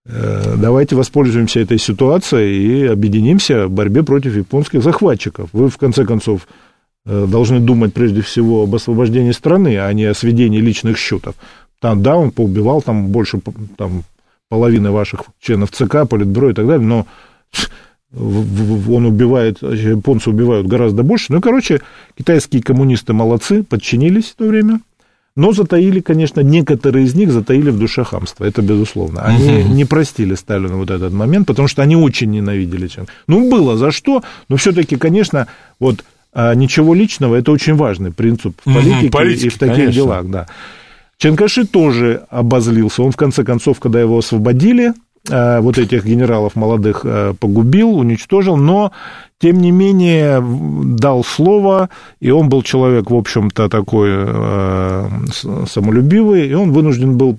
Э, 0.05 0.55
давайте 0.57 0.97
воспользуемся 0.97 1.61
этой 1.61 1.79
ситуацией 1.79 2.81
и 2.81 2.85
объединимся 2.85 3.67
в 3.67 3.71
борьбе 3.71 4.03
против 4.03 4.35
японских 4.35 4.83
захватчиков. 4.83 5.49
Вы, 5.53 5.69
в 5.69 5.77
конце 5.77 6.05
концов, 6.05 6.41
э, 6.45 6.66
должны 7.07 7.59
думать 7.59 7.93
прежде 7.93 8.21
всего 8.21 8.63
об 8.63 8.75
освобождении 8.75 9.31
страны, 9.31 9.77
а 9.77 9.91
не 9.93 10.05
о 10.05 10.13
сведении 10.13 10.59
личных 10.59 10.97
счетов. 10.97 11.35
Там, 11.79 12.03
да, 12.03 12.17
он 12.17 12.31
поубивал 12.31 12.81
там 12.81 13.07
больше 13.07 13.39
там, 13.77 14.03
половины 14.49 14.91
ваших 14.91 15.21
членов 15.39 15.71
ЦК, 15.71 16.07
Политбюро 16.09 16.49
и 16.49 16.53
так 16.53 16.67
далее, 16.67 16.85
но 16.85 17.07
он 18.13 19.05
убивает, 19.05 19.61
японцы 19.61 20.29
убивают 20.29 20.67
гораздо 20.67 21.03
больше. 21.03 21.33
Ну, 21.33 21.41
короче, 21.41 21.81
китайские 22.17 22.63
коммунисты 22.63 23.13
молодцы, 23.13 23.63
подчинились 23.63 24.25
в 24.25 24.35
то 24.35 24.45
время, 24.45 24.79
но 25.35 25.51
затаили, 25.51 25.99
конечно, 25.99 26.39
некоторые 26.41 27.05
из 27.05 27.13
них 27.13 27.31
затаили 27.31 27.69
в 27.69 27.77
душе 27.77 28.03
хамство, 28.03 28.43
это 28.43 28.61
безусловно. 28.61 29.21
Они 29.21 29.61
угу. 29.61 29.73
не 29.73 29.85
простили 29.85 30.35
Сталину 30.35 30.77
вот 30.77 30.89
этот 30.89 31.13
момент, 31.13 31.47
потому 31.47 31.67
что 31.67 31.83
они 31.83 31.95
очень 31.95 32.31
ненавидели 32.31 32.87
чем. 32.87 33.05
Ну, 33.27 33.49
было 33.49 33.77
за 33.77 33.91
что, 33.91 34.23
но 34.49 34.55
все-таки, 34.55 34.95
конечно, 34.95 35.47
вот 35.79 36.03
ничего 36.55 36.93
личного, 36.93 37.35
это 37.35 37.51
очень 37.51 37.75
важный 37.75 38.11
принцип 38.11 38.59
в 38.61 38.73
политике, 38.73 39.07
угу, 39.07 39.09
политике 39.09 39.47
и 39.47 39.49
в 39.49 39.57
таких 39.57 39.75
конечно. 39.75 39.93
делах, 39.93 40.25
да. 40.27 40.47
Ченкаши 41.17 41.65
тоже 41.65 42.23
обозлился. 42.29 43.01
Он, 43.01 43.11
в 43.11 43.15
конце 43.15 43.43
концов, 43.43 43.79
когда 43.79 43.99
его 43.99 44.19
освободили, 44.19 44.93
Э, 45.29 45.59
вот 45.59 45.77
этих 45.77 46.05
генералов 46.05 46.55
молодых 46.55 47.01
э, 47.03 47.33
погубил, 47.37 47.97
уничтожил, 47.97 48.55
но, 48.55 48.91
тем 49.39 49.59
не 49.59 49.71
менее, 49.71 50.43
дал 50.97 51.23
слово, 51.23 51.89
и 52.19 52.31
он 52.31 52.49
был 52.49 52.61
человек, 52.61 53.11
в 53.11 53.15
общем-то, 53.15 53.69
такой 53.69 54.09
самолюбивый, 55.67 56.47
и 56.47 56.53
он 56.53 56.71
вынужден 56.71 57.17
был 57.17 57.37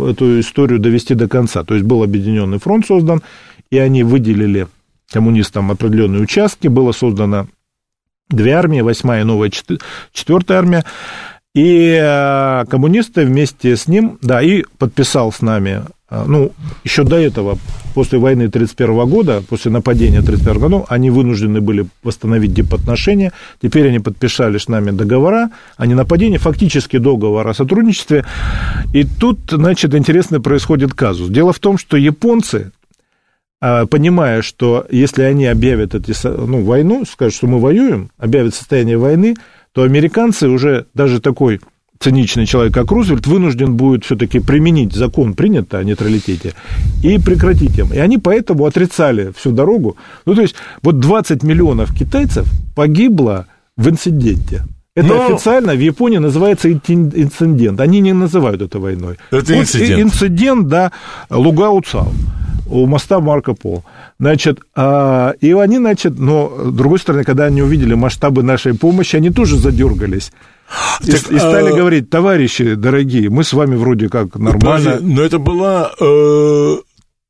эту 0.00 0.40
историю 0.40 0.78
довести 0.78 1.14
до 1.14 1.28
конца. 1.28 1.64
То 1.64 1.74
есть 1.74 1.86
был 1.86 2.02
объединенный 2.02 2.58
фронт 2.58 2.86
создан, 2.86 3.22
и 3.70 3.78
они 3.78 4.04
выделили 4.04 4.68
коммунистам 5.10 5.70
определенные 5.70 6.22
участки, 6.22 6.68
было 6.68 6.92
создано 6.92 7.48
две 8.28 8.52
армии, 8.52 8.80
восьмая 8.80 9.22
и 9.22 9.24
новая 9.24 9.50
четвертая 10.12 10.58
армия, 10.58 10.84
и 11.54 12.64
коммунисты 12.70 13.24
вместе 13.24 13.76
с 13.76 13.88
ним, 13.88 14.18
да, 14.22 14.42
и 14.42 14.64
подписал 14.78 15.32
с 15.32 15.40
нами 15.40 15.82
а, 16.10 16.24
ну, 16.26 16.52
еще 16.84 17.04
до 17.04 17.16
этого, 17.16 17.58
после 17.94 18.18
войны 18.18 18.44
1931 18.44 19.10
года, 19.10 19.42
после 19.46 19.70
нападения 19.70 20.20
1931 20.20 20.70
года, 20.70 20.86
они 20.88 21.10
вынуждены 21.10 21.60
были 21.60 21.86
восстановить 22.02 22.54
дипотношения. 22.54 23.32
Теперь 23.60 23.88
они 23.88 23.98
подписали 23.98 24.56
с 24.56 24.68
нами 24.68 24.90
договора 24.90 25.50
о 25.76 25.84
ненападении, 25.84 26.38
фактически 26.38 26.96
договор 26.96 27.46
о 27.46 27.52
сотрудничестве. 27.52 28.24
И 28.94 29.04
тут, 29.04 29.40
значит, 29.50 29.94
интересно 29.94 30.40
происходит 30.40 30.94
казус. 30.94 31.28
Дело 31.28 31.52
в 31.52 31.58
том, 31.58 31.76
что 31.76 31.98
японцы, 31.98 32.72
понимая, 33.60 34.42
что 34.42 34.86
если 34.90 35.22
они 35.22 35.46
объявят 35.46 35.94
эти, 35.94 36.14
ну, 36.24 36.62
войну, 36.62 37.04
скажут, 37.04 37.34
что 37.34 37.46
мы 37.46 37.58
воюем, 37.58 38.10
объявят 38.18 38.54
состояние 38.54 38.98
войны, 38.98 39.36
то 39.72 39.82
американцы 39.82 40.48
уже 40.48 40.86
даже 40.94 41.20
такой 41.20 41.60
циничный 41.98 42.46
человек, 42.46 42.74
как 42.74 42.90
Рузвельт, 42.90 43.26
вынужден 43.26 43.74
будет 43.74 44.04
все-таки 44.04 44.38
применить 44.38 44.92
закон, 44.92 45.34
принятый 45.34 45.80
о 45.80 45.84
нейтралитете, 45.84 46.54
и 47.02 47.18
прекратить 47.18 47.76
им. 47.78 47.92
И 47.92 47.98
они 47.98 48.18
поэтому 48.18 48.66
отрицали 48.66 49.32
всю 49.36 49.52
дорогу. 49.52 49.96
Ну, 50.24 50.34
то 50.34 50.42
есть, 50.42 50.54
вот 50.82 51.00
20 51.00 51.42
миллионов 51.42 51.94
китайцев 51.94 52.46
погибло 52.74 53.46
в 53.76 53.88
инциденте. 53.88 54.62
Это 54.94 55.08
Но... 55.08 55.26
официально 55.26 55.74
в 55.74 55.80
Японии 55.80 56.18
называется 56.18 56.72
инцидент. 56.72 57.80
Они 57.80 58.00
не 58.00 58.12
называют 58.12 58.62
это 58.62 58.78
войной. 58.78 59.16
Это 59.30 59.54
вот 59.54 59.60
инцидент. 59.60 60.00
Инцидент, 60.00 60.68
да, 60.68 60.92
Лугау 61.30 61.82
Цао 61.82 62.08
у 62.70 62.86
моста 62.86 63.20
Марко 63.20 63.54
Пол. 63.54 63.84
Значит, 64.18 64.60
а, 64.74 65.34
и 65.40 65.52
они, 65.52 65.78
значит, 65.78 66.18
но, 66.18 66.70
с 66.70 66.72
другой 66.72 66.98
стороны, 66.98 67.24
когда 67.24 67.44
они 67.44 67.62
увидели 67.62 67.94
масштабы 67.94 68.42
нашей 68.42 68.74
помощи, 68.74 69.16
они 69.16 69.30
тоже 69.30 69.56
задергались. 69.56 70.32
И, 71.02 71.10
так, 71.10 71.32
и 71.32 71.38
стали 71.38 71.70
а... 71.70 71.76
говорить, 71.76 72.10
товарищи 72.10 72.74
дорогие, 72.74 73.30
мы 73.30 73.44
с 73.44 73.52
вами 73.52 73.76
вроде 73.76 74.08
как 74.08 74.36
нормально. 74.36 74.60
Подожди, 74.60 75.06
но 75.06 75.22
это 75.22 75.38
была 75.38 75.92
э, 75.98 76.76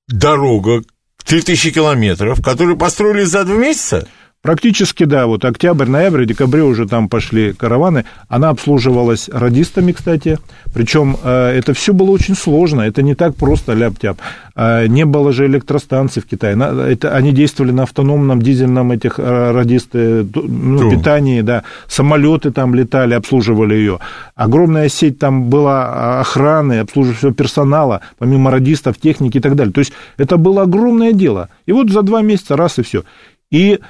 дорога 0.09 0.83
3000 1.25 1.73
километров, 1.73 2.43
которую 2.43 2.77
построили 2.77 3.25
за 3.25 3.45
два 3.45 3.57
месяца? 3.57 4.09
Практически, 4.41 5.03
да, 5.03 5.27
вот 5.27 5.45
октябрь, 5.45 5.89
ноябрь, 5.89 6.25
декабре 6.25 6.63
уже 6.63 6.87
там 6.87 7.09
пошли 7.09 7.53
караваны. 7.53 8.05
Она 8.29 8.51
обслуживалась 8.51 9.29
радистами, 9.29 9.91
кстати. 9.91 10.39
Причем 10.73 11.17
э, 11.21 11.59
это 11.59 11.75
все 11.75 11.93
было 11.93 12.13
очень 12.13 12.37
сложно, 12.37 12.83
это 12.83 13.03
не 13.03 13.17
так 13.17 13.35
просто 13.35 13.73
ляп-тяп. 13.73 14.19
Э, 14.55 14.87
не 14.87 15.05
было 15.05 15.33
же 15.33 15.47
электростанций 15.47 16.23
в 16.23 16.27
Китае. 16.27 16.57
Это, 16.57 17.17
они 17.17 17.33
действовали 17.33 17.73
на 17.73 17.83
автономном 17.83 18.41
дизельном 18.41 18.93
этих 18.93 19.19
э, 19.19 19.51
радисты, 19.51 20.25
ну, 20.33 20.89
питании, 20.89 21.41
да. 21.41 21.65
Самолеты 21.89 22.53
там 22.53 22.77
летали, 22.77 23.15
обслуживали 23.15 23.75
ее. 23.75 23.99
Огромная 24.37 24.89
сеть 24.89 25.19
там 25.19 25.51
была 25.51 26.21
охраны, 26.21 26.79
обслуживающего 26.79 27.35
персонала, 27.35 28.03
помимо 28.19 28.53
радистов, 28.53 28.99
техники 28.99 29.39
и 29.39 29.41
так 29.41 29.57
далее. 29.57 29.73
То 29.73 29.81
есть 29.81 29.93
это 30.17 30.37
было 30.37 30.63
огромное 30.63 31.13
дело. 31.13 31.49
И 31.67 31.73
вот 31.73 31.91
за 31.91 32.03
два 32.03 32.23
месяца 32.23 32.57
раз 32.57 32.79
и 32.79 32.83
все. 32.83 33.03
И 33.51 33.81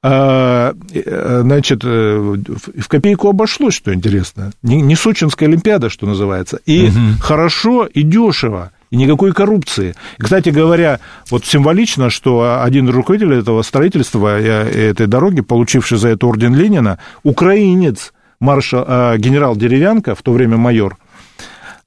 а, 0.00 0.74
э, 0.94 1.40
значит, 1.42 1.80
э, 1.82 2.18
в 2.18 2.88
копейку 2.88 3.28
обошлось, 3.28 3.74
что 3.74 3.92
интересно. 3.92 4.52
Не, 4.62 4.80
не 4.80 4.94
Сочинская 4.94 5.46
Олимпиада, 5.48 5.90
что 5.90 6.06
называется. 6.06 6.60
И 6.66 6.86
угу. 6.86 7.20
хорошо, 7.20 7.86
и 7.86 8.02
дешево. 8.02 8.70
И 8.90 8.96
никакой 8.96 9.32
коррупции. 9.32 9.94
Кстати 10.16 10.50
говоря, 10.50 11.00
вот 11.30 11.44
символично, 11.44 12.10
что 12.10 12.62
один 12.62 12.88
из 12.88 12.94
руководителей 12.94 13.38
этого 13.38 13.62
строительства 13.62 14.40
этой 14.40 15.06
дороги, 15.06 15.42
получивший 15.42 15.98
за 15.98 16.08
это 16.08 16.26
орден 16.26 16.54
Ленина, 16.54 16.98
украинец, 17.22 18.14
маршал, 18.40 18.84
генерал 19.18 19.56
Деревянко, 19.56 20.14
в 20.14 20.22
то 20.22 20.32
время 20.32 20.56
майор, 20.56 20.96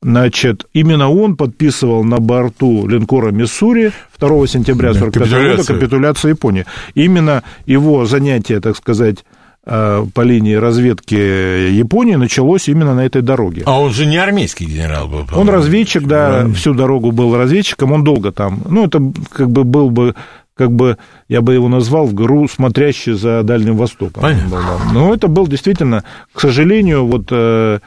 Значит, 0.04 0.66
именно 0.74 1.12
он 1.12 1.36
подписывал 1.36 2.04
на 2.04 2.18
борту 2.18 2.88
линкора 2.88 3.30
«Миссури» 3.32 3.91
2 4.20 4.47
сентября 4.47 4.89
1945 4.89 5.58
года 5.58 5.74
капитуляцию 5.74 6.32
Японии. 6.32 6.66
Именно 6.95 7.43
его 7.68 8.06
занятие, 8.06 8.62
так 8.62 8.76
сказать, 8.76 9.24
э, 9.64 10.04
по 10.12 10.22
линии 10.22 10.56
разведки 10.56 11.14
Японии 11.14 12.16
началось 12.16 12.68
именно 12.68 12.95
на 12.95 13.06
этой 13.06 13.22
дороге. 13.22 13.62
А 13.68 13.80
он 13.80 13.91
же 13.91 14.08
не 14.08 14.18
армейский 14.18 14.66
генерал 14.66 15.08
был? 15.08 15.26
Он 15.36 15.49
разведчик, 15.49 16.08
да, 16.08 16.47
всю 16.56 16.74
дорогу 16.74 17.12
был 17.12 17.36
разведчиком, 17.38 17.91
он 17.91 18.04
долго 18.04 18.32
там, 18.32 18.64
ну, 18.68 18.88
это 18.88 18.99
как 19.32 19.52
бы 19.52 19.64
был 19.64 19.91
бы 19.91 20.16
как 20.56 20.72
бы 20.72 20.97
я 21.28 21.41
бы 21.41 21.54
его 21.54 21.70
назвал 21.70 22.06
в 22.06 22.14
ГРУ 22.14 22.47
смотрящий 22.47 23.14
за 23.14 23.41
Дальним 23.43 23.78
Востоком. 23.78 24.22
Понятно. 24.22 24.62
Но 24.93 25.14
это 25.14 25.28
был 25.28 25.47
действительно, 25.47 26.04
к 26.34 26.41
сожалению, 26.41 27.06
вот 27.06 27.28
э, 27.32 27.80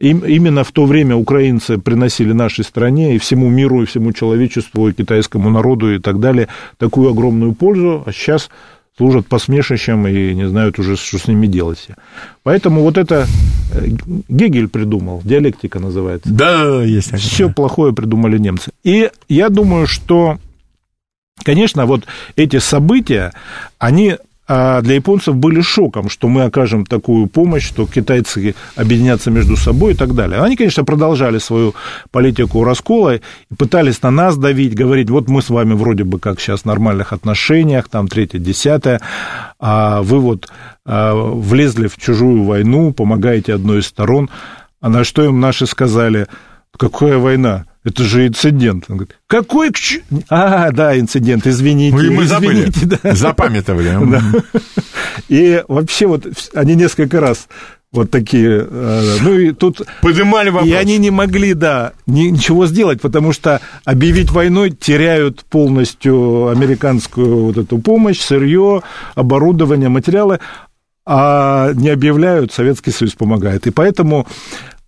им, 0.00 0.20
именно 0.20 0.64
в 0.64 0.72
то 0.72 0.84
время 0.86 1.16
украинцы 1.16 1.78
приносили 1.78 2.32
нашей 2.32 2.64
стране 2.64 3.16
и 3.16 3.18
всему 3.18 3.48
миру, 3.48 3.82
и 3.82 3.86
всему 3.86 4.12
человечеству, 4.12 4.88
и 4.88 4.92
китайскому 4.92 5.50
народу 5.50 5.94
и 5.94 5.98
так 5.98 6.20
далее 6.20 6.48
такую 6.76 7.10
огромную 7.10 7.54
пользу, 7.54 8.04
а 8.06 8.12
сейчас 8.12 8.48
служат 8.96 9.26
посмешищем 9.26 10.06
и 10.06 10.34
не 10.34 10.48
знают 10.48 10.78
уже, 10.78 10.96
что 10.96 11.18
с 11.18 11.28
ними 11.28 11.46
делать. 11.46 11.88
Поэтому 12.42 12.82
вот 12.82 12.98
это 12.98 13.26
э, 13.72 13.86
Гегель 14.28 14.68
придумал, 14.68 15.20
диалектика 15.24 15.78
называется. 15.78 16.28
Да, 16.30 16.82
есть. 16.82 17.16
Все 17.16 17.48
плохое 17.48 17.92
придумали 17.92 18.38
немцы. 18.38 18.72
И 18.82 19.10
я 19.28 19.48
думаю, 19.50 19.86
что, 19.86 20.38
конечно, 21.44 21.86
вот 21.86 22.06
эти 22.34 22.58
события, 22.58 23.32
они 23.78 24.16
а, 24.48 24.80
для 24.80 24.94
японцев 24.94 25.36
были 25.36 25.60
шоком, 25.60 26.08
что 26.08 26.28
мы 26.28 26.44
окажем 26.44 26.86
такую 26.86 27.26
помощь, 27.26 27.66
что 27.66 27.86
китайцы 27.86 28.54
объединятся 28.76 29.30
между 29.30 29.56
собой 29.56 29.92
и 29.92 29.96
так 29.96 30.14
далее. 30.14 30.40
Они, 30.40 30.56
конечно, 30.56 30.84
продолжали 30.84 31.38
свою 31.38 31.74
политику 32.10 32.64
раскола 32.64 33.16
и 33.16 33.20
пытались 33.58 34.00
на 34.02 34.10
нас 34.10 34.38
давить, 34.38 34.74
говорить, 34.74 35.10
вот 35.10 35.28
мы 35.28 35.42
с 35.42 35.50
вами 35.50 35.74
вроде 35.74 36.04
бы 36.04 36.18
как 36.18 36.40
сейчас 36.40 36.62
в 36.62 36.64
нормальных 36.64 37.12
отношениях, 37.12 37.88
там 37.90 38.08
третье, 38.08 38.38
десятое, 38.38 39.02
а 39.60 40.00
вы 40.00 40.18
вот 40.18 40.48
а, 40.86 41.14
влезли 41.14 41.86
в 41.86 41.98
чужую 41.98 42.44
войну, 42.44 42.92
помогаете 42.94 43.52
одной 43.52 43.80
из 43.80 43.86
сторон. 43.86 44.30
А 44.80 44.88
на 44.88 45.04
что 45.04 45.24
им 45.24 45.40
наши 45.40 45.66
сказали, 45.66 46.26
какая 46.74 47.18
война? 47.18 47.66
Это 47.88 48.04
же 48.04 48.26
инцидент. 48.26 48.84
Он 48.88 48.96
говорит, 48.96 49.16
какой 49.26 49.70
к 49.70 49.78
ч... 49.78 50.02
А, 50.28 50.70
да, 50.72 50.98
инцидент, 50.98 51.46
извините. 51.46 51.96
И 51.96 52.10
мы 52.10 52.24
извините, 52.24 52.80
забыли, 52.80 52.98
да. 53.02 53.14
запамятовали. 53.14 53.88
Да. 54.08 54.22
И 55.28 55.62
вообще 55.68 56.06
вот 56.06 56.26
они 56.54 56.74
несколько 56.74 57.20
раз 57.20 57.48
вот 57.90 58.10
такие, 58.10 58.66
э, 58.68 59.16
ну 59.22 59.38
и 59.38 59.52
тут... 59.52 59.80
Поднимали 60.02 60.50
вопрос. 60.50 60.68
И 60.68 60.74
они 60.74 60.98
не 60.98 61.10
могли, 61.10 61.54
да, 61.54 61.92
ничего 62.06 62.66
сделать, 62.66 63.00
потому 63.00 63.32
что 63.32 63.62
объявить 63.84 64.30
войной 64.30 64.70
теряют 64.70 65.44
полностью 65.44 66.48
американскую 66.48 67.46
вот 67.46 67.56
эту 67.56 67.78
помощь, 67.78 68.20
сырье, 68.20 68.82
оборудование, 69.14 69.88
материалы, 69.88 70.40
а 71.06 71.72
не 71.72 71.88
объявляют, 71.88 72.52
Советский 72.52 72.90
Союз 72.90 73.14
помогает. 73.14 73.66
И 73.66 73.70
поэтому 73.70 74.26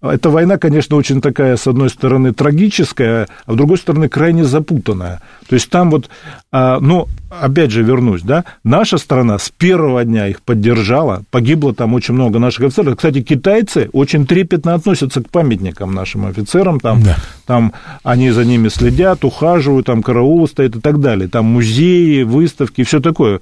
эта 0.02 0.30
война, 0.30 0.56
конечно, 0.56 0.96
очень 0.96 1.20
такая, 1.20 1.56
с 1.56 1.66
одной 1.66 1.90
стороны, 1.90 2.32
трагическая, 2.32 3.28
а 3.44 3.52
с 3.52 3.56
другой 3.56 3.76
стороны, 3.76 4.08
крайне 4.08 4.44
запутанная. 4.44 5.20
То 5.46 5.54
есть 5.54 5.68
там 5.68 5.90
вот, 5.90 6.08
а, 6.50 6.80
ну, 6.80 7.06
опять 7.28 7.70
же 7.70 7.82
вернусь, 7.82 8.22
да, 8.22 8.44
наша 8.64 8.96
страна 8.96 9.38
с 9.38 9.50
первого 9.50 10.02
дня 10.04 10.28
их 10.28 10.40
поддержала, 10.40 11.24
погибло 11.30 11.74
там 11.74 11.92
очень 11.92 12.14
много 12.14 12.38
наших 12.38 12.66
офицеров. 12.66 12.96
Кстати, 12.96 13.20
китайцы 13.20 13.90
очень 13.92 14.26
трепетно 14.26 14.72
относятся 14.72 15.22
к 15.22 15.28
памятникам 15.28 15.92
нашим 15.94 16.24
офицерам, 16.24 16.80
там, 16.80 17.02
да. 17.02 17.16
там 17.46 17.74
они 18.02 18.30
за 18.30 18.46
ними 18.46 18.68
следят, 18.68 19.24
ухаживают, 19.24 19.86
там 19.86 20.02
караулы 20.02 20.48
стоят 20.48 20.76
и 20.76 20.80
так 20.80 21.00
далее. 21.00 21.28
Там 21.28 21.44
музеи, 21.44 22.22
выставки, 22.22 22.84
все 22.84 23.00
такое 23.00 23.40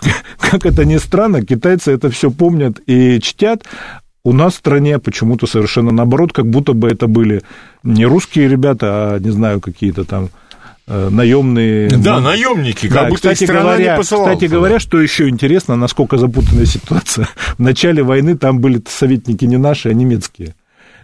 как 0.38 0.66
это 0.66 0.84
ни 0.84 0.96
странно, 0.96 1.44
китайцы 1.44 1.92
это 1.92 2.10
все 2.10 2.30
помнят 2.30 2.80
и 2.86 3.20
чтят, 3.20 3.64
у 4.28 4.32
нас 4.32 4.54
в 4.54 4.56
стране 4.56 4.98
почему-то 4.98 5.46
совершенно 5.46 5.90
наоборот, 5.90 6.32
как 6.32 6.46
будто 6.46 6.74
бы 6.74 6.88
это 6.88 7.06
были 7.06 7.42
не 7.82 8.04
русские 8.04 8.48
ребята, 8.48 9.14
а, 9.14 9.18
не 9.18 9.30
знаю, 9.30 9.60
какие-то 9.60 10.04
там 10.04 10.28
э, 10.86 11.08
наемные. 11.08 11.88
Да, 11.88 12.16
ну, 12.16 12.28
наемники, 12.28 12.88
как 12.88 12.94
да, 12.94 13.08
будто 13.08 13.32
кстати 13.32 13.50
говоря, 13.50 13.96
не 13.96 14.02
Кстати 14.02 14.44
говоря, 14.44 14.78
что 14.78 15.00
еще 15.00 15.30
интересно, 15.30 15.76
насколько 15.76 16.18
запутанная 16.18 16.66
ситуация. 16.66 17.26
В 17.56 17.62
начале 17.62 18.02
войны 18.02 18.36
там 18.36 18.60
были 18.60 18.82
советники 18.86 19.46
не 19.46 19.56
наши, 19.56 19.88
а 19.88 19.94
немецкие. 19.94 20.54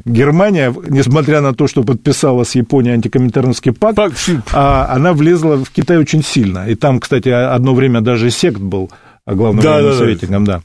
Германия, 0.05 0.75
несмотря 0.89 1.41
на 1.41 1.55
то, 1.55 1.67
что 1.67 1.83
подписала 1.83 2.45
с 2.45 2.55
Японией 2.57 2.95
антикоминтерновский 2.95 3.73
пакт, 3.73 3.97
пакт, 3.97 4.17
а, 4.53 4.89
она 4.95 5.15
влезла 5.15 5.57
в 5.57 5.71
Китай 5.71 5.97
очень 5.97 6.23
сильно. 6.23 6.69
И 6.69 6.75
там, 6.75 7.01
кстати, 7.01 7.31
одно 7.31 7.75
время 7.75 8.03
даже 8.03 8.31
сект 8.31 8.61
был 8.61 8.91
главным 9.27 9.63
да, 9.63 9.73
военным 9.73 9.93
да, 9.93 9.99
советником, 9.99 10.45
да. 10.45 10.63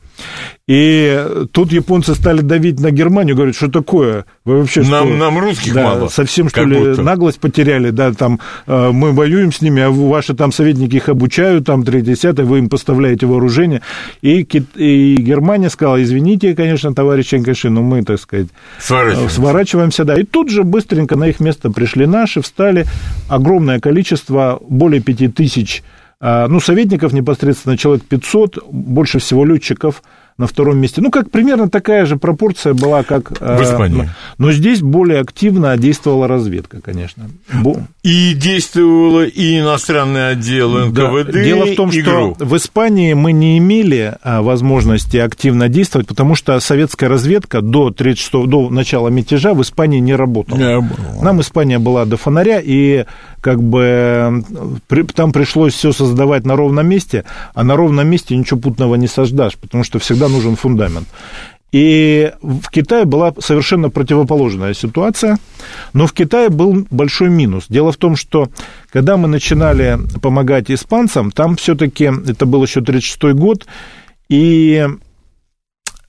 И 0.68 1.26
тут 1.52 1.72
японцы 1.72 2.14
стали 2.14 2.42
давить 2.42 2.80
на 2.80 2.92
Германию, 2.92 3.36
говорят, 3.36 3.56
что 3.56 3.72
такое? 3.72 4.26
Вы 4.44 4.60
вообще 4.60 4.82
нам, 4.82 5.08
что? 5.08 5.18
Нам 5.18 5.40
русских 5.40 5.74
да, 5.74 5.84
мало. 5.84 6.10
Совсем, 6.10 6.50
что 6.50 6.64
ли, 6.64 6.78
будто. 6.78 7.02
наглость 7.02 7.40
потеряли, 7.40 7.90
да, 7.90 8.14
там 8.14 8.40
э, 8.68 8.92
мы 8.92 9.14
воюем 9.14 9.54
с 9.54 9.62
ними, 9.62 9.82
а 9.82 9.90
ваши 9.90 10.36
там 10.36 10.52
советники 10.52 10.98
их 10.98 11.10
обучают, 11.10 11.66
там 11.66 11.82
3-10, 11.82 12.44
вы 12.44 12.60
им 12.60 12.70
поставляете 12.70 13.26
вооружение. 13.26 13.82
И, 14.22 14.42
и 14.76 15.16
Германия 15.16 15.70
сказала, 15.70 16.04
извините, 16.04 16.54
конечно, 16.54 16.94
товарищ 16.94 17.34
Энкаши, 17.34 17.70
но 17.70 17.82
мы, 17.82 18.04
так 18.04 18.20
сказать, 18.20 18.48
сворачиваемся. 18.78 19.36
сворачиваемся, 19.36 20.06
да. 20.06 20.20
И 20.20 20.24
тут 20.24 20.50
же 20.50 20.64
быстренько 20.64 21.16
на 21.16 21.30
их 21.30 21.40
место 21.40 21.72
пришли 21.72 22.06
наши, 22.06 22.42
встали, 22.42 22.86
огромное 23.30 23.80
количество, 23.80 24.60
более 24.68 25.02
5 25.02 25.34
тысяч 25.34 25.82
ну, 26.22 26.60
советников 26.60 27.14
непосредственно 27.14 27.78
человек 27.78 28.04
500, 28.06 28.66
больше 28.72 29.20
всего 29.20 29.46
летчиков– 29.46 30.04
на 30.40 30.48
втором 30.48 30.78
месте. 30.78 31.02
Ну, 31.02 31.12
как 31.12 31.30
примерно 31.30 31.70
такая 31.70 32.06
же 32.06 32.16
пропорция 32.16 32.74
была, 32.74 33.04
как... 33.04 33.32
В 33.40 33.44
э, 33.44 33.64
Испании. 33.64 34.10
Но, 34.38 34.46
но 34.46 34.52
здесь 34.54 34.82
более 34.82 35.20
активно 35.20 35.78
действовала 35.78 36.30
разведка, 36.30 36.80
конечно. 36.82 37.30
И 38.04 38.34
действовало 38.34 39.26
и 39.26 39.60
иностранный 39.60 40.30
отдел 40.30 40.88
НКВД, 40.88 41.32
да. 41.34 41.44
Дело 41.44 41.66
в 41.66 41.76
том, 41.76 41.90
и 41.90 42.02
что 42.02 42.36
в 42.40 42.56
Испании 42.56 43.14
мы 43.14 43.34
не 43.34 43.58
имели 43.58 44.16
а, 44.24 44.42
возможности 44.42 45.18
активно 45.18 45.68
действовать, 45.68 46.08
потому 46.08 46.36
что 46.36 46.58
советская 46.62 47.10
разведка 47.10 47.62
до, 47.62 47.90
36, 47.92 48.48
до 48.48 48.70
начала 48.70 49.10
мятежа 49.10 49.54
в 49.54 49.62
Испании 49.62 50.00
не 50.00 50.16
работала. 50.16 50.58
Не 50.58 51.22
Нам 51.22 51.42
Испания 51.42 51.80
была 51.80 52.06
до 52.06 52.16
фонаря, 52.16 52.62
и 52.64 53.06
как 53.42 53.62
бы 53.62 54.44
там 55.16 55.34
пришлось 55.34 55.74
все 55.74 55.92
создавать 55.92 56.46
на 56.46 56.56
ровном 56.56 56.88
месте, 56.88 57.26
а 57.54 57.64
на 57.64 57.76
ровном 57.76 58.08
месте 58.08 58.36
ничего 58.38 58.60
путного 58.60 58.96
не 58.96 59.08
создашь, 59.08 59.56
потому 59.58 59.84
что 59.84 60.00
всегда 60.00 60.29
нужен 60.30 60.56
фундамент. 60.56 61.08
И 61.72 62.32
в 62.42 62.70
Китае 62.70 63.06
была 63.06 63.34
совершенно 63.40 63.90
противоположная 63.90 64.74
ситуация, 64.74 65.38
но 65.94 66.08
в 66.08 66.14
Китае 66.14 66.50
был 66.50 66.88
большой 66.90 67.30
минус. 67.30 67.66
Дело 67.70 67.92
в 67.92 67.98
том, 67.98 68.16
что 68.16 68.50
когда 68.92 69.18
мы 69.18 69.28
начинали 69.28 70.00
помогать 70.22 70.72
испанцам, 70.72 71.32
там 71.32 71.56
все-таки, 71.58 72.06
это 72.06 72.48
был 72.48 72.64
еще 72.64 72.80
1936 72.80 73.36
год, 73.36 73.68
и 74.30 74.88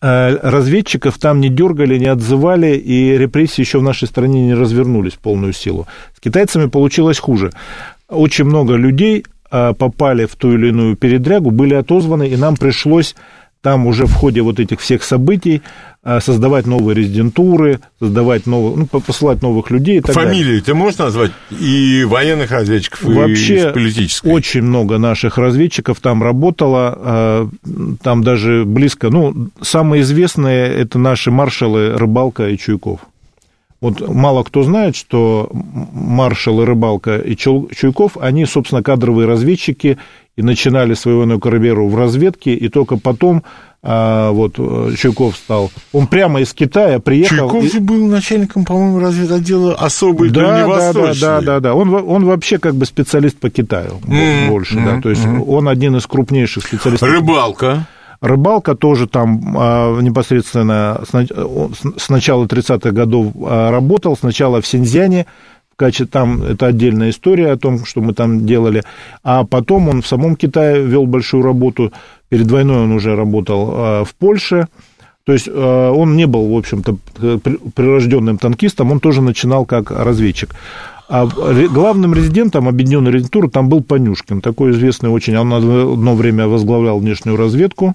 э, 0.01 0.37
разведчиков 0.43 1.19
там 1.19 1.41
не 1.41 1.51
дергали, 1.51 1.99
не 1.99 2.07
отзывали, 2.07 2.77
и 2.77 3.19
репрессии 3.19 3.61
еще 3.61 3.81
в 3.81 3.83
нашей 3.83 4.09
стране 4.09 4.47
не 4.47 4.55
развернулись 4.55 5.15
в 5.15 5.19
полную 5.19 5.53
силу. 5.53 5.87
С 6.17 6.21
китайцами 6.21 6.71
получилось 6.71 7.19
хуже. 7.19 7.53
Очень 8.09 8.47
много 8.47 8.77
людей 8.77 9.25
э, 9.51 9.75
попали 9.75 10.25
в 10.25 10.37
ту 10.37 10.55
или 10.55 10.69
иную 10.69 10.97
передрягу, 10.97 11.51
были 11.51 11.75
отозваны, 11.75 12.29
и 12.29 12.37
нам 12.37 12.57
пришлось 12.57 13.15
там 13.63 13.87
уже 13.87 14.07
в 14.07 14.15
ходе 14.15 14.43
вот 14.43 14.59
этих 14.59 14.81
всех 14.81 15.03
событий 15.03 15.63
а, 16.03 16.21
создавать 16.21 16.67
новые 16.67 16.95
резидентуры, 16.95 17.81
создавать 17.99 18.47
новые, 18.47 18.77
ну, 18.77 19.01
посылать 19.01 19.43
новых 19.43 19.71
людей 19.71 19.99
и 19.99 20.01
так 20.01 20.15
Фамилии 20.15 20.45
далее. 20.45 20.63
ты 20.63 20.75
можешь 20.75 20.99
назвать? 20.99 21.31
И 21.51 22.05
военных 22.05 22.51
разведчиков, 22.51 23.03
Вообще, 23.03 23.69
и 23.69 23.73
политических? 23.73 24.31
очень 24.31 24.63
много 24.63 24.97
наших 24.97 25.37
разведчиков 25.37 26.01
там 26.01 26.23
работало, 26.23 26.99
а, 26.99 27.49
там 28.03 28.25
даже 28.25 28.65
близко, 28.65 29.11
ну, 29.11 29.49
самые 29.61 30.03
известные 30.03 30.69
это 30.69 30.99
наши 30.99 31.31
маршалы 31.31 31.99
Рыбалка 31.99 32.49
и 32.49 32.57
Чуйков. 32.57 33.01
Вот 33.83 34.07
мало 34.07 34.43
кто 34.43 34.63
знает, 34.63 34.95
что 34.95 35.51
маршалы 35.53 36.67
Рыбалка 36.67 37.17
и 37.17 37.35
Чуйков, 37.35 38.19
они, 38.19 38.45
собственно, 38.45 38.83
кадровые 38.83 39.27
разведчики 39.27 39.97
и 40.41 40.43
начинали 40.43 40.95
свою 40.95 41.19
военную 41.19 41.39
карьеру 41.39 41.87
в 41.89 41.97
разведке, 41.97 42.55
и 42.55 42.71
только 42.71 42.97
потом 42.97 43.43
а, 43.83 44.31
вот 44.31 44.57
Чуйков 44.97 45.37
стал. 45.37 45.71
Он 45.93 46.07
прямо 46.07 46.41
из 46.41 46.55
Китая 46.55 46.99
приехал. 46.99 47.51
Чуйков 47.51 47.71
же 47.71 47.81
был 47.81 48.07
начальником, 48.07 48.65
по-моему, 48.65 49.01
разведотдела 49.01 49.75
особой 49.75 50.31
да, 50.31 50.67
да, 50.67 50.93
да, 50.93 51.13
да, 51.15 51.41
да, 51.43 51.61
да. 51.61 51.75
Он, 51.75 51.93
он 51.93 52.25
вообще 52.25 52.59
как 52.59 52.75
бы 52.75 52.87
специалист 52.87 53.39
по 53.39 53.51
Китаю 53.51 54.01
mm-hmm. 54.03 54.49
больше, 54.49 54.79
mm-hmm. 54.79 54.95
да. 54.97 55.03
То 55.03 55.11
есть 55.11 55.25
mm-hmm. 55.25 55.45
он 55.47 55.69
один 55.69 55.97
из 55.97 56.07
крупнейших 56.07 56.65
специалистов. 56.67 57.07
Рыбалка. 57.07 57.87
Рыбалка 58.23 58.75
тоже 58.75 59.07
там 59.07 59.55
а, 59.59 60.01
непосредственно 60.01 61.03
с 61.05 62.09
начала 62.09 62.47
30-х 62.47 62.93
годов 62.93 63.33
а, 63.45 63.71
работал, 63.71 64.17
сначала 64.17 64.63
в 64.63 64.67
Синьцзяне, 64.67 65.27
качестве, 65.81 66.07
там 66.07 66.43
это 66.43 66.67
отдельная 66.67 67.11
история 67.11 67.53
о 67.53 67.57
том, 67.57 67.85
что 67.85 68.01
мы 68.01 68.13
там 68.13 68.47
делали, 68.47 68.83
а 69.25 69.45
потом 69.45 69.89
он 69.89 70.03
в 70.03 70.07
самом 70.07 70.37
Китае 70.37 70.87
вел 70.87 71.07
большую 71.07 71.43
работу, 71.43 71.93
перед 72.29 72.51
войной 72.51 72.83
он 72.85 72.93
уже 72.93 73.17
работал 73.17 73.71
а, 73.73 74.05
в 74.05 74.15
Польше, 74.15 74.67
то 75.25 75.33
есть 75.33 75.49
он 75.49 76.17
не 76.17 76.27
был, 76.27 76.49
в 76.49 76.57
общем-то, 76.57 76.97
прирожденным 77.75 78.39
танкистом, 78.39 78.91
он 78.91 79.01
тоже 79.01 79.23
начинал 79.23 79.65
как 79.65 79.91
разведчик. 79.91 80.55
А 81.11 81.27
главным 81.27 82.15
резидентом 82.15 82.69
объединенной 82.69 83.11
резидентуры 83.11 83.51
там 83.51 83.69
был 83.69 83.83
Панюшкин, 83.83 84.41
такой 84.41 84.71
известный 84.71 85.11
очень, 85.11 85.37
он 85.37 85.53
одно 85.53 86.15
время 86.15 86.47
возглавлял 86.47 87.01
внешнюю 87.01 87.37
разведку, 87.37 87.95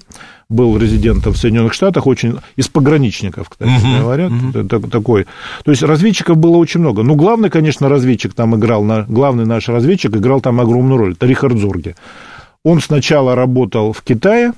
был 0.50 0.78
резидентом 0.78 1.32
в 1.32 1.38
Соединенных 1.38 1.74
Штатах, 1.74 2.08
очень 2.08 2.40
из 2.58 2.68
пограничников, 2.68 3.48
кстати 3.48 3.72
uh-huh, 3.72 4.00
говоря, 4.02 4.26
uh-huh. 4.26 4.90
такой. 4.90 5.28
То 5.64 5.72
есть 5.72 5.82
разведчиков 5.82 6.36
было 6.36 6.58
очень 6.58 6.82
много. 6.82 7.04
Ну, 7.04 7.16
главный, 7.16 7.50
конечно, 7.50 7.88
разведчик 7.88 8.34
там 8.34 8.54
играл, 8.58 8.84
главный 9.08 9.46
наш 9.46 9.70
разведчик 9.70 10.14
играл 10.18 10.42
там 10.42 10.60
огромную 10.60 10.98
роль, 10.98 11.14
это 11.14 11.26
Рихард 11.26 11.58
Зорге. 11.58 11.96
Он 12.66 12.82
сначала 12.82 13.34
работал 13.34 13.94
в 13.94 14.02
Китае, 14.02 14.52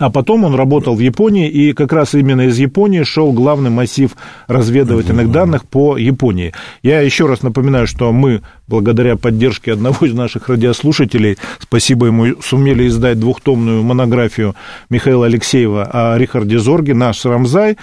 А 0.00 0.08
потом 0.08 0.44
он 0.44 0.54
работал 0.54 0.94
в 0.96 1.00
Японии, 1.00 1.48
и 1.48 1.74
как 1.74 1.92
раз 1.92 2.14
именно 2.14 2.46
из 2.46 2.58
Японии 2.58 3.02
шел 3.02 3.32
главный 3.32 3.68
массив 3.68 4.16
разведывательных 4.46 5.30
данных 5.30 5.66
по 5.66 5.98
Японии. 5.98 6.54
Я 6.82 7.02
еще 7.02 7.26
раз 7.26 7.42
напоминаю, 7.42 7.86
что 7.86 8.10
мы, 8.10 8.40
благодаря 8.66 9.16
поддержке 9.16 9.74
одного 9.74 10.06
из 10.06 10.14
наших 10.14 10.48
радиослушателей, 10.48 11.36
спасибо 11.58 12.06
ему, 12.06 12.40
сумели 12.40 12.88
издать 12.88 13.20
двухтомную 13.20 13.82
монографию 13.82 14.56
Михаила 14.88 15.26
Алексеева 15.26 15.84
о 15.92 16.16
Рихарде 16.16 16.58
Зорге, 16.58 16.94
наш 16.94 17.22
Рамзай, 17.26 17.76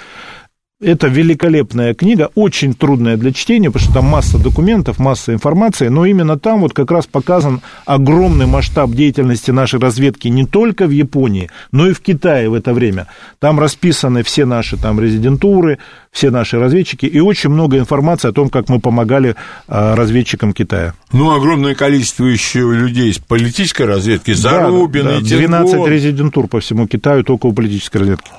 это 0.80 1.08
великолепная 1.08 1.96
книга, 1.96 2.30
очень 2.36 2.76
трудная 2.76 3.18
для 3.18 3.34
чтения, 3.34 3.72
потому 3.72 3.84
что 3.84 3.94
там 3.96 4.06
масса 4.06 4.38
документов, 4.38 5.00
масса 5.00 5.34
информации, 5.34 5.88
но 5.88 6.06
именно 6.06 6.38
там 6.38 6.62
вот 6.62 6.74
как 6.74 6.92
раз 6.92 7.08
показан 7.08 7.62
огромный 7.86 8.46
масштаб 8.46 8.92
деятельности 8.92 9.50
нашей 9.50 9.80
разведки 9.80 10.28
не 10.28 10.46
только 10.46 10.86
в 10.86 10.92
Японии, 10.92 11.50
но 11.72 11.88
и 11.88 11.94
в 11.94 12.00
Китае 12.00 12.50
в 12.50 12.54
это 12.54 12.76
время. 12.76 13.08
Там 13.40 13.60
расписаны 13.60 14.22
все 14.22 14.46
наши 14.46 14.78
там 14.78 15.00
резидентуры, 15.00 15.80
все 16.18 16.32
наши 16.32 16.58
разведчики, 16.58 17.06
и 17.06 17.20
очень 17.20 17.52
много 17.52 17.78
информации 17.78 18.30
о 18.30 18.32
том, 18.32 18.50
как 18.50 18.70
мы 18.70 18.80
помогали 18.80 19.36
а, 19.68 19.96
разведчикам 19.96 20.52
Китая. 20.52 20.96
Ну, 21.12 21.32
огромное 21.32 21.76
количество 21.76 22.26
еще 22.26 22.62
людей 22.74 23.12
из 23.12 23.20
политической 23.20 23.84
разведки, 23.84 24.34
Зарубин, 24.34 25.04
да, 25.04 25.20
да, 25.20 25.22
12 25.22 25.72
Тергон. 25.72 25.92
резидентур 25.92 26.48
по 26.48 26.60
всему 26.60 26.88
Китаю 26.88 27.24
только 27.24 27.46
у 27.46 27.54
политической 27.54 27.98
разведки. 27.98 28.32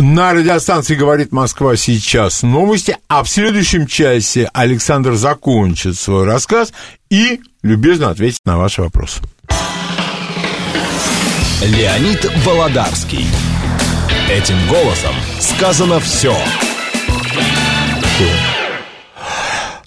На 0.00 0.32
радиостанции 0.32 0.94
«Говорит 0.94 1.30
Москва» 1.30 1.76
сейчас 1.76 2.42
новости, 2.42 2.96
а 3.08 3.22
в 3.22 3.28
следующем 3.28 3.86
часе 3.86 4.48
Александр 4.54 5.12
закончит 5.12 5.96
свой 5.96 6.24
рассказ 6.24 6.72
и 7.10 7.40
любезно 7.62 8.08
ответит 8.08 8.40
на 8.46 8.56
ваши 8.56 8.80
вопросы. 8.80 9.20
Леонид 11.62 12.24
Володарский. 12.46 13.26
Этим 14.30 14.56
голосом 14.68 15.14
сказано 15.40 16.00
все. 16.00 16.34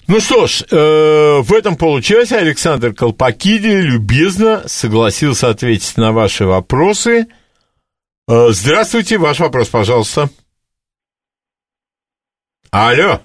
Ну 0.08 0.20
что 0.20 0.46
ж, 0.46 0.62
э, 0.70 1.40
в 1.40 1.52
этом 1.54 1.76
получасе 1.76 2.36
Александр 2.36 2.92
Колпакиди 2.92 3.80
любезно 3.80 4.68
согласился 4.68 5.48
ответить 5.48 5.96
на 5.96 6.12
ваши 6.12 6.44
вопросы. 6.44 7.28
Э, 8.28 8.48
здравствуйте, 8.50 9.16
ваш 9.16 9.40
вопрос, 9.40 9.68
пожалуйста. 9.68 10.28
Алло. 12.70 13.20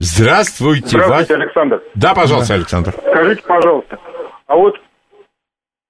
Здравствуйте. 0.00 0.88
Здравствуйте, 0.88 0.98
ваш... 0.98 1.30
Александр. 1.30 1.82
Да, 1.94 2.14
пожалуйста, 2.14 2.48
да. 2.48 2.54
Александр. 2.54 2.94
Скажите, 3.00 3.42
пожалуйста, 3.42 3.98
а 4.46 4.56
вот 4.56 4.74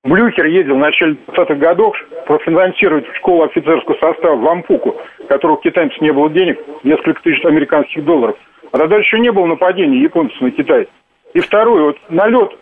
Блюхер 0.04 0.46
ездил 0.46 0.76
в 0.76 0.78
начале 0.78 1.16
20-х 1.26 1.54
годов 1.56 1.96
профинансировать 2.26 3.04
школу 3.16 3.44
офицерского 3.44 3.94
состава 3.94 4.36
в 4.36 4.48
Ампуку, 4.48 4.96
которого 5.28 5.56
у 5.56 5.60
китайцев 5.60 6.00
не 6.00 6.12
было 6.12 6.30
денег, 6.30 6.60
несколько 6.84 7.20
тысяч 7.22 7.44
американских 7.44 8.04
долларов. 8.04 8.36
А 8.70 8.78
тогда 8.78 8.96
еще 8.96 9.18
не 9.18 9.32
было 9.32 9.46
нападения 9.46 10.00
японцев 10.00 10.40
на 10.40 10.50
Китай. 10.52 10.88
И 11.34 11.40
второй, 11.40 11.82
вот 11.82 11.96
налет 12.10 12.52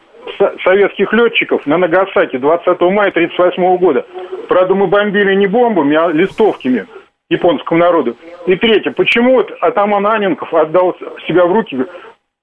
советских 0.65 1.13
летчиков 1.13 1.67
на 1.67 1.77
Нагасаки 1.77 2.39
20 2.39 2.81
мая 2.81 3.11
1938 3.11 3.77
года. 3.77 4.07
Правда, 4.49 4.75
мы 4.75 4.87
бомбили 4.87 5.35
не 5.35 5.47
бомбами, 5.47 5.97
а 5.97 6.09
листовками 6.09 6.87
японскому 7.29 7.81
народу. 7.81 8.17
И 8.47 8.57
третье, 8.57 8.93
почему 8.93 9.35
вот 9.35 9.53
атаман 9.61 10.07
Аненков 10.07 10.53
отдал 10.55 10.97
себя 11.27 11.45
в 11.45 11.53
руки 11.53 11.77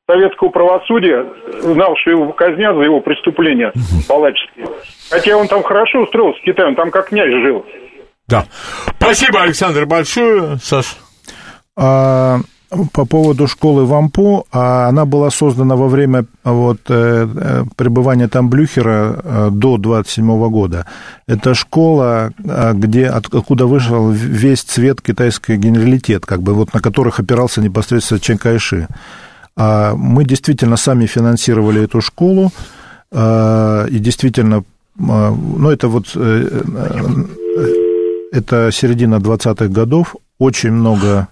советского 0.08 0.49
правосудия, 0.49 1.26
знал, 1.62 1.95
что 2.01 2.12
его 2.12 2.34
казнят 2.34 2.76
за 2.76 2.82
его 2.84 2.99
преступления 2.99 3.72
палаческие. 4.08 4.68
Хотя 5.10 5.38
он 5.38 5.47
там 5.47 5.64
хорошо 5.64 6.04
устроился 6.04 6.39
в 6.41 6.43
Китае, 6.43 6.70
он 6.70 6.76
там 6.76 6.91
как 6.91 7.10
князь 7.10 7.32
жил. 7.43 7.66
Да. 8.28 8.45
Спасибо, 8.99 9.41
Александр, 9.41 9.86
большое. 9.86 10.58
Саш. 10.58 10.97
А, 11.76 12.38
по 12.91 13.06
поводу 13.06 13.47
школы 13.47 13.86
Вампу, 13.86 14.45
а 14.51 14.88
она 14.88 15.06
была 15.06 15.30
создана 15.30 15.76
во 15.76 15.88
время 15.88 16.26
вот, 16.43 16.80
э, 16.89 17.28
э, 17.28 17.64
пребывания 17.76 18.28
там 18.28 18.49
Блюхера 18.49 19.20
э, 19.24 19.49
до 19.51 19.78
27 19.78 20.49
года. 20.49 20.86
Это 21.28 21.54
школа, 21.54 22.32
где, 22.38 23.08
откуда 23.08 23.66
вышел 23.66 24.10
весь 24.10 24.62
цвет 24.62 25.01
китайский 25.01 25.56
генералитет, 25.56 26.26
как 26.26 26.41
бы, 26.41 26.54
вот, 26.54 26.74
на 26.74 26.80
которых 26.80 27.20
опирался 27.20 27.62
непосредственно 27.62 28.20
Чен 28.20 28.38
Кайши. 28.38 28.88
А 29.56 29.93
мы 29.95 30.26
действительно 30.26 30.78
сами 30.78 31.06
финансировали 31.06 31.84
эту 31.84 32.01
школу, 32.01 32.51
и 33.12 33.99
действительно, 33.99 34.64
ну, 34.97 35.70
это 35.70 35.88
вот, 35.88 36.08
это 38.32 38.72
середина 38.72 39.16
20-х 39.16 39.68
годов, 39.68 40.16
очень 40.39 40.72
много 40.72 41.08
а, 41.10 41.28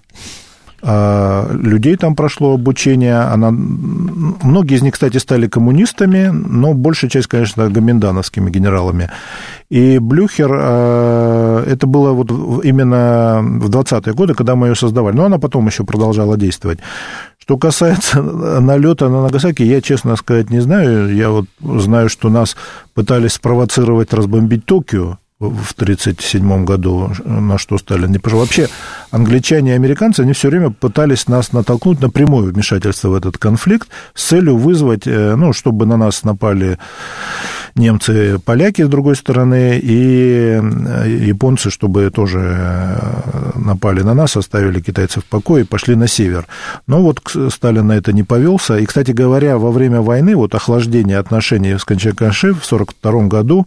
людей 0.82 1.96
там 1.96 2.16
прошло 2.16 2.54
обучение. 2.54 3.18
Она... 3.18 3.50
Многие 3.52 4.76
из 4.76 4.82
них, 4.82 4.94
кстати, 4.94 5.18
стали 5.18 5.46
коммунистами, 5.46 6.28
но 6.32 6.74
большая 6.74 7.10
часть, 7.10 7.28
конечно, 7.28 7.68
гоминдановскими 7.68 8.50
генералами. 8.50 9.08
И 9.70 9.98
Блюхер, 9.98 10.50
а, 10.52 11.64
это 11.64 11.86
было 11.86 12.12
вот 12.12 12.30
именно 12.64 13.40
в 13.42 13.70
20-е 13.70 14.12
годы, 14.12 14.34
когда 14.34 14.56
мы 14.56 14.68
ее 14.68 14.74
создавали. 14.74 15.14
Но 15.14 15.24
она 15.26 15.38
потом 15.38 15.66
еще 15.66 15.84
продолжала 15.84 16.36
действовать. 16.36 16.80
Что 17.38 17.56
касается 17.58 18.20
налета 18.22 19.08
на 19.08 19.22
Нагасаки, 19.22 19.62
я, 19.62 19.80
честно 19.80 20.16
сказать, 20.16 20.50
не 20.50 20.60
знаю. 20.60 21.14
Я 21.14 21.30
вот 21.30 21.46
знаю, 21.60 22.08
что 22.08 22.28
нас 22.28 22.56
пытались 22.94 23.32
спровоцировать 23.32 24.12
разбомбить 24.12 24.64
Токио, 24.64 25.18
в 25.50 25.72
1937 25.72 26.64
году, 26.64 27.12
на 27.24 27.58
что 27.58 27.78
Сталин 27.78 28.10
не 28.10 28.18
пошел. 28.18 28.40
Вообще, 28.40 28.68
англичане 29.10 29.72
и 29.72 29.74
американцы, 29.74 30.20
они 30.20 30.32
все 30.32 30.48
время 30.48 30.70
пытались 30.70 31.28
нас 31.28 31.52
натолкнуть 31.52 32.00
на 32.00 32.10
прямое 32.10 32.50
вмешательство 32.50 33.08
в 33.08 33.14
этот 33.14 33.38
конфликт 33.38 33.88
с 34.14 34.28
целью 34.28 34.56
вызвать, 34.56 35.06
э, 35.06 35.34
ну, 35.36 35.52
чтобы 35.52 35.86
на 35.86 35.96
нас 35.96 36.24
напали 36.24 36.78
немцы, 37.74 38.38
поляки 38.44 38.82
с 38.82 38.88
другой 38.88 39.16
стороны, 39.16 39.80
и 39.82 40.60
э, 40.62 41.08
японцы, 41.08 41.70
чтобы 41.70 42.10
тоже 42.10 42.38
э, 42.40 43.50
напали 43.56 44.02
на 44.02 44.14
нас, 44.14 44.36
оставили 44.36 44.80
китайцев 44.80 45.24
в 45.24 45.26
покое 45.26 45.64
и 45.64 45.66
пошли 45.66 45.96
на 45.96 46.06
север. 46.06 46.46
Но 46.86 47.02
вот 47.02 47.20
Сталин 47.50 47.86
на 47.86 47.92
это 47.92 48.12
не 48.12 48.22
повелся. 48.22 48.76
И, 48.76 48.86
кстати 48.86 49.10
говоря, 49.10 49.58
во 49.58 49.70
время 49.70 50.00
войны, 50.00 50.36
вот 50.36 50.54
охлаждение 50.54 51.18
отношений 51.18 51.78
с 51.78 51.84
Кончакаши 51.84 52.52
в 52.52 52.64
1942 52.64 53.26
году, 53.26 53.66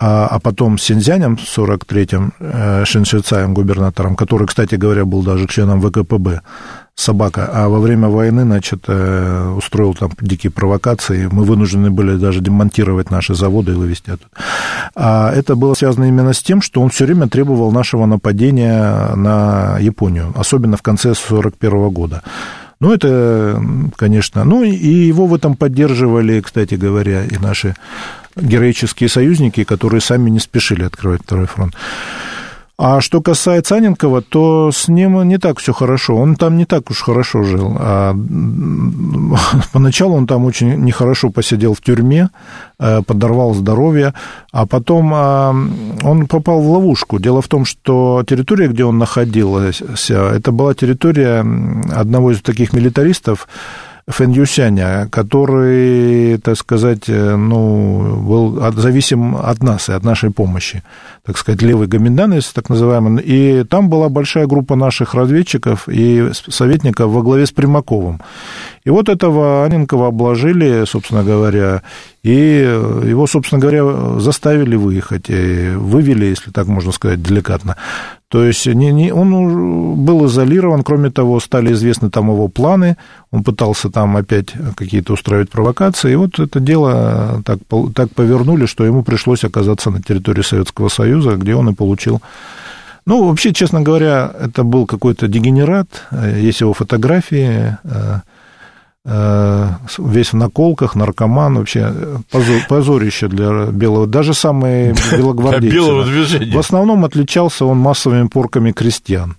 а, 0.00 0.26
а 0.26 0.40
потом 0.40 0.78
с 0.78 0.84
Синьцзянем, 0.84 1.34
43-м, 1.34 2.32
э, 2.40 2.84
Шиншицаем, 2.86 3.52
губернатором, 3.52 4.16
который, 4.16 4.46
кстати 4.46 4.76
говоря, 4.76 5.04
был 5.04 5.22
даже 5.22 5.46
членом 5.46 5.82
ВКПБ, 5.82 6.40
собака, 6.94 7.50
а 7.52 7.68
во 7.68 7.80
время 7.80 8.08
войны, 8.08 8.42
значит, 8.44 8.84
э, 8.88 9.54
устроил 9.56 9.92
там 9.92 10.12
дикие 10.18 10.50
провокации, 10.50 11.28
мы 11.30 11.44
вынуждены 11.44 11.90
были 11.90 12.16
даже 12.16 12.40
демонтировать 12.40 13.10
наши 13.10 13.34
заводы 13.34 13.72
и 13.72 13.74
вывести 13.74 14.10
оттуда. 14.10 14.30
А 14.94 15.32
это 15.32 15.54
было 15.54 15.74
связано 15.74 16.04
именно 16.04 16.32
с 16.32 16.42
тем, 16.42 16.62
что 16.62 16.80
он 16.80 16.88
все 16.88 17.04
время 17.04 17.28
требовал 17.28 17.70
нашего 17.70 18.06
нападения 18.06 19.14
на 19.16 19.78
Японию, 19.80 20.32
особенно 20.34 20.78
в 20.78 20.82
конце 20.82 21.14
41 21.14 21.90
года. 21.90 22.22
Ну, 22.80 22.90
это, 22.90 23.62
конечно, 23.96 24.44
ну, 24.44 24.62
и 24.62 25.08
его 25.08 25.26
в 25.26 25.34
этом 25.34 25.56
поддерживали, 25.56 26.40
кстати 26.40 26.76
говоря, 26.76 27.24
и 27.24 27.36
наши 27.36 27.74
героические 28.40 29.08
союзники, 29.08 29.64
которые 29.64 30.00
сами 30.00 30.30
не 30.30 30.40
спешили 30.40 30.84
открывать 30.84 31.22
второй 31.22 31.46
фронт. 31.46 31.74
А 32.82 33.02
что 33.02 33.20
касается 33.20 33.76
Аненкова, 33.76 34.22
то 34.22 34.70
с 34.72 34.88
ним 34.88 35.22
не 35.28 35.36
так 35.36 35.58
все 35.58 35.74
хорошо. 35.74 36.16
Он 36.16 36.34
там 36.34 36.56
не 36.56 36.64
так 36.64 36.90
уж 36.90 37.02
хорошо 37.02 37.42
жил. 37.42 37.76
А 37.78 38.14
поначалу 39.74 40.16
он 40.16 40.26
там 40.26 40.46
очень 40.46 40.76
нехорошо 40.76 41.28
посидел 41.28 41.74
в 41.74 41.82
тюрьме, 41.82 42.30
э, 42.78 43.02
подорвал 43.02 43.52
здоровье, 43.52 44.14
а 44.50 44.64
потом 44.64 45.12
а, 45.14 45.54
он 46.02 46.26
попал 46.26 46.62
в 46.62 46.70
ловушку. 46.70 47.18
Дело 47.18 47.42
в 47.42 47.48
том, 47.48 47.66
что 47.66 48.24
территория, 48.26 48.68
где 48.68 48.86
он 48.86 48.96
находился, 48.96 49.84
это 50.34 50.50
была 50.50 50.72
территория 50.72 51.44
одного 51.94 52.32
из 52.32 52.40
таких 52.40 52.72
милитаристов, 52.72 53.46
Фэн 54.10 54.32
Юсяня, 54.32 55.08
который, 55.10 56.38
так 56.38 56.56
сказать, 56.56 57.08
э, 57.08 57.36
ну, 57.36 58.16
был 58.16 58.72
зависим 58.72 59.36
от 59.36 59.62
нас 59.62 59.88
и 59.88 59.92
от 59.92 60.04
нашей 60.04 60.30
помощи, 60.30 60.82
так 61.24 61.38
сказать, 61.38 61.62
левый 61.62 61.86
гоминданец, 61.86 62.52
так 62.52 62.68
называемый. 62.68 63.22
И 63.22 63.64
там 63.64 63.88
была 63.88 64.08
большая 64.08 64.46
группа 64.46 64.76
наших 64.76 65.14
разведчиков 65.14 65.88
и 65.88 66.30
советников 66.32 67.10
во 67.10 67.22
главе 67.22 67.46
с 67.46 67.52
Примаковым. 67.52 68.20
И 68.84 68.90
вот 68.90 69.08
этого 69.08 69.64
Аненкова 69.64 70.08
обложили, 70.08 70.84
собственно 70.86 71.22
говоря, 71.22 71.82
и 72.22 72.32
его, 73.04 73.26
собственно 73.26 73.60
говоря, 73.60 74.20
заставили 74.20 74.76
выехать, 74.76 75.28
вывели, 75.28 76.26
если 76.26 76.50
так 76.50 76.66
можно 76.66 76.92
сказать, 76.92 77.22
деликатно. 77.22 77.76
То 78.30 78.44
есть 78.44 78.64
не, 78.66 78.92
не, 78.92 79.12
он 79.12 80.04
был 80.04 80.26
изолирован, 80.26 80.84
кроме 80.84 81.10
того, 81.10 81.40
стали 81.40 81.72
известны 81.72 82.10
там 82.10 82.30
его 82.30 82.46
планы, 82.46 82.96
он 83.32 83.42
пытался 83.42 83.90
там 83.90 84.16
опять 84.16 84.54
какие-то 84.76 85.14
устраивать 85.14 85.50
провокации, 85.50 86.12
и 86.12 86.16
вот 86.16 86.38
это 86.38 86.60
дело 86.60 87.42
так, 87.44 87.58
так 87.92 88.10
повернули, 88.10 88.66
что 88.66 88.84
ему 88.84 89.02
пришлось 89.02 89.42
оказаться 89.42 89.90
на 89.90 90.00
территории 90.00 90.42
Советского 90.42 90.88
Союза, 90.88 91.34
где 91.34 91.56
он 91.56 91.70
и 91.70 91.74
получил. 91.74 92.22
Ну, 93.04 93.28
вообще, 93.28 93.52
честно 93.52 93.80
говоря, 93.80 94.32
это 94.38 94.62
был 94.62 94.86
какой-то 94.86 95.26
дегенерат, 95.26 95.88
есть 96.36 96.60
его 96.60 96.72
фотографии, 96.72 97.76
э, 97.82 98.20
весь 99.04 100.32
в 100.32 100.36
наколках, 100.36 100.94
наркоман, 100.94 101.56
вообще 101.56 101.94
позор, 102.30 102.60
позорище 102.68 103.28
для 103.28 103.66
белого, 103.66 104.06
даже 104.06 104.34
самые 104.34 104.94
белогвардейцы. 105.16 105.74
белого 105.74 106.04
движения. 106.04 106.52
В 106.54 106.58
основном 106.58 107.04
отличался 107.04 107.64
он 107.64 107.78
массовыми 107.78 108.28
порками 108.28 108.72
крестьян. 108.72 109.36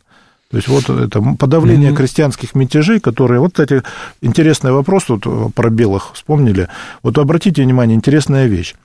То 0.49 0.57
есть 0.57 0.68
вот 0.68 0.89
это 0.89 1.22
подавление 1.39 1.91
mm-hmm. 1.91 1.95
крестьянских 1.95 2.55
мятежей, 2.55 2.99
которые... 2.99 3.39
Вот, 3.39 3.51
кстати, 3.51 3.84
интересный 4.22 4.74
вопрос 4.74 5.05
вот 5.07 5.53
про 5.53 5.70
белых 5.70 6.14
вспомнили. 6.14 6.68
Вот 7.03 7.18
обратите 7.18 7.64
внимание, 7.64 7.95
интересная 7.95 8.47
вещь. 8.47 8.76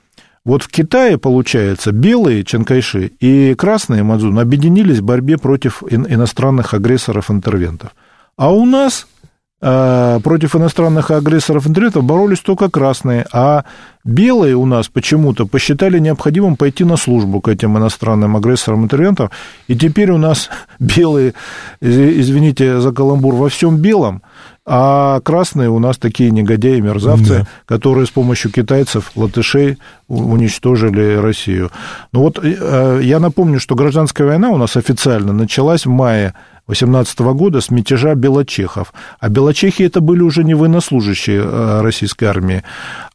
Вот 0.45 0.63
в 0.63 0.69
Китае, 0.69 1.19
получается, 1.19 1.91
белые 1.91 2.45
Чанкайши 2.45 3.11
и 3.19 3.55
красные 3.55 4.05
Мадзун 4.05 4.39
объединились 4.39 4.99
в 4.99 5.03
борьбе 5.03 5.39
против 5.39 5.83
иностранных 5.91 6.73
агрессоров-интервентов. 6.73 7.91
А 8.37 8.53
у 8.53 8.65
нас 8.65 9.09
э, 9.16 9.16
против 9.59 10.55
иностранных 10.55 11.11
агрессоров-интервентов 11.11 12.05
боролись 12.05 12.41
только 12.41 12.69
красные, 12.69 13.27
а 13.33 13.65
белые 14.05 14.55
у 14.55 14.67
нас 14.67 14.89
почему-то 14.89 15.47
посчитали 15.47 15.99
необходимым 15.99 16.57
пойти 16.57 16.85
на 16.85 16.97
службу 16.97 17.41
к 17.41 17.49
этим 17.49 17.79
иностранным 17.79 18.37
агрессорам-интервентам, 18.37 19.31
и 19.67 19.75
теперь 19.75 20.11
у 20.11 20.19
нас 20.19 20.51
белые, 20.79 21.33
извините 21.81 22.81
за 22.81 22.93
каламбур, 22.93 23.35
во 23.35 23.49
всем 23.49 23.79
белом– 23.79 24.23
а 24.69 25.21
красные 25.21 25.71
у 25.71 25.79
нас 25.79 25.97
такие 25.97 26.33
негодяи, 26.33 26.81
мерзавцы, 26.81 27.39
да. 27.39 27.47
которые 27.67 28.07
с 28.07 28.11
помощью 28.11 28.51
китайцев, 28.51 29.13
латышей 29.15 29.79
уничтожили 30.09 31.15
Россию. 31.15 31.71
Ну 32.11 32.21
вот 32.23 32.41
э, 32.43 33.01
я 33.05 33.21
напомню, 33.21 33.61
что 33.61 33.77
гражданская 33.77 34.27
война 34.27 34.51
у 34.51 34.57
нас 34.57 34.77
официально 34.77 35.33
началась 35.33 35.87
в 35.87 35.91
мае 35.91 36.35
18 36.67 37.19
года 37.21 37.61
с 37.61 37.71
мятежа 37.71 38.15
белочехов. 38.15 38.93
А 39.21 39.29
белочехи 39.29 39.83
это 39.83 40.01
были 40.01 40.23
уже 40.23 40.43
не 40.43 40.55
военнослужащие 40.55 41.43
э, 41.43 41.81
российской 41.81 42.25
армии, 42.25 42.65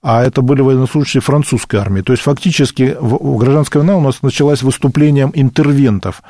а 0.02 0.24
это 0.24 0.42
были 0.42 0.62
военнослужащие 0.62 1.22
французской 1.22 1.76
армии. 1.76 2.02
То 2.02 2.14
есть 2.14 2.24
фактически 2.24 2.96
гражданская 3.00 3.84
война 3.84 3.98
у 3.98 4.02
нас 4.02 4.22
началась 4.22 4.64
выступлением 4.64 5.32
интервентов. 5.34 6.24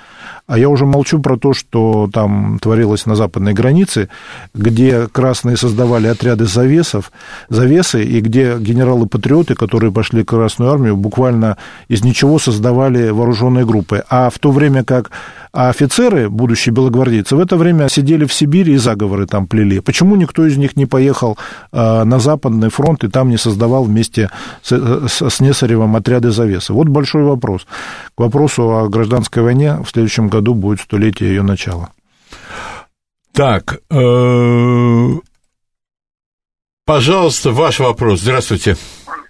А 0.47 0.57
я 0.57 0.67
уже 0.67 0.85
молчу 0.85 1.19
про 1.19 1.37
то, 1.37 1.53
что 1.53 2.09
там 2.11 2.59
творилось 2.59 3.05
на 3.05 3.15
западной 3.15 3.53
границе, 3.53 4.09
где 4.53 5.07
красные 5.07 5.57
создавали 5.57 6.07
отряды 6.07 6.45
завесов, 6.45 7.11
завесы, 7.49 8.03
и 8.03 8.19
где 8.19 8.57
генералы-патриоты, 8.57 9.55
которые 9.55 9.91
пошли 9.91 10.23
в 10.23 10.25
Красную 10.25 10.71
армию, 10.71 10.97
буквально 10.97 11.57
из 11.87 12.03
ничего 12.03 12.39
создавали 12.39 13.09
вооруженные 13.09 13.65
группы. 13.65 14.03
А 14.09 14.29
в 14.29 14.39
то 14.39 14.51
время 14.51 14.83
как 14.83 15.11
офицеры, 15.51 16.29
будущие 16.29 16.73
белогвардейцы, 16.73 17.10
в 17.31 17.39
это 17.39 17.55
время 17.55 17.89
сидели 17.89 18.25
в 18.25 18.33
Сибири 18.33 18.73
и 18.73 18.77
заговоры 18.77 19.25
там 19.25 19.47
плели. 19.47 19.79
Почему 19.79 20.15
никто 20.15 20.45
из 20.45 20.57
них 20.57 20.75
не 20.75 20.85
поехал 20.85 21.37
э, 21.71 22.03
на 22.03 22.19
Западный 22.19 22.69
фронт 22.69 23.03
и 23.03 23.07
там 23.07 23.29
не 23.29 23.37
создавал 23.37 23.85
вместе 23.85 24.29
с, 24.61 24.71
с, 25.07 25.29
с 25.29 25.39
Несаревым 25.39 25.95
отряды 25.95 26.31
завесы? 26.31 26.73
Вот 26.73 26.87
большой 26.87 27.23
вопрос. 27.23 27.65
К 28.15 28.19
вопросу 28.19 28.63
о 28.63 28.89
гражданской 28.89 29.43
войне 29.43 29.77
в 29.83 29.89
следующем 29.89 30.27
году 30.27 30.41
году 30.41 30.55
будет 30.55 30.81
столетие 30.81 31.29
ее 31.29 31.43
начала. 31.43 31.89
Так, 33.33 33.79
э, 33.89 35.09
пожалуйста, 36.85 37.51
ваш 37.51 37.79
вопрос. 37.79 38.21
Здравствуйте. 38.21 38.75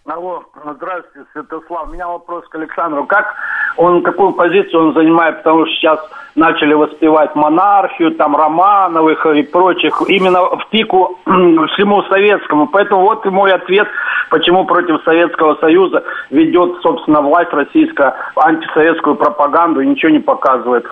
Алло, 0.05 0.43
здравствуйте, 0.65 1.27
Святослав. 1.33 1.87
У 1.87 1.91
меня 1.91 2.07
вопрос 2.07 2.47
к 2.47 2.55
Александру. 2.55 3.05
Как 3.05 3.35
он, 3.77 4.03
какую 4.03 4.33
позицию 4.33 4.87
он 4.87 4.93
занимает, 4.93 5.37
потому 5.37 5.65
что 5.65 5.75
сейчас 5.75 5.99
начали 6.35 6.73
воспевать 6.73 7.35
монархию, 7.35 8.15
там, 8.15 8.35
Романовых 8.35 9.25
и 9.25 9.43
прочих, 9.43 10.01
именно 10.07 10.41
в 10.43 10.67
пику 10.69 11.19
всему 11.25 12.03
советскому. 12.03 12.67
Поэтому 12.67 13.01
вот 13.01 13.25
и 13.25 13.29
мой 13.29 13.51
ответ, 13.51 13.87
почему 14.29 14.65
против 14.65 15.01
Советского 15.03 15.55
Союза 15.55 16.03
ведет, 16.29 16.81
собственно, 16.81 17.21
власть 17.21 17.51
российская 17.53 18.15
антисоветскую 18.35 19.15
пропаганду 19.15 19.81
и 19.81 19.87
ничего 19.87 20.11
не 20.11 20.19
показывает. 20.19 20.85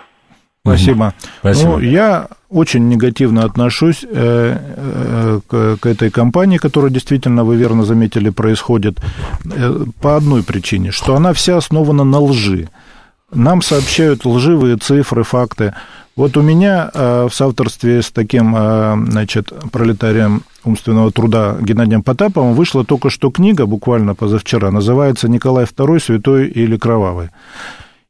Спасибо. 0.65 1.13
Спасибо. 1.39 1.69
Ну, 1.69 1.79
я 1.79 2.27
очень 2.49 2.89
негативно 2.89 3.43
отношусь 3.43 4.03
э, 4.03 4.57
э, 4.75 5.39
к, 5.47 5.85
этой 5.85 6.09
кампании, 6.09 6.57
которая 6.57 6.91
действительно, 6.91 7.43
вы 7.43 7.55
верно 7.55 7.83
заметили, 7.83 8.29
происходит 8.29 8.99
э, 9.45 9.85
по 10.01 10.17
одной 10.17 10.43
причине, 10.43 10.91
что 10.91 11.15
она 11.15 11.33
вся 11.33 11.57
основана 11.57 12.03
на 12.03 12.19
лжи. 12.19 12.69
Нам 13.31 13.61
сообщают 13.61 14.25
лживые 14.25 14.77
цифры, 14.77 15.23
факты. 15.23 15.75
Вот 16.15 16.35
у 16.35 16.41
меня 16.41 16.89
в 16.93 17.29
соавторстве 17.31 18.01
с 18.01 18.11
таким, 18.11 18.53
значит, 19.11 19.53
пролетарием 19.71 20.41
умственного 20.65 21.11
труда 21.11 21.55
Геннадием 21.61 22.01
Потаповым 22.01 22.55
вышла 22.55 22.83
только 22.83 23.11
что 23.11 23.29
книга, 23.29 23.67
буквально 23.67 24.15
позавчера, 24.15 24.71
называется 24.71 25.29
«Николай 25.29 25.65
II. 25.65 25.99
Святой 25.99 26.47
или 26.47 26.75
Кровавый». 26.75 27.29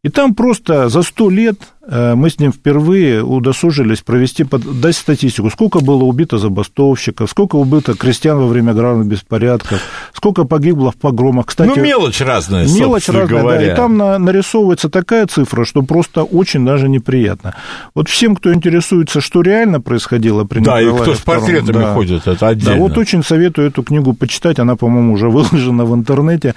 И 0.03 0.09
там 0.09 0.33
просто 0.33 0.87
за 0.87 1.03
сто 1.03 1.29
лет 1.29 1.59
мы 1.89 2.29
с 2.29 2.39
ним 2.39 2.53
впервые 2.53 3.23
удосужились 3.23 4.01
провести, 4.01 4.43
дать 4.43 4.95
статистику, 4.95 5.49
сколько 5.49 5.79
было 5.79 6.03
убито 6.03 6.37
забастовщиков, 6.37 7.29
сколько 7.29 7.55
убито 7.55 7.95
крестьян 7.95 8.37
во 8.37 8.47
время 8.47 8.71
аграрных 8.71 9.07
беспорядков, 9.07 9.81
сколько 10.13 10.43
погибло 10.43 10.91
в 10.91 10.95
погромах. 10.97 11.47
Кстати, 11.47 11.69
ну, 11.75 11.83
мелочь 11.83 12.21
разная, 12.21 12.67
Мелочь 12.67 13.07
разная, 13.07 13.25
говоря. 13.27 13.65
да, 13.65 13.73
и 13.73 13.75
там 13.75 13.97
на, 13.97 14.19
нарисовывается 14.19 14.89
такая 14.89 15.25
цифра, 15.27 15.65
что 15.65 15.81
просто 15.81 16.23
очень 16.23 16.65
даже 16.65 16.87
неприятно. 16.89 17.55
Вот 17.95 18.07
всем, 18.07 18.35
кто 18.35 18.53
интересуется, 18.53 19.21
что 19.21 19.41
реально 19.41 19.81
происходило 19.81 20.43
при 20.43 20.59
Да, 20.59 20.81
Николае 20.81 20.99
и 20.99 21.01
кто 21.01 21.15
с 21.15 21.19
портретами 21.19 21.81
да, 21.83 21.93
ходит, 21.93 22.27
это 22.27 22.47
отдельно. 22.47 22.75
Да, 22.75 22.81
вот 22.81 22.97
очень 22.97 23.23
советую 23.23 23.67
эту 23.67 23.81
книгу 23.83 24.13
почитать, 24.13 24.59
она, 24.59 24.75
по-моему, 24.75 25.13
уже 25.13 25.29
выложена 25.29 25.85
в 25.85 25.95
интернете, 25.95 26.53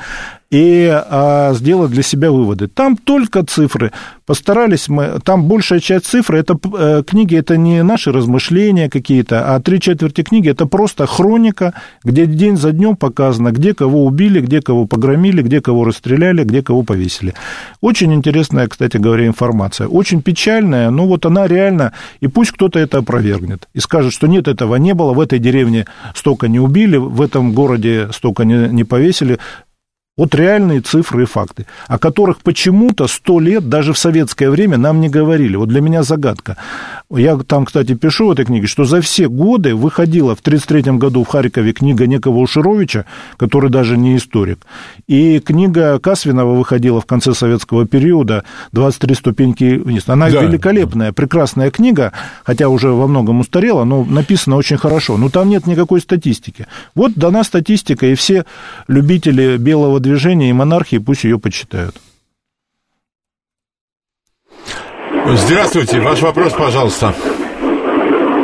и 0.51 0.87
а, 0.93 1.55
сделать 1.55 1.91
для 1.91 2.03
себя 2.03 2.31
выводы. 2.31 2.69
Там 2.69 2.99
только 2.99 3.43
цифры. 3.43 3.91
Постарались 4.27 4.89
мы, 4.89 5.19
там 5.25 5.45
большая 5.45 5.81
часть 5.81 6.07
цифр, 6.07 6.37
это 6.37 6.59
э, 6.79 7.03
книги, 7.07 7.37
это 7.37 7.57
не 7.57 7.83
наши 7.83 8.13
размышления 8.13 8.89
какие-то, 8.89 9.55
а 9.55 9.61
три 9.61 9.81
четверти 9.81 10.23
книги 10.23 10.49
это 10.49 10.67
просто 10.67 11.07
хроника, 11.07 11.75
где 12.05 12.27
день 12.27 12.57
за 12.57 12.73
днем 12.73 12.97
показано, 12.97 13.53
где 13.53 13.75
кого 13.75 14.05
убили, 14.05 14.41
где 14.41 14.61
кого 14.61 14.87
погромили, 14.87 15.43
где 15.43 15.61
кого 15.61 15.85
расстреляли, 15.85 16.45
где 16.45 16.63
кого 16.63 16.83
повесили. 16.83 17.35
Очень 17.81 18.13
интересная, 18.15 18.69
кстати 18.69 18.97
говоря, 18.97 19.27
информация. 19.27 19.87
Очень 19.87 20.23
печальная, 20.23 20.91
но 20.91 21.07
вот 21.07 21.27
она 21.27 21.47
реально, 21.47 21.93
и 22.21 22.29
пусть 22.29 22.53
кто-то 22.53 22.79
это 22.79 22.99
опровергнет 22.99 23.69
и 23.75 23.81
скажет, 23.81 24.13
что 24.13 24.27
нет, 24.27 24.49
этого 24.49 24.77
не 24.77 24.95
было, 24.95 25.13
в 25.13 25.21
этой 25.21 25.39
деревне 25.39 25.87
столько 26.15 26.49
не 26.49 26.61
убили, 26.61 26.97
в 26.97 27.21
этом 27.21 27.53
городе 27.53 28.09
столько 28.13 28.45
не, 28.45 28.69
не 28.69 28.85
повесили. 28.85 29.39
Вот 30.19 30.35
реальные 30.35 30.83
цифры 30.83 31.23
и 31.23 31.27
факты, 31.27 31.65
о 31.89 31.99
которых 31.99 32.43
почему-то 32.43 33.07
сто 33.07 33.41
лет 33.41 33.71
даже 33.71 33.95
в 33.95 33.99
советское 33.99 34.51
время 34.51 34.77
нам 34.77 35.01
не 35.01 35.09
говорили. 35.09 35.57
Вот 35.57 35.71
для 35.71 35.81
меня 35.81 36.03
загадка. 36.03 36.59
Я 37.15 37.37
там, 37.37 37.67
кстати, 37.67 37.95
пишу 37.95 38.29
в 38.29 38.31
этой 38.31 38.47
книге, 38.47 38.67
что 38.67 38.85
за 38.85 39.03
все 39.03 39.29
годы 39.29 39.75
выходила 39.75 40.35
в 40.35 40.41
1933 40.41 40.99
году 40.99 41.25
в 41.25 41.29
Харькове 41.29 41.73
книга 41.73 42.07
некого 42.07 42.39
Ушировича, 42.39 43.05
который 43.37 43.71
даже 43.71 43.99
не 43.99 44.17
историк, 44.17 44.67
и 45.07 45.39
книга 45.41 45.99
Касвинова 45.99 46.55
выходила 46.55 47.01
в 47.01 47.07
конце 47.07 47.35
советского 47.35 47.87
периода 47.87 48.45
«23 48.73 49.15
ступеньки 49.15 49.77
вниз». 49.77 50.09
Она 50.09 50.31
да. 50.31 50.43
великолепная, 50.43 51.13
прекрасная 51.13 51.71
книга, 51.71 52.13
хотя 52.45 52.69
уже 52.69 52.89
во 52.89 53.07
многом 53.07 53.41
устарела, 53.41 53.85
но 53.85 54.05
написана 54.05 54.57
очень 54.57 54.79
хорошо. 54.79 55.19
Но 55.19 55.29
там 55.29 55.51
нет 55.51 55.67
никакой 55.67 56.01
статистики. 56.01 56.67
Вот 56.95 57.13
дана 57.15 57.45
статистика, 57.45 58.07
и 58.07 58.15
все 58.15 58.47
любители 58.89 59.59
белого 59.59 60.01
движения 60.01 60.49
и 60.49 60.55
монархии 60.55 60.97
пусть 60.97 61.25
ее 61.25 61.39
почитают. 61.39 61.95
Здравствуйте, 65.13 66.01
ваш 66.01 66.23
вопрос, 66.23 66.53
пожалуйста. 66.53 67.15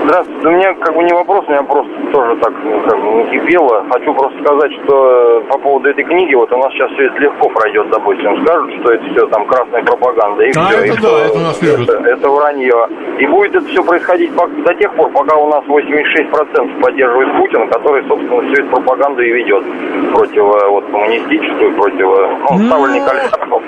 Здравствуйте. 0.04 0.48
У 0.48 0.50
меня 0.52 0.74
как 0.74 0.94
бы 0.94 1.02
не 1.02 1.12
вопрос, 1.12 1.44
у 1.48 1.50
меня 1.50 1.62
просто 1.64 1.92
тоже 2.12 2.36
так 2.36 2.52
ну, 2.64 2.80
как 2.88 2.98
бы 2.98 3.24
накипело. 3.24 3.84
Хочу 3.90 4.14
просто 4.14 4.38
сказать, 4.42 4.72
что 4.82 5.40
э, 5.44 5.50
по 5.50 5.58
поводу 5.58 5.90
этой 5.90 6.04
книги, 6.04 6.34
вот 6.34 6.50
у 6.50 6.56
нас 6.56 6.72
сейчас 6.72 6.90
все 6.92 7.06
это 7.06 7.18
легко 7.18 7.50
пройдет, 7.50 7.90
допустим, 7.90 8.42
скажут, 8.42 8.72
что 8.80 8.92
это 8.92 9.04
все 9.04 9.26
там 9.26 9.46
красная 9.46 9.82
пропаганда 9.82 10.44
и 10.44 10.52
а, 10.56 10.68
все. 10.68 10.78
Это, 10.78 10.86
и 10.86 10.88
да, 10.88 10.96
что 10.96 11.18
это 11.18 11.38
у 11.38 11.40
нас 11.40 11.62
любят. 11.62 11.88
Это, 11.88 12.08
это 12.08 12.28
вранье. 12.28 12.88
И 13.18 13.26
будет 13.26 13.54
это 13.54 13.66
все 13.66 13.84
происходить 13.84 14.30
до 14.34 14.74
тех 14.74 14.94
пор, 14.94 15.10
пока 15.10 15.36
у 15.36 15.48
нас 15.50 15.62
86% 15.64 16.80
поддерживает 16.80 17.36
Путин, 17.36 17.68
который, 17.68 18.02
собственно, 18.08 18.40
всю 18.42 18.62
эту 18.62 18.70
пропаганду 18.70 19.22
и 19.22 19.30
ведет 19.30 19.64
против 20.12 20.42
э, 20.42 20.68
вот, 20.68 20.86
коммунистическую, 20.86 21.74
против 21.74 22.06
э, 22.06 22.36
ну, 22.50 22.66
ставленника 22.66 23.10
олигархов. 23.10 23.62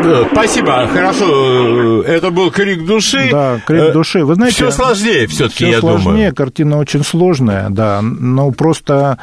Э, 0.00 0.24
Спасибо, 0.32 0.86
хорошо. 0.86 2.02
э, 2.02 2.04
Это 2.06 2.30
был 2.30 2.50
крик 2.50 2.84
души. 2.86 3.28
Да, 3.30 3.60
крик 3.66 3.80
Э, 3.82 3.92
души. 3.92 4.24
Вы 4.24 4.34
знаете, 4.36 4.56
Все 4.56 4.70
сложнее 4.70 5.26
все-таки, 5.26 5.64
Все 5.64 5.70
я 5.70 5.80
сложнее, 5.80 6.12
думаю. 6.12 6.34
картина 6.34 6.78
очень 6.78 7.04
сложная, 7.04 7.68
да, 7.70 8.00
но 8.02 8.50
просто 8.52 9.18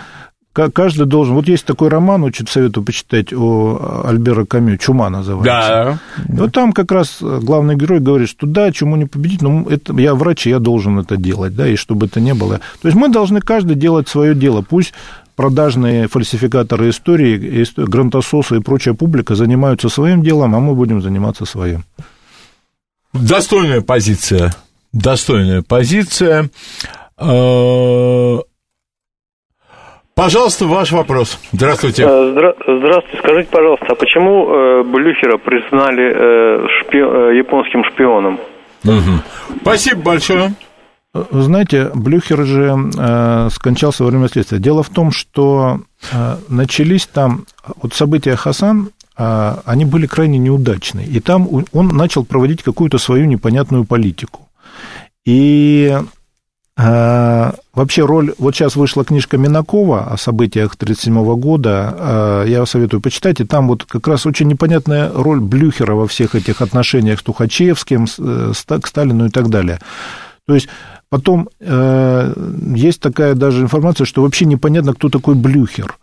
ка- 0.53 0.69
каждый 0.71 1.05
должен... 1.05 1.33
Вот 1.35 1.47
есть 1.47 1.65
такой 1.65 1.89
роман, 1.89 2.23
очень 2.23 2.47
советую 2.47 2.83
почитать, 2.83 3.31
о 3.33 4.03
Альбера 4.07 4.45
Камю, 4.45 4.77
«Чума» 4.77 5.09
называется. 5.09 5.99
Да. 6.17 6.33
И 6.33 6.37
вот 6.37 6.51
там 6.51 6.73
как 6.73 6.91
раз 6.91 7.17
главный 7.21 7.75
герой 7.75 7.99
говорит, 7.99 8.29
что 8.29 8.45
да, 8.45 8.71
чему 8.71 8.95
не 8.97 9.05
победить, 9.05 9.41
но 9.41 9.65
это, 9.69 9.93
я 9.93 10.13
врач, 10.13 10.45
и 10.47 10.49
я 10.49 10.59
должен 10.59 10.99
это 10.99 11.15
делать, 11.17 11.55
да, 11.55 11.67
и 11.67 11.75
чтобы 11.75 12.07
это 12.07 12.19
не 12.19 12.33
было. 12.33 12.59
То 12.81 12.87
есть 12.87 12.95
мы 12.97 13.09
должны 13.09 13.39
каждый 13.39 13.75
делать 13.75 14.09
свое 14.09 14.35
дело. 14.35 14.61
Пусть 14.61 14.93
продажные 15.35 16.07
фальсификаторы 16.07 16.89
истории, 16.89 17.65
грантососы 17.77 18.57
и 18.57 18.61
прочая 18.61 18.93
публика 18.93 19.35
занимаются 19.35 19.89
своим 19.89 20.21
делом, 20.21 20.55
а 20.55 20.59
мы 20.59 20.75
будем 20.75 21.01
заниматься 21.01 21.45
своим. 21.45 21.83
Достойная 23.13 23.81
позиция. 23.81 24.53
Достойная 24.93 25.61
позиция. 25.61 26.49
Э, 27.17 28.37
Пожалуйста, 30.15 30.65
ваш 30.65 30.93
вопрос. 30.93 31.37
Здравствуйте. 31.51 32.03
Э, 32.03 32.05
здра- 32.07 32.55
Здравствуйте, 32.79 33.17
скажите, 33.19 33.49
пожалуйста, 33.51 33.85
а 33.89 33.95
почему 33.95 34.47
э, 34.47 34.83
Блюхера 34.83 35.37
признали 35.37 36.05
э, 36.09 36.67
шпи- 36.79 37.31
э, 37.33 37.37
японским 37.37 37.83
шпионом? 37.83 38.39
Мгм. 38.83 39.21
Спасибо 39.61 40.01
большое. 40.01 40.53
Знаете, 41.31 41.91
Блюхер 41.93 42.45
же 42.45 42.91
э, 42.97 43.49
скончался 43.51 44.03
во 44.03 44.09
время 44.09 44.27
следствия. 44.27 44.59
Дело 44.59 44.83
в 44.83 44.89
том, 44.89 45.11
что 45.11 45.79
э, 46.11 46.37
начались 46.49 47.07
там 47.07 47.45
вот 47.81 47.93
события 47.93 48.35
Хасан, 48.35 48.89
э, 49.17 49.55
они 49.65 49.85
были 49.85 50.07
крайне 50.07 50.37
неудачные. 50.37 51.07
И 51.07 51.21
там 51.21 51.47
он 51.71 51.87
начал 51.87 52.25
проводить 52.25 52.63
какую-то 52.63 52.97
свою 52.97 53.27
непонятную 53.27 53.85
политику. 53.85 54.49
И 55.23 55.97
э, 56.77 57.51
вообще 57.73 58.05
роль... 58.05 58.33
Вот 58.37 58.53
сейчас 58.53 58.75
вышла 58.75 59.05
книжка 59.05 59.37
Минакова 59.37 60.11
о 60.11 60.17
событиях 60.17 60.75
1937 60.75 61.39
года. 61.39 61.95
э, 61.97 62.45
я 62.49 62.65
советую 62.65 62.99
почитать. 62.99 63.39
И 63.39 63.45
там 63.45 63.69
вот 63.69 63.85
как 63.85 64.05
раз 64.09 64.25
очень 64.25 64.49
непонятная 64.49 65.09
роль 65.13 65.39
Блюхера 65.39 65.95
во 65.95 66.07
всех 66.07 66.35
этих 66.35 66.61
отношениях 66.61 67.21
с 67.21 67.23
Тухачевским, 67.23 68.05
с, 68.05 68.19
э, 68.19 68.79
к 68.81 68.87
Сталину 68.87 69.27
и 69.27 69.29
так 69.29 69.47
далее. 69.47 69.79
То 70.45 70.53
есть 70.53 70.67
потом 71.15 71.47
э, 71.61 72.33
есть 72.75 72.99
такая 72.99 73.35
даже 73.35 73.61
информация, 73.61 74.03
что 74.03 74.21
вообще 74.21 74.43
непонятно, 74.43 74.93
кто 74.93 75.07
такой 75.07 75.35
Блюхер. 75.35 75.97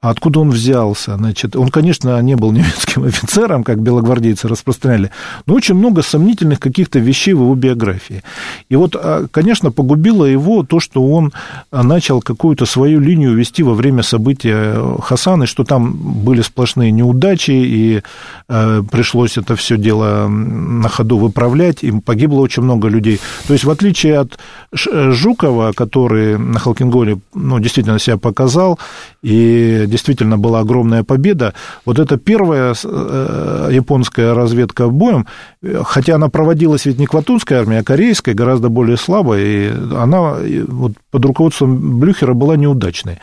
А 0.00 0.10
откуда 0.10 0.38
он 0.38 0.50
взялся? 0.50 1.16
Значит, 1.16 1.56
он, 1.56 1.70
конечно, 1.70 2.22
не 2.22 2.36
был 2.36 2.52
немецким 2.52 3.02
офицером, 3.06 3.64
как 3.64 3.80
белогвардейцы 3.80 4.46
распространяли, 4.46 5.10
но 5.46 5.54
очень 5.54 5.74
много 5.74 6.02
сомнительных 6.02 6.60
каких-то 6.60 7.00
вещей 7.00 7.34
в 7.34 7.40
его 7.40 7.54
биографии. 7.56 8.22
И 8.68 8.76
вот, 8.76 8.94
а, 8.94 9.26
конечно, 9.28 9.72
погубило 9.72 10.24
его 10.24 10.62
то, 10.62 10.78
что 10.78 11.04
он 11.04 11.32
а, 11.72 11.82
начал 11.82 12.20
какую-то 12.20 12.64
свою 12.64 13.00
линию 13.00 13.34
вести 13.34 13.64
во 13.64 13.74
время 13.74 14.04
события 14.04 14.80
Хасана, 15.00 15.42
и 15.42 15.46
что 15.46 15.64
там 15.64 15.92
были 15.92 16.42
сплошные 16.42 16.92
неудачи, 16.92 17.50
и 17.50 18.02
э, 18.48 18.82
пришлось 18.92 19.36
это 19.36 19.56
все 19.56 19.76
дело 19.76 20.28
на 20.28 20.88
ходу 20.88 21.18
выправлять, 21.18 21.82
и 21.82 21.90
погибло 21.90 22.40
очень 22.40 22.62
много 22.62 22.86
людей. 22.86 23.18
То 23.48 23.52
есть, 23.52 23.64
в 23.64 23.70
отличие 23.70 24.20
от 24.20 24.38
э, 24.72 25.10
Жукова, 25.10 25.72
который 25.72 26.38
на 26.38 26.60
Халкинголе 26.60 27.18
ну, 27.34 27.58
действительно 27.58 27.98
себя 27.98 28.16
показал, 28.16 28.78
и 29.22 29.86
действительно 29.88 30.38
была 30.38 30.60
огромная 30.60 31.02
победа, 31.02 31.54
вот 31.84 31.98
эта 31.98 32.16
первая 32.16 32.74
э, 32.84 33.68
японская 33.72 34.34
разведка 34.34 34.88
боем, 34.88 35.26
э, 35.62 35.82
хотя 35.84 36.14
она 36.16 36.28
проводилась 36.28 36.86
ведь 36.86 36.98
не 36.98 37.06
Кватунской 37.06 37.56
армией, 37.58 37.80
а 37.80 37.84
корейской, 37.84 38.34
гораздо 38.34 38.68
более 38.68 38.96
слабой, 38.96 39.42
и 39.44 39.68
она 39.96 40.36
э, 40.40 40.64
вот, 40.68 40.92
под 41.10 41.24
руководством 41.24 41.98
Блюхера 42.00 42.34
была 42.34 42.56
неудачной. 42.56 43.18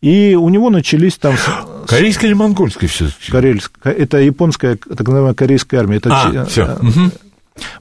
И 0.00 0.34
у 0.34 0.50
него 0.50 0.68
начались 0.68 1.16
там... 1.16 1.34
Корейская 1.86 2.26
или 2.26 2.34
монгольская 2.34 2.88
все-таки? 2.90 3.32
Карельск- 3.32 3.70
это 3.84 4.18
японская, 4.18 4.76
так 4.76 5.00
называемая 5.00 5.32
корейская 5.34 5.78
армия. 5.78 5.96
Это 5.96 6.10
А, 6.12 6.30
чи- 6.44 6.50
все. 6.50 6.62
э, 6.62 7.10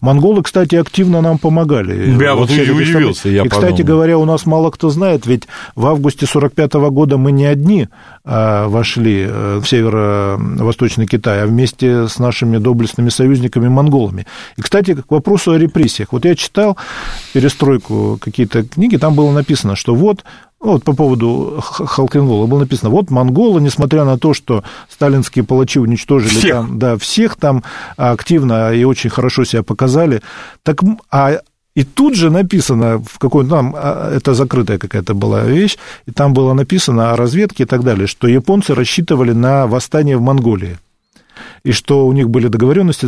Монголы, 0.01 0.43
кстати, 0.43 0.76
активно 0.76 1.21
нам 1.21 1.38
помогали. 1.38 2.11
Я 2.21 2.36
вот 2.36 2.51
и 2.51 2.61
удивился, 2.71 3.30
я 3.30 3.43
И, 3.43 3.49
кстати 3.49 3.71
подумал. 3.71 3.88
говоря, 3.88 4.17
у 4.17 4.26
нас 4.26 4.45
мало 4.45 4.69
кто 4.69 4.89
знает, 4.89 5.26
ведь 5.26 5.47
в 5.76 5.86
августе 5.86 6.26
45 6.26 6.74
года 6.74 7.17
мы 7.17 7.32
не 7.32 7.45
одни 7.45 7.88
а, 8.24 8.67
вошли 8.67 9.26
э, 9.28 9.59
в 9.63 9.67
северо-восточный 9.67 11.07
Китай, 11.07 11.43
а 11.43 11.47
вместе 11.47 12.07
с 12.07 12.19
нашими 12.19 12.57
доблестными 12.57 13.09
союзниками 13.09 13.67
монголами. 13.67 14.26
И, 14.57 14.61
кстати, 14.61 14.93
к 14.95 15.09
вопросу 15.09 15.51
о 15.51 15.57
репрессиях. 15.57 16.11
Вот 16.11 16.26
я 16.26 16.36
читал 16.36 16.78
перестройку 17.34 18.17
какие-то 18.21 18.63
книги, 18.63 18.97
там 18.97 19.15
было 19.15 19.32
написано, 19.32 19.76
что 19.76 19.95
вот 19.95 20.24
вот 20.64 20.84
по 20.84 20.93
поводу 20.93 21.59
Х- 21.61 21.86
Халкингола 21.86 22.47
было 22.47 22.59
написано, 22.59 22.89
вот 22.89 23.09
монголы, 23.11 23.61
несмотря 23.61 24.05
на 24.05 24.18
то, 24.18 24.34
что 24.34 24.64
сталинские 24.89 25.43
палачи 25.45 25.80
уничтожили 25.80 26.30
Всех. 26.39 26.51
там, 26.51 26.80
да, 26.80 26.97
всех 26.97 27.36
там 27.36 27.64
активно 27.97 28.74
и 28.74 28.84
очень 28.84 29.09
хорошо 29.09 29.43
себя 29.43 29.64
показали, 29.64 30.22
так, 30.64 30.80
а 31.11 31.39
и 31.76 31.84
тут 31.84 32.16
же 32.16 32.30
написано, 32.30 32.99
в 32.99 33.18
какой 33.18 33.47
там, 33.47 33.74
а, 33.76 34.16
это 34.16 34.34
закрытая 34.36 34.78
какая-то 34.78 35.16
была 35.16 35.41
вещь, 35.41 35.78
и 36.05 36.11
там 36.11 36.34
было 36.34 36.53
написано 36.53 37.11
о 37.11 37.16
разведке 37.16 37.64
и 37.64 37.66
так 37.66 37.84
далее, 37.84 38.07
что 38.07 38.28
японцы 38.28 38.76
рассчитывали 38.76 39.32
на 39.34 39.66
восстание 39.68 40.18
в 40.18 40.22
Монголии 40.22 40.78
и 41.63 41.71
что 41.71 42.05
у 42.07 42.13
них 42.13 42.29
были 42.29 42.47
договоренности, 42.47 43.07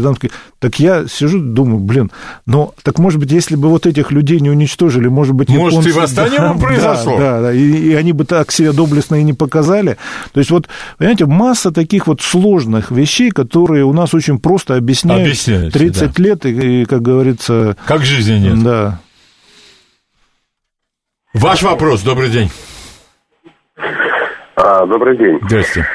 так 0.60 0.80
я 0.80 1.08
сижу, 1.08 1.40
думаю, 1.40 1.80
блин, 1.80 2.12
ну, 2.46 2.74
так 2.84 3.00
может 3.00 3.20
быть, 3.20 3.32
если 3.32 3.56
бы 3.56 3.70
вот 3.70 3.86
этих 3.86 4.12
людей 4.12 4.40
не 4.40 4.50
уничтожили, 4.50 5.08
может 5.08 5.34
быть, 5.36 5.50
Может, 5.50 5.86
и 5.86 5.90
японцы- 5.90 5.94
восстание 5.94 6.40
Да, 6.40 6.54
бы 6.54 6.60
произошло. 6.62 7.18
Да, 7.18 7.42
да, 7.42 7.54
и, 7.54 7.60
и 7.62 7.94
они 7.94 8.14
бы 8.14 8.26
так 8.26 8.52
себя 8.52 8.72
доблестно 8.74 9.16
и 9.16 9.24
не 9.24 9.34
показали. 9.34 9.98
То 10.34 10.40
есть 10.40 10.52
вот, 10.52 10.68
понимаете, 10.98 11.26
масса 11.26 11.72
таких 11.72 12.08
вот 12.08 12.22
сложных 12.22 12.92
вещей, 12.92 13.32
которые 13.32 13.84
у 13.86 13.94
нас 13.94 14.14
очень 14.14 14.40
просто 14.40 14.76
объясняют 14.76 15.24
Объясняются, 15.24 15.80
30 15.80 16.20
лет, 16.20 16.46
и, 16.46 16.82
и, 16.82 16.86
как 16.86 17.02
говорится, 17.02 17.78
Как 17.86 18.04
жизни 18.06 18.40
нет. 18.40 18.64
да. 18.64 19.00
Ваш 21.34 21.64
вопрос, 21.64 22.02
добрый 22.02 22.30
день. 22.30 22.50
А, 24.56 24.86
добрый 24.86 25.18
день. 25.18 25.38
Здравствуйте. 25.44 25.88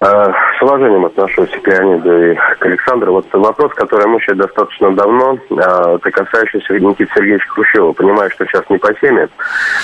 А, 0.00 0.32
с 0.56 0.62
уважением 0.62 1.06
отношусь 1.06 1.50
к 1.50 1.66
Леониду 1.66 2.30
и 2.30 2.34
к 2.34 2.64
Александру. 2.64 3.14
Вот 3.14 3.26
вопрос, 3.32 3.72
который 3.74 4.02
я 4.02 4.08
мучаю 4.08 4.36
достаточно 4.36 4.94
давно, 4.94 5.38
а, 5.50 5.96
это 5.96 6.10
касающийся 6.12 6.74
Никиты 6.74 7.10
Сергеевича 7.14 7.48
Хрущева. 7.48 7.92
Понимаю, 7.92 8.30
что 8.30 8.46
сейчас 8.46 8.62
не 8.70 8.78
по 8.78 8.94
теме. 8.94 9.28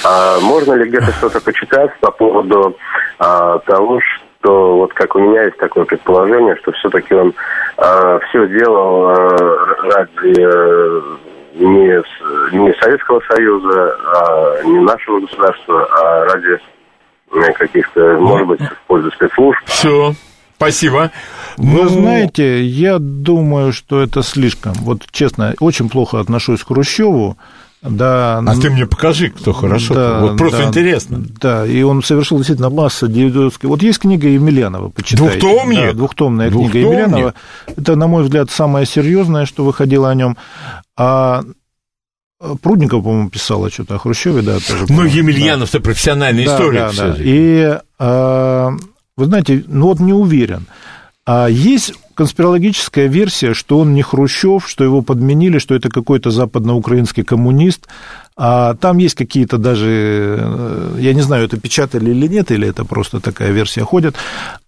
А, 0.04 0.38
можно 0.40 0.74
ли 0.74 0.88
где-то 0.88 1.10
что-то 1.12 1.40
почитать 1.40 1.90
по 1.98 2.12
поводу 2.12 2.76
а, 3.18 3.58
того, 3.60 4.00
что 4.00 4.76
вот 4.76 4.94
как 4.94 5.16
у 5.16 5.18
меня 5.18 5.44
есть 5.44 5.56
такое 5.56 5.84
предположение, 5.84 6.54
что 6.56 6.70
все-таки 6.72 7.14
он 7.14 7.32
все 7.76 8.46
делал 8.46 9.08
ради 9.82 10.38
э, 10.38 11.00
не, 11.54 12.02
не 12.56 12.72
Советского 12.74 13.20
Союза, 13.20 13.96
а 14.14 14.62
не 14.64 14.80
нашего 14.80 15.20
государства, 15.20 15.88
а 15.90 16.24
ради 16.26 16.52
э, 16.52 16.58
каких-то, 17.56 18.18
может 18.20 18.46
быть, 18.46 18.60
в 18.60 18.86
пользу 18.86 19.10
спецслужб. 19.10 19.60
Все. 19.66 20.14
Спасибо. 20.56 21.10
Вы 21.56 21.82
Ну, 21.82 21.88
знаете, 21.88 22.62
я 22.64 22.98
думаю, 22.98 23.72
что 23.72 24.00
это 24.00 24.22
слишком. 24.22 24.72
Вот 24.74 25.02
честно, 25.10 25.54
очень 25.60 25.88
плохо 25.88 26.20
отношусь 26.20 26.62
к 26.62 26.68
Хрущеву. 26.68 27.36
Да, 27.82 28.38
А 28.38 28.54
ты 28.56 28.70
мне 28.70 28.86
покажи, 28.86 29.28
кто 29.28 29.52
хорошо. 29.52 29.94
Да, 29.94 30.20
вот 30.20 30.38
просто 30.38 30.62
да, 30.62 30.68
интересно. 30.68 31.22
Да, 31.38 31.66
и 31.66 31.82
он 31.82 32.02
совершил 32.02 32.38
действительно 32.38 32.70
массу 32.70 33.08
идиотских... 33.08 33.68
Вот 33.68 33.82
есть 33.82 33.98
книга 33.98 34.26
Емельянова, 34.26 34.88
почитайте. 34.88 35.38
Двухтомник? 35.38 35.88
Да, 35.88 35.92
двухтомная 35.92 36.50
книга? 36.50 36.78
Емельянова. 36.78 37.34
Это, 37.76 37.96
на 37.96 38.06
мой 38.06 38.22
взгляд, 38.22 38.50
самое 38.50 38.86
серьезное, 38.86 39.44
что 39.44 39.64
выходило 39.64 40.08
о 40.08 40.14
нем. 40.14 40.38
А 40.96 41.42
Прудников, 42.62 43.04
по-моему, 43.04 43.30
писала 43.30 43.70
что-то 43.70 43.94
о 43.94 43.98
Хрущеве, 43.98 44.42
да, 44.42 44.54
тоже. 44.54 44.82
Ну, 44.82 44.86
по-моему, 44.88 45.10
да. 45.10 45.16
Емельянов-то 45.16 45.80
профессиональный 45.80 46.44
Да, 46.44 46.54
историк 46.54 46.80
да, 46.80 46.92
да. 46.92 47.16
И, 47.18 47.78
а, 47.98 48.70
вы 49.16 49.24
знаете, 49.24 49.64
ну 49.68 49.86
вот 49.86 50.00
не 50.00 50.12
уверен. 50.12 50.66
А 51.26 51.46
есть 51.46 51.94
конспирологическая 52.14 53.06
версия, 53.06 53.54
что 53.54 53.78
он 53.78 53.94
не 53.94 54.02
Хрущев, 54.02 54.68
что 54.68 54.84
его 54.84 55.02
подменили, 55.02 55.58
что 55.58 55.74
это 55.74 55.88
какой-то 55.88 56.30
западноукраинский 56.30 57.24
коммунист. 57.24 57.88
А 58.36 58.74
там 58.74 58.98
есть 58.98 59.14
какие-то 59.14 59.58
даже, 59.58 60.38
э, 60.40 60.96
я 60.98 61.14
не 61.14 61.20
знаю, 61.20 61.44
это 61.44 61.58
печатали 61.58 62.10
или 62.10 62.26
нет, 62.26 62.50
или 62.50 62.68
это 62.68 62.84
просто 62.84 63.20
такая 63.20 63.52
версия 63.52 63.82
ходит. 63.82 64.16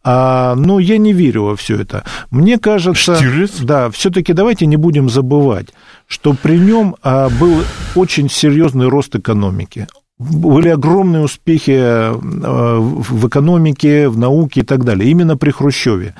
А, 0.05 0.55
но 0.55 0.79
я 0.79 0.99
не 0.99 1.13
верю 1.13 1.45
во 1.45 1.57
все 1.57 1.81
это. 1.81 2.05
Мне 2.31 2.59
кажется, 2.59 3.17
Штирлиц? 3.17 3.59
да, 3.61 3.91
все-таки 3.91 4.33
давайте 4.33 4.67
не 4.67 4.77
будем 4.77 5.09
забывать, 5.09 5.69
что 6.07 6.35
при 6.35 6.59
нем 6.59 6.97
а, 7.03 7.29
был 7.29 7.63
очень 7.95 8.31
серьезный 8.31 8.89
рост 8.89 9.15
экономики 9.15 9.87
были 10.19 10.71
огромные 10.71 11.23
успехи 11.23 11.77
э, 11.79 12.13
в 12.15 13.29
экономике, 13.29 14.09
в 14.09 14.19
науке 14.19 14.61
и 14.61 14.65
так 14.65 14.83
далее, 14.85 15.11
именно 15.11 15.37
при 15.37 15.51
Хрущеве. 15.51 16.15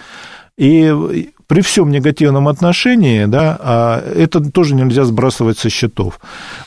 И 0.59 1.31
при 1.47 1.61
всем 1.61 1.91
негативном 1.91 2.49
отношении, 2.49 3.27
да, 3.27 3.57
а 3.61 4.01
это 4.01 4.41
тоже 4.51 4.75
нельзя 4.75 5.05
сбрасывать 5.05 5.59
со 5.59 5.71
счетов. 5.71 6.19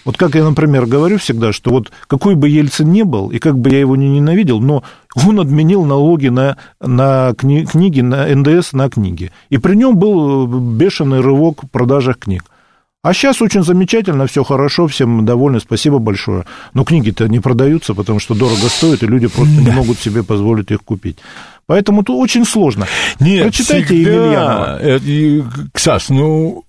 Вот 0.06 0.16
как 0.18 0.36
я, 0.36 0.44
например, 0.44 0.86
говорю 0.86 1.18
всегда, 1.18 1.52
что 1.52 1.72
вот 1.72 1.92
какой 2.08 2.36
бы 2.36 2.50
Ельцин 2.50 2.92
ни 2.92 3.02
был, 3.02 3.30
и 3.30 3.40
как 3.40 3.58
бы 3.58 3.70
я 3.70 3.80
его 3.80 3.96
не 3.96 4.10
ненавидел, 4.10 4.62
но 4.62 4.84
он 5.28 5.40
отменил 5.40 5.84
налоги 5.86 6.30
на, 6.30 6.58
на 6.80 7.34
кни, 7.34 7.66
книги, 7.66 8.02
на 8.02 8.26
НДС 8.34 8.74
на 8.74 8.90
книги. 8.90 9.32
И 9.50 9.58
при 9.58 9.76
нем 9.76 9.98
был 9.98 10.48
бешеный 10.48 11.20
рывок 11.20 11.64
в 11.64 11.68
продажах 11.68 12.20
книг. 12.20 12.46
А 13.02 13.14
сейчас 13.14 13.41
очень 13.41 13.64
замечательно, 13.64 14.28
все 14.28 14.43
хорошо, 14.43 14.88
всем 14.88 15.26
довольны, 15.26 15.62
спасибо 15.62 16.00
большое. 16.00 16.45
Но 16.74 16.84
книги-то 16.84 17.28
не 17.28 17.39
продаются, 17.39 17.93
потому 17.93 18.20
что 18.20 18.36
дорого 18.36 18.68
стоят, 18.68 19.04
и 19.04 19.08
люди 19.08 19.28
просто 19.28 19.56
да. 19.56 19.62
не 19.62 19.72
могут 19.72 20.00
себе 20.00 20.22
позволить 20.22 20.70
их 20.72 20.84
купить. 20.84 21.18
Поэтому 21.66 22.04
тут 22.04 22.18
очень 22.18 22.45
сложно. 22.45 22.88
Нет, 23.22 23.43
Прочитайте 23.43 24.02
Емельянова. 24.02 24.80
Это, 24.80 25.70
Ксас, 25.72 26.10
ну, 26.10 26.66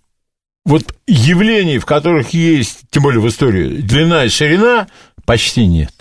вот 0.64 0.95
явлений, 1.09 1.78
в 1.78 1.87
которых 1.87 2.31
есть, 2.31 2.83
тем 2.91 3.03
более 3.03 3.20
в 3.20 3.26
истории, 3.26 3.81
длина 3.81 4.24
и 4.24 4.28
ширина, 4.28 4.87
почти 5.24 5.66
нет. 5.66 5.93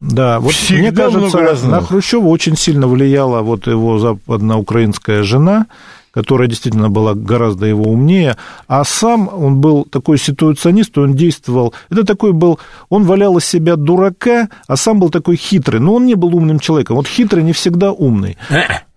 Да, 0.00 0.40
вот 0.40 0.54
Всегда 0.54 1.10
мне 1.10 1.30
кажется, 1.30 1.68
на 1.68 1.80
Хрущева 1.80 2.26
очень 2.26 2.56
сильно 2.56 2.88
влияла 2.88 3.42
вот 3.42 3.68
его 3.68 4.00
западноукраинская 4.00 5.22
жена, 5.22 5.66
которая 6.12 6.48
действительно 6.48 6.90
была 6.90 7.14
гораздо 7.14 7.66
его 7.66 7.84
умнее, 7.90 8.36
а 8.68 8.84
сам 8.84 9.28
он 9.32 9.60
был 9.60 9.84
такой 9.84 10.18
ситуационист, 10.18 10.96
он 10.98 11.14
действовал, 11.14 11.74
это 11.90 12.04
такой 12.04 12.32
был, 12.32 12.58
он 12.88 13.04
валял 13.04 13.38
из 13.38 13.44
себя 13.44 13.76
дурака, 13.76 14.48
а 14.66 14.76
сам 14.76 15.00
был 15.00 15.10
такой 15.10 15.36
хитрый, 15.36 15.80
но 15.80 15.94
он 15.94 16.06
не 16.06 16.14
был 16.14 16.36
умным 16.36 16.58
человеком, 16.58 16.96
вот 16.96 17.06
хитрый 17.06 17.42
не 17.42 17.52
всегда 17.52 17.92
умный. 17.92 18.36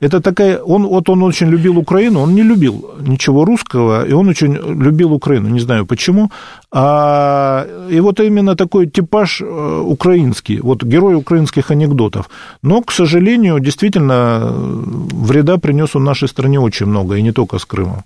Это 0.01 0.22
такая, 0.22 0.57
он, 0.57 0.86
вот 0.86 1.09
он 1.09 1.24
очень 1.24 1.47
любил 1.47 1.78
Украину, 1.78 2.20
он 2.20 2.36
не 2.36 2.43
любил 2.43 2.91
ничего 2.99 3.45
русского, 3.45 4.05
и 4.05 4.13
он 4.13 4.28
очень 4.28 4.53
любил 4.84 5.13
Украину, 5.13 5.49
не 5.49 5.61
знаю 5.61 5.86
почему, 5.86 6.30
а, 6.72 7.66
и 7.89 8.01
вот 8.01 8.20
именно 8.20 8.55
такой 8.55 8.88
типаж 8.88 9.41
э, 9.41 9.82
украинский, 9.86 10.59
вот 10.59 10.84
герой 10.84 11.16
украинских 11.16 11.72
анекдотов, 11.72 12.30
но, 12.61 12.82
к 12.82 12.91
сожалению, 12.91 13.59
действительно, 13.59 14.51
вреда 14.51 15.57
принес 15.57 15.95
он 15.95 16.03
нашей 16.03 16.28
стране 16.28 16.59
очень 16.59 16.88
много, 16.88 17.05
и 17.14 17.22
не 17.22 17.32
только 17.32 17.60
с 17.60 17.66
Крымом. 17.66 18.03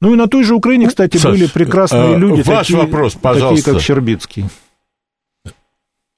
Ну 0.00 0.12
и 0.12 0.16
на 0.16 0.26
той 0.28 0.44
же 0.44 0.54
Украине, 0.54 0.88
кстати, 0.88 1.16
Саш, 1.16 1.32
были 1.32 1.46
прекрасные 1.46 2.14
э, 2.14 2.18
люди, 2.18 2.42
ваш 2.42 2.66
такие, 2.66 2.78
вопрос, 2.78 3.14
пожалуйста. 3.14 3.64
такие 3.64 3.74
как 3.74 3.82
Щербицкий. 3.82 4.44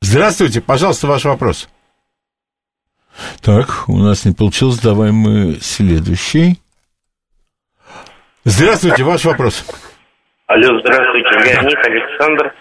Здравствуйте, 0.01 0.61
пожалуйста, 0.61 1.07
ваш 1.07 1.25
вопрос. 1.25 1.69
Так, 3.41 3.89
у 3.89 3.99
нас 3.99 4.25
не 4.25 4.33
получилось, 4.33 4.79
давай 4.79 5.13
мы 5.13 5.59
следующий. 5.61 6.61
Здравствуйте, 8.45 9.05
ваш 9.05 9.25
вопрос. 9.25 9.65
Алло, 10.47 10.81
здравствуйте, 10.81 11.29
Леонид 11.45 11.79
Александр. 11.85 12.55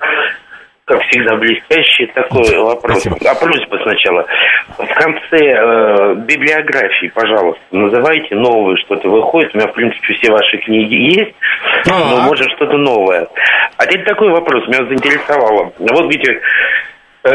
Как 0.88 1.01
всегда, 1.09 1.35
блестящий 1.35 2.05
такой 2.15 2.45
Спасибо. 2.45 2.61
вопрос. 2.61 3.05
А 3.25 3.35
просьба 3.35 3.77
сначала. 3.83 4.25
В 4.77 4.88
конце 4.93 5.38
э, 5.38 6.15
библиографии, 6.15 7.11
пожалуйста, 7.13 7.61
называйте 7.71 8.35
новые 8.35 8.77
что-то 8.77 9.09
выходит. 9.09 9.53
У 9.53 9.57
меня, 9.57 9.67
в 9.67 9.73
принципе, 9.73 10.13
все 10.13 10.31
ваши 10.31 10.57
книги 10.59 10.95
есть, 11.19 11.35
А-а-а. 11.91 12.15
но 12.15 12.21
может 12.21 12.49
что-то 12.55 12.77
новое. 12.77 13.27
А 13.75 13.85
теперь 13.85 14.05
такой 14.05 14.29
вопрос 14.29 14.65
меня 14.69 14.85
заинтересовало. 14.85 15.73
Вот 15.77 16.03
видите, 16.05 16.39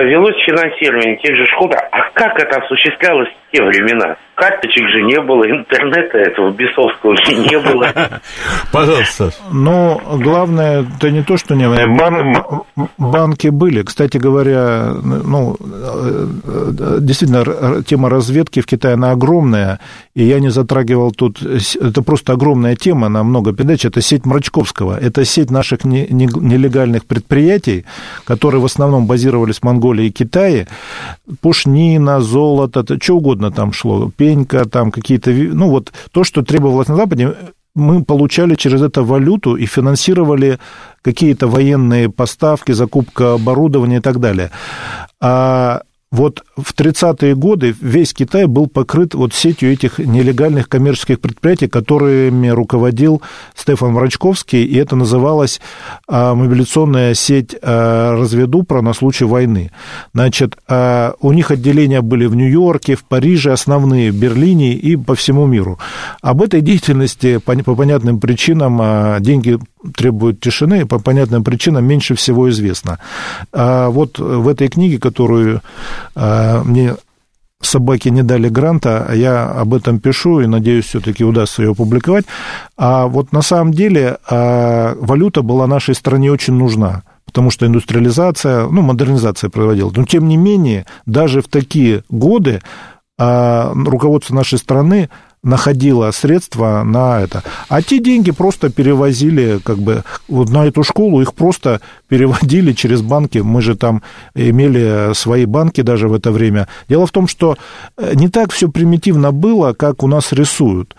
велось 0.00 0.36
финансирование 0.46 1.16
тех 1.16 1.36
же 1.36 1.46
школ. 1.46 1.70
А 1.90 2.10
как 2.14 2.38
это 2.38 2.60
осуществлялось 2.60 3.28
в 3.28 3.56
те 3.56 3.62
времена? 3.62 4.16
Карточек 4.34 4.88
же 4.88 5.02
не 5.02 5.20
было, 5.20 5.44
интернета 5.44 6.18
этого 6.18 6.50
бесовского 6.50 7.14
не 7.28 7.58
было. 7.58 7.92
Пожалуйста. 8.72 9.30
Но 9.52 10.00
главное, 10.16 10.86
это 10.96 11.10
не 11.10 11.22
то, 11.22 11.36
что 11.36 11.54
не 11.54 11.68
было. 11.68 11.76
Бан, 11.86 12.64
банки 12.98 13.48
были. 13.48 13.82
Кстати 13.82 14.16
говоря, 14.16 14.94
ну, 15.02 15.56
э, 15.60 16.26
действительно, 17.00 17.82
тема 17.84 18.08
разведки 18.08 18.60
в 18.60 18.66
Китае, 18.66 18.94
она 18.94 19.10
огромная, 19.10 19.80
и 20.14 20.24
я 20.24 20.40
не 20.40 20.48
затрагивал 20.48 21.12
тут... 21.12 21.42
Это 21.42 22.02
просто 22.02 22.32
огромная 22.32 22.74
тема 22.74 23.08
на 23.08 23.22
много 23.22 23.52
передач. 23.52 23.84
Это 23.84 24.00
сеть 24.00 24.24
Мрачковского. 24.24 24.98
Это 24.98 25.24
сеть 25.24 25.50
наших 25.50 25.84
нелегальных 25.84 27.04
предприятий, 27.04 27.84
которые 28.24 28.60
в 28.60 28.64
основном 28.64 29.06
базировались 29.06 29.58
в 29.58 29.64
Монголии 29.64 29.81
и 29.90 30.10
Китае. 30.10 30.66
Пушнина, 31.40 32.20
золото, 32.20 32.84
что 33.00 33.16
угодно 33.16 33.50
там 33.50 33.72
шло, 33.72 34.10
пенька, 34.16 34.64
там 34.64 34.90
какие-то... 34.90 35.30
Ну, 35.30 35.68
вот 35.68 35.92
то, 36.12 36.24
что 36.24 36.42
требовалось 36.42 36.88
на 36.88 36.96
Западе, 36.96 37.34
мы 37.74 38.04
получали 38.04 38.54
через 38.54 38.82
это 38.82 39.02
валюту 39.02 39.56
и 39.56 39.66
финансировали 39.66 40.58
какие-то 41.02 41.48
военные 41.48 42.08
поставки, 42.08 42.72
закупка 42.72 43.34
оборудования 43.34 43.96
и 43.96 44.00
так 44.00 44.18
далее. 44.18 44.50
А 45.20 45.80
вот 46.12 46.44
в 46.58 46.74
30-е 46.74 47.34
годы 47.34 47.74
весь 47.80 48.12
Китай 48.12 48.44
был 48.44 48.66
покрыт 48.66 49.14
вот 49.14 49.32
сетью 49.32 49.72
этих 49.72 49.98
нелегальных 49.98 50.68
коммерческих 50.68 51.18
предприятий, 51.18 51.68
которыми 51.68 52.48
руководил 52.48 53.22
Стефан 53.56 53.94
Врачковский, 53.94 54.62
и 54.62 54.76
это 54.76 54.94
называлось 54.94 55.60
а, 56.06 56.34
мобилизационная 56.34 57.14
сеть 57.14 57.56
а, 57.62 58.14
разведупра 58.14 58.82
на 58.82 58.92
случай 58.92 59.24
войны. 59.24 59.70
Значит, 60.12 60.58
а, 60.68 61.14
у 61.20 61.32
них 61.32 61.50
отделения 61.50 62.02
были 62.02 62.26
в 62.26 62.36
Нью-Йорке, 62.36 62.94
в 62.94 63.04
Париже, 63.04 63.50
основные 63.50 64.12
в 64.12 64.14
Берлине 64.14 64.74
и 64.74 64.96
по 64.96 65.14
всему 65.14 65.46
миру. 65.46 65.78
Об 66.20 66.42
этой 66.42 66.60
деятельности 66.60 67.38
по 67.38 67.54
понятным 67.74 68.20
причинам 68.20 69.22
деньги 69.22 69.58
требуют 69.94 70.40
тишины, 70.40 70.86
по 70.86 70.98
понятным 70.98 71.44
причинам 71.44 71.84
меньше 71.84 72.14
всего 72.14 72.48
известно. 72.50 72.98
А 73.52 73.90
вот 73.90 74.18
в 74.18 74.48
этой 74.48 74.68
книге, 74.68 74.98
которую 74.98 75.62
а, 76.14 76.62
мне 76.62 76.96
собаки 77.60 78.08
не 78.08 78.22
дали 78.22 78.48
гранта, 78.48 79.06
а 79.08 79.14
я 79.14 79.48
об 79.50 79.74
этом 79.74 80.00
пишу 80.00 80.40
и 80.40 80.46
надеюсь, 80.46 80.86
все-таки 80.86 81.24
удастся 81.24 81.62
ее 81.62 81.72
опубликовать. 81.72 82.24
А 82.76 83.06
вот 83.06 83.32
на 83.32 83.42
самом 83.42 83.72
деле 83.72 84.18
а, 84.28 84.94
валюта 85.00 85.42
была 85.42 85.66
нашей 85.66 85.94
стране 85.94 86.30
очень 86.30 86.54
нужна 86.54 87.02
потому 87.24 87.50
что 87.50 87.64
индустриализация, 87.64 88.66
ну, 88.68 88.82
модернизация 88.82 89.48
проводилась. 89.48 89.96
Но, 89.96 90.04
тем 90.04 90.28
не 90.28 90.36
менее, 90.36 90.84
даже 91.06 91.40
в 91.40 91.48
такие 91.48 92.04
годы 92.10 92.60
руководство 93.16 94.34
нашей 94.34 94.58
страны 94.58 95.08
находила 95.42 96.10
средства 96.12 96.82
на 96.84 97.20
это. 97.20 97.42
А 97.68 97.82
те 97.82 97.98
деньги 97.98 98.30
просто 98.30 98.70
перевозили 98.70 99.60
как 99.64 99.78
бы 99.78 100.04
вот 100.28 100.50
на 100.50 100.66
эту 100.66 100.84
школу, 100.84 101.20
их 101.20 101.34
просто 101.34 101.80
переводили 102.12 102.72
через 102.72 103.00
банки. 103.00 103.38
Мы 103.38 103.62
же 103.62 103.74
там 103.74 104.02
имели 104.34 105.14
свои 105.14 105.46
банки 105.46 105.80
даже 105.80 106.08
в 106.08 106.12
это 106.12 106.30
время. 106.30 106.66
Дело 106.90 107.06
в 107.06 107.10
том, 107.10 107.26
что 107.26 107.56
э, 107.96 108.12
не 108.14 108.28
так 108.28 108.52
все 108.52 108.68
примитивно 108.68 109.32
было, 109.32 109.72
как 109.72 110.02
у 110.02 110.06
нас 110.06 110.32
рисуют. 110.32 110.94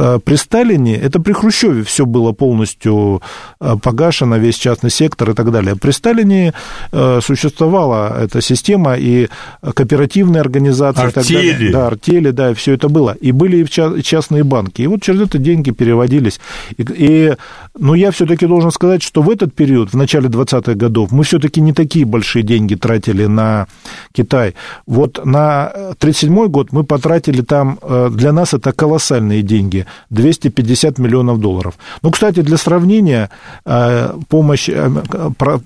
А, 0.00 0.18
при 0.18 0.34
Сталине, 0.34 0.96
это 0.96 1.20
при 1.20 1.34
Хрущеве 1.34 1.84
все 1.84 2.04
было 2.04 2.32
полностью 2.32 3.22
э, 3.60 3.76
погашено, 3.80 4.34
весь 4.34 4.56
частный 4.56 4.90
сектор 4.90 5.30
и 5.30 5.34
так 5.34 5.52
далее. 5.52 5.76
При 5.76 5.92
Сталине 5.92 6.52
э, 6.90 7.20
существовала 7.22 8.24
эта 8.24 8.40
система 8.40 8.96
и 8.96 9.28
кооперативные 9.62 10.40
организации 10.40 11.04
артели. 11.04 11.22
и 11.22 11.50
так 11.50 11.58
далее. 11.58 11.72
Да, 11.72 11.86
артели, 11.86 12.30
да, 12.32 12.54
все 12.54 12.72
это 12.72 12.88
было. 12.88 13.16
И 13.20 13.30
были 13.30 13.64
и 13.64 14.02
частные 14.02 14.42
банки. 14.42 14.82
И 14.82 14.88
вот 14.88 15.00
через 15.00 15.20
это 15.20 15.38
деньги 15.38 15.70
переводились. 15.70 16.40
И, 16.76 16.82
и 16.82 17.36
но 17.78 17.94
я 17.94 18.10
все-таки 18.10 18.46
должен 18.46 18.70
сказать, 18.70 19.02
что 19.02 19.22
в 19.22 19.30
этот 19.30 19.54
период, 19.54 19.92
в 19.92 19.96
начале 19.96 20.28
20-х 20.56 20.74
годов, 20.74 21.12
мы 21.12 21.24
все-таки 21.24 21.60
не 21.60 21.72
такие 21.72 22.04
большие 22.04 22.42
деньги 22.42 22.74
тратили 22.74 23.26
на 23.26 23.66
Китай. 24.12 24.54
Вот 24.86 25.24
на 25.24 25.66
1937 25.66 26.46
год 26.48 26.72
мы 26.72 26.84
потратили 26.84 27.42
там, 27.42 27.78
э, 27.82 28.10
для 28.12 28.32
нас 28.32 28.54
это 28.54 28.72
колоссальные 28.72 29.42
деньги, 29.42 29.86
250 30.10 30.98
миллионов 30.98 31.40
долларов. 31.40 31.74
Ну, 32.02 32.10
кстати, 32.10 32.40
для 32.40 32.56
сравнения, 32.56 33.30
э, 33.64 34.14
помощь 34.28 34.68
э, 34.68 34.90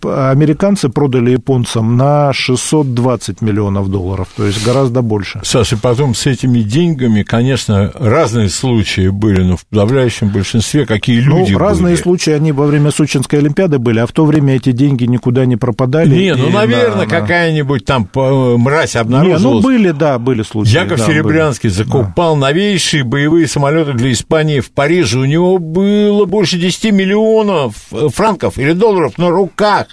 американцы 0.02 0.88
продали 0.88 1.30
японцам 1.30 1.96
на 1.96 2.32
620 2.32 3.42
миллионов 3.42 3.90
долларов, 3.90 4.28
то 4.36 4.46
есть 4.46 4.64
гораздо 4.64 5.02
больше. 5.02 5.40
Саша, 5.44 5.76
потом 5.76 6.14
с 6.14 6.26
этими 6.26 6.60
деньгами, 6.60 7.22
конечно, 7.22 7.92
разные 7.94 8.48
случаи 8.48 9.08
были, 9.08 9.42
но 9.42 9.56
в 9.56 9.64
подавляющем 9.66 10.28
большинстве 10.28 10.86
какие 10.86 11.20
ну, 11.20 11.38
люди 11.38 11.54
разные 11.54 11.96
случаи, 11.96 12.30
они 12.30 12.52
во 12.52 12.66
время 12.66 12.90
Сочинской 12.90 13.38
Олимпиады 13.38 13.78
были, 13.78 14.00
а 14.00 14.06
в 14.06 14.12
то 14.12 14.24
время 14.24 14.56
эти 14.56 14.72
деньги 14.80 15.04
никуда 15.04 15.44
не 15.44 15.56
пропадали. 15.56 16.14
Не, 16.14 16.34
ну, 16.34 16.48
наверное, 16.48 17.04
на, 17.04 17.06
какая-нибудь 17.06 17.84
там 17.84 18.08
э, 18.14 18.56
мразь 18.56 18.96
обнаружилась. 18.96 19.42
Не, 19.42 19.50
ну, 19.50 19.60
были, 19.60 19.90
да, 19.90 20.18
были 20.18 20.42
случаи. 20.42 20.72
Яков 20.72 20.98
да, 20.98 21.06
Серебрянский 21.06 21.68
были. 21.68 21.76
закупал 21.76 22.34
да. 22.34 22.48
новейшие 22.48 23.04
боевые 23.04 23.46
самолеты 23.46 23.92
для 23.92 24.10
Испании 24.12 24.60
в 24.60 24.70
Париже. 24.70 25.18
У 25.18 25.26
него 25.26 25.58
было 25.58 26.24
больше 26.24 26.58
10 26.58 26.92
миллионов 26.92 27.74
э, 27.92 28.08
франков 28.08 28.56
или 28.58 28.72
долларов 28.72 29.18
на 29.18 29.28
руках. 29.28 29.88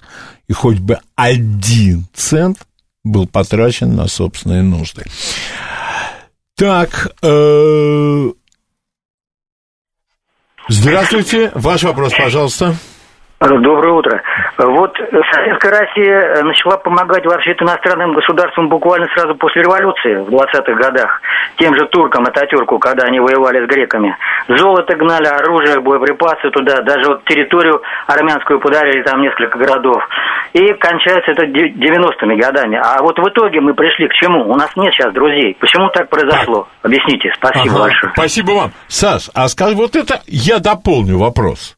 И 0.47 0.53
хоть 0.53 0.79
бы 0.79 0.99
один 1.15 2.05
цент 2.13 2.59
был 3.03 3.27
потрачен 3.27 3.93
на 3.93 4.07
собственные 4.07 4.63
нужды. 4.63 5.03
Так, 6.55 7.13
э, 7.21 8.31
Здравствуйте. 10.69 11.51
Ваш 11.55 11.83
вопрос, 11.83 12.13
пожалуйста. 12.17 12.75
Доброе 13.39 13.93
утро. 13.93 14.23
Вот 14.57 14.97
Советская 14.97 15.71
Россия 15.71 16.43
начала 16.43 16.77
помогать 16.77 17.23
вообще-то 17.23 17.65
иностранным 17.65 18.13
государствам 18.13 18.67
буквально 18.67 19.05
сразу 19.13 19.35
после 19.35 19.61
революции 19.61 20.15
в 20.15 20.29
20-х 20.29 20.73
годах. 20.73 21.21
Тем 21.57 21.75
же 21.75 21.85
туркам, 21.85 22.25
Ататюрку, 22.25 22.79
когда 22.79 23.05
они 23.05 23.19
воевали 23.19 23.63
с 23.63 23.69
греками. 23.69 24.17
Золото 24.47 24.95
гнали, 24.95 25.27
оружие, 25.27 25.79
боеприпасы 25.81 26.49
туда. 26.49 26.81
Даже 26.81 27.09
вот 27.09 27.25
территорию 27.25 27.79
армянскую 28.07 28.59
подарили, 28.59 29.03
там 29.03 29.21
несколько 29.21 29.55
городов. 29.59 30.01
И 30.53 30.73
кончается 30.73 31.31
это 31.31 31.45
90-ми 31.45 32.37
годами. 32.41 32.79
А 32.83 33.03
вот 33.03 33.19
в 33.19 33.29
итоге 33.29 33.61
мы 33.61 33.75
пришли 33.75 34.07
к 34.07 34.13
чему? 34.13 34.49
У 34.49 34.55
нас 34.55 34.75
нет 34.75 34.91
сейчас 34.95 35.13
друзей. 35.13 35.55
Почему 35.59 35.89
так 35.89 36.09
произошло? 36.09 36.67
Объясните. 36.81 37.31
Спасибо 37.35 37.75
Ага. 37.75 37.83
большое. 37.83 38.13
Спасибо 38.13 38.51
вам. 38.53 38.71
Саш, 38.87 39.29
а 39.35 39.47
скажи, 39.47 39.75
вот 39.75 39.95
это 39.95 40.21
я 40.25 40.57
дополню 40.57 41.19
вопрос. 41.19 41.76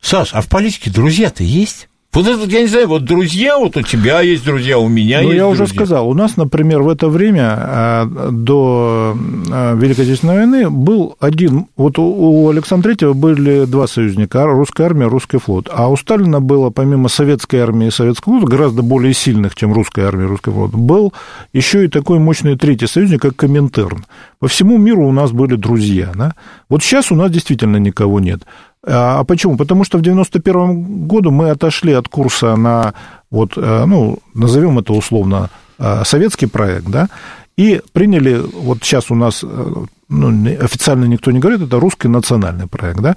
Саш, 0.00 0.30
а 0.34 0.40
в 0.40 0.48
политике 0.48 0.90
друзья-то 0.90 1.42
есть? 1.42 1.88
Вот 2.12 2.26
это, 2.26 2.48
я 2.48 2.62
не 2.62 2.66
знаю, 2.68 2.88
вот 2.88 3.04
друзья, 3.04 3.58
вот 3.58 3.76
у 3.76 3.82
тебя 3.82 4.22
есть 4.22 4.42
друзья, 4.42 4.78
у 4.78 4.88
меня 4.88 5.20
Ну, 5.20 5.26
есть 5.28 5.36
я 5.36 5.46
уже 5.48 5.64
друзья. 5.64 5.74
сказал, 5.74 6.08
у 6.08 6.14
нас, 6.14 6.38
например, 6.38 6.80
в 6.80 6.88
это 6.88 7.08
время 7.10 7.54
а, 7.58 8.06
до 8.30 9.14
а, 9.52 9.74
Великой 9.74 10.04
Отечественной 10.04 10.36
войны 10.36 10.70
был 10.70 11.16
один, 11.20 11.66
вот 11.76 11.98
у- 11.98 12.48
Александра 12.48 12.88
Третьего 12.88 13.12
были 13.12 13.66
два 13.66 13.86
союзника, 13.86 14.44
а, 14.44 14.46
русская 14.46 14.84
армия, 14.84 15.08
русский 15.08 15.36
флот, 15.36 15.68
а 15.70 15.88
у 15.90 15.96
Сталина 15.98 16.40
было, 16.40 16.70
помимо 16.70 17.10
советской 17.10 17.56
армии 17.56 17.88
и 17.88 17.90
советского 17.90 18.38
флота, 18.38 18.50
гораздо 18.56 18.80
более 18.80 19.12
сильных, 19.12 19.54
чем 19.54 19.74
русская 19.74 20.06
армия 20.06 20.24
и 20.24 20.28
русский 20.28 20.50
флот, 20.52 20.70
был 20.70 21.12
еще 21.52 21.84
и 21.84 21.88
такой 21.88 22.18
мощный 22.18 22.56
третий 22.56 22.86
союзник, 22.86 23.20
как 23.20 23.36
Коминтерн. 23.36 24.06
По 24.38 24.48
всему 24.48 24.78
миру 24.78 25.06
у 25.06 25.12
нас 25.12 25.32
были 25.32 25.56
друзья, 25.56 26.12
да? 26.14 26.32
Вот 26.70 26.82
сейчас 26.82 27.12
у 27.12 27.14
нас 27.14 27.30
действительно 27.30 27.76
никого 27.76 28.20
нет. 28.20 28.42
А 28.86 29.24
почему? 29.24 29.56
Потому 29.56 29.84
что 29.84 29.98
в 29.98 30.02
91 30.02 31.06
году 31.06 31.30
мы 31.32 31.50
отошли 31.50 31.92
от 31.92 32.08
курса 32.08 32.54
на, 32.54 32.94
вот, 33.30 33.54
э, 33.56 33.84
ну, 33.84 34.18
назовем 34.32 34.78
это 34.78 34.92
условно, 34.92 35.50
э, 35.78 36.04
советский 36.04 36.46
проект, 36.46 36.86
да, 36.86 37.08
и 37.56 37.82
приняли, 37.92 38.36
вот 38.38 38.78
сейчас 38.82 39.10
у 39.10 39.16
нас, 39.16 39.42
э, 39.42 39.72
ну, 40.08 40.56
официально 40.60 41.04
никто 41.04 41.32
не 41.32 41.40
говорит, 41.40 41.62
это 41.62 41.80
русский 41.80 42.06
национальный 42.06 42.68
проект, 42.68 43.00
да, 43.00 43.16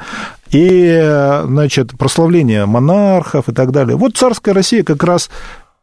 и, 0.50 1.44
значит, 1.46 1.96
прославление 2.00 2.66
монархов 2.66 3.48
и 3.48 3.54
так 3.54 3.72
далее. 3.72 3.96
Вот 3.96 4.18
царская 4.18 4.56
Россия 4.56 4.84
как 4.84 5.04
раз 5.04 5.30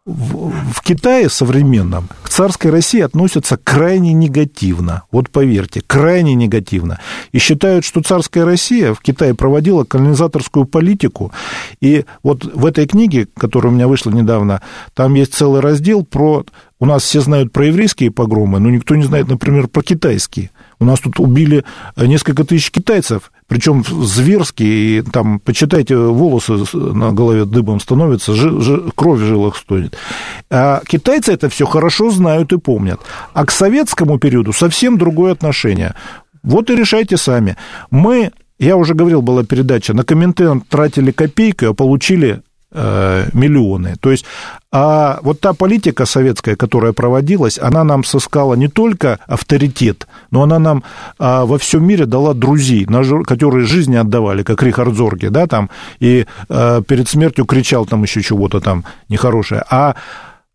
в, 0.07 0.53
в 0.73 0.83
Китае 0.83 1.29
современном 1.29 2.09
к 2.23 2.29
царской 2.29 2.71
России 2.71 3.01
относятся 3.01 3.57
крайне 3.57 4.13
негативно. 4.13 5.03
Вот 5.11 5.31
поверьте, 5.31 5.83
крайне 5.85 6.35
негативно. 6.35 7.01
И 7.33 7.39
считают, 7.39 7.85
что 7.85 8.03
царская 8.03 8.45
Россия 8.45 8.95
в 8.95 9.01
Китае 9.01 9.35
проводила 9.35 9.85
колонизаторскую 9.85 10.65
политику. 10.65 11.33
И 11.81 12.05
вот 12.23 12.45
в 12.45 12.65
этой 12.65 12.87
книге, 12.87 13.27
которая 13.37 13.73
у 13.73 13.75
меня 13.75 13.89
вышла 13.89 14.11
недавно, 14.13 14.63
там 14.95 15.15
есть 15.15 15.35
целый 15.35 15.61
раздел 15.61 16.05
про... 16.05 16.45
У 16.79 16.87
нас 16.87 17.03
все 17.03 17.21
знают 17.21 17.53
про 17.53 17.67
еврейские 17.67 18.11
погромы, 18.11 18.61
но 18.61 18.71
никто 18.71 18.95
не 18.95 19.05
знает, 19.05 19.29
например, 19.29 19.67
про 19.67 19.83
китайские. 19.83 20.51
У 20.79 20.85
нас 20.85 21.01
тут 21.01 21.19
убили 21.19 21.65
несколько 21.97 22.45
тысяч 22.45 22.71
китайцев, 22.71 23.33
причем 23.49 23.85
зверские, 23.85 24.99
и 24.99 25.03
там, 25.03 25.39
почитайте, 25.39 25.97
волосы 25.97 26.65
на 26.75 27.13
голове 27.13 27.45
дыбом 27.45 27.81
становятся, 27.81 28.35
жи- 28.35 28.61
жи- 28.61 28.91
кровь 28.95 29.21
в 29.21 29.25
жилах 29.25 29.57
стонет. 29.57 29.97
А 30.51 30.83
китайцы 30.87 31.33
это 31.33 31.49
все 31.49 31.65
хорошо 31.67 32.11
знают 32.11 32.53
и 32.53 32.59
помнят. 32.59 33.01
А 33.35 33.45
к 33.45 33.51
советскому 33.51 34.19
периоду 34.19 34.53
совсем 34.53 34.99
другое 34.99 35.33
отношение. 35.33 35.95
Вот 36.43 36.71
и 36.71 36.77
решайте 36.77 37.17
сами. 37.17 37.57
Мы, 37.91 38.33
я 38.59 38.77
уже 38.77 38.95
говорил, 38.95 39.23
была 39.23 39.45
передача, 39.45 39.95
на 39.95 40.05
Коминтерн 40.05 40.61
тратили 40.61 41.11
копейку, 41.13 41.67
а 41.67 41.75
получили 41.75 42.43
миллионы. 42.77 43.97
То 44.01 44.11
есть 44.11 44.27
а 44.79 45.21
вот 45.23 45.41
та 45.41 45.55
политика 45.55 46.05
советская, 46.05 46.55
которая 46.55 46.93
проводилась, 46.93 47.59
она 47.59 47.83
нам 47.83 48.05
сыскала 48.05 48.53
не 48.55 48.69
только 48.69 49.19
авторитет, 49.27 50.07
но 50.31 50.43
она 50.43 50.59
нам 50.59 50.85
а, 51.19 51.47
во 51.47 51.57
всем 51.57 51.83
мире 51.87 52.05
дала 52.05 52.35
друзей, 52.35 52.87
которые 53.27 53.65
жизни 53.65 53.97
отдавали, 53.97 54.43
как 54.43 54.63
Рихард 54.63 54.95
Зорге, 54.95 55.31
да, 55.31 55.47
там, 55.47 55.71
и 55.99 56.27
а, 56.51 56.83
перед 56.83 57.09
смертью 57.09 57.47
кричал 57.47 57.87
там 57.87 58.03
еще 58.03 58.21
чего-то 58.21 58.61
там 58.61 58.85
нехорошее. 59.09 59.65
А 59.71 59.95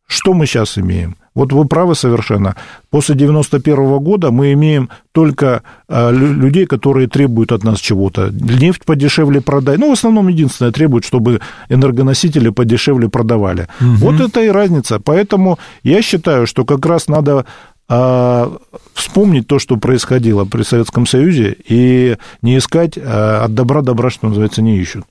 что 0.05 0.35
мы 0.35 0.45
сейчас 0.45 0.77
имеем? 0.77 1.15
Вот 1.33 1.53
вы 1.53 1.65
правы 1.65 1.95
совершенно. 1.95 2.55
После 2.89 3.15
91 3.15 3.99
года 3.99 4.31
мы 4.31 4.51
имеем 4.53 4.89
только 5.13 5.63
лю- 5.89 6.33
людей, 6.33 6.65
которые 6.65 7.07
требуют 7.07 7.51
от 7.51 7.63
нас 7.63 7.79
чего-то. 7.79 8.29
Нефть 8.31 8.83
подешевле 8.85 9.39
продай. 9.39 9.77
Ну, 9.77 9.89
в 9.89 9.93
основном 9.93 10.27
единственное 10.27 10.71
требует, 10.71 11.05
чтобы 11.05 11.39
энергоносители 11.69 12.49
подешевле 12.49 13.07
продавали. 13.07 13.67
Вот 13.79 14.19
это 14.19 14.41
и 14.41 14.49
разница. 14.49 14.99
Поэтому 14.99 15.57
я 15.83 16.01
считаю, 16.01 16.47
что 16.47 16.65
как 16.65 16.85
раз 16.85 17.07
надо 17.07 17.45
а, 17.93 18.51
вспомнить 18.93 19.47
то, 19.47 19.59
что 19.59 19.75
происходило 19.75 20.45
при 20.45 20.63
Советском 20.63 21.05
Союзе, 21.05 21.55
и 21.67 22.15
не 22.41 22.57
искать 22.57 22.97
а, 22.97 23.43
от 23.45 23.53
добра 23.53 23.81
добра, 23.81 24.09
что 24.09 24.27
называется, 24.27 24.61
не 24.61 24.77
ищут. 24.77 25.03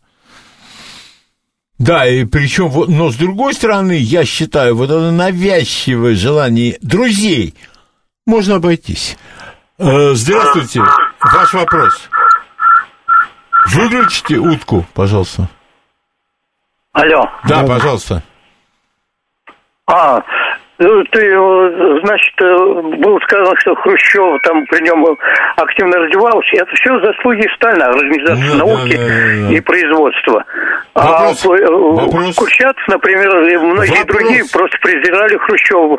Да, 1.80 2.06
и 2.06 2.26
причем, 2.26 2.68
вот, 2.68 2.90
но 2.90 3.10
с 3.10 3.16
другой 3.16 3.54
стороны, 3.54 3.92
я 3.92 4.26
считаю, 4.26 4.76
вот 4.76 4.90
это 4.90 5.10
навязчивое 5.10 6.14
желание 6.14 6.76
друзей 6.82 7.54
можно 8.26 8.56
обойтись. 8.56 9.16
Э, 9.78 10.12
здравствуйте, 10.12 10.82
ваш 11.20 11.54
вопрос. 11.54 12.10
Выключите 13.68 14.36
утку, 14.36 14.86
пожалуйста. 14.92 15.48
Алло. 16.92 17.24
Да, 17.48 17.64
пожалуйста. 17.64 18.22
А, 19.86 20.20
ну, 20.80 21.04
ты, 21.12 21.20
э, 21.20 22.00
значит, 22.02 22.34
э, 22.40 22.96
было 23.04 23.18
сказано, 23.20 23.54
что 23.58 23.74
Хрущев 23.74 24.40
там 24.44 24.64
при 24.64 24.82
нем 24.82 25.04
активно 25.56 25.98
развивался. 25.98 26.56
Это 26.56 26.70
все 26.74 26.98
заслуги 27.00 27.46
Сталина, 27.54 27.84
организации 27.86 28.48
Да, 28.48 28.56
науки 28.56 28.96
да, 28.96 29.02
да, 29.02 29.48
да. 29.48 29.54
и 29.54 29.60
производства. 29.60 30.44
Вопрос. 30.94 31.44
А 31.44 31.48
э, 31.54 31.70
Вопрос. 31.70 32.34
Курчатов, 32.34 32.82
например, 32.88 33.28
и 33.46 33.56
многие 33.58 33.98
Вопрос. 33.98 34.06
другие 34.06 34.44
просто 34.50 34.78
презирали 34.80 35.36
Хрущева. 35.36 35.98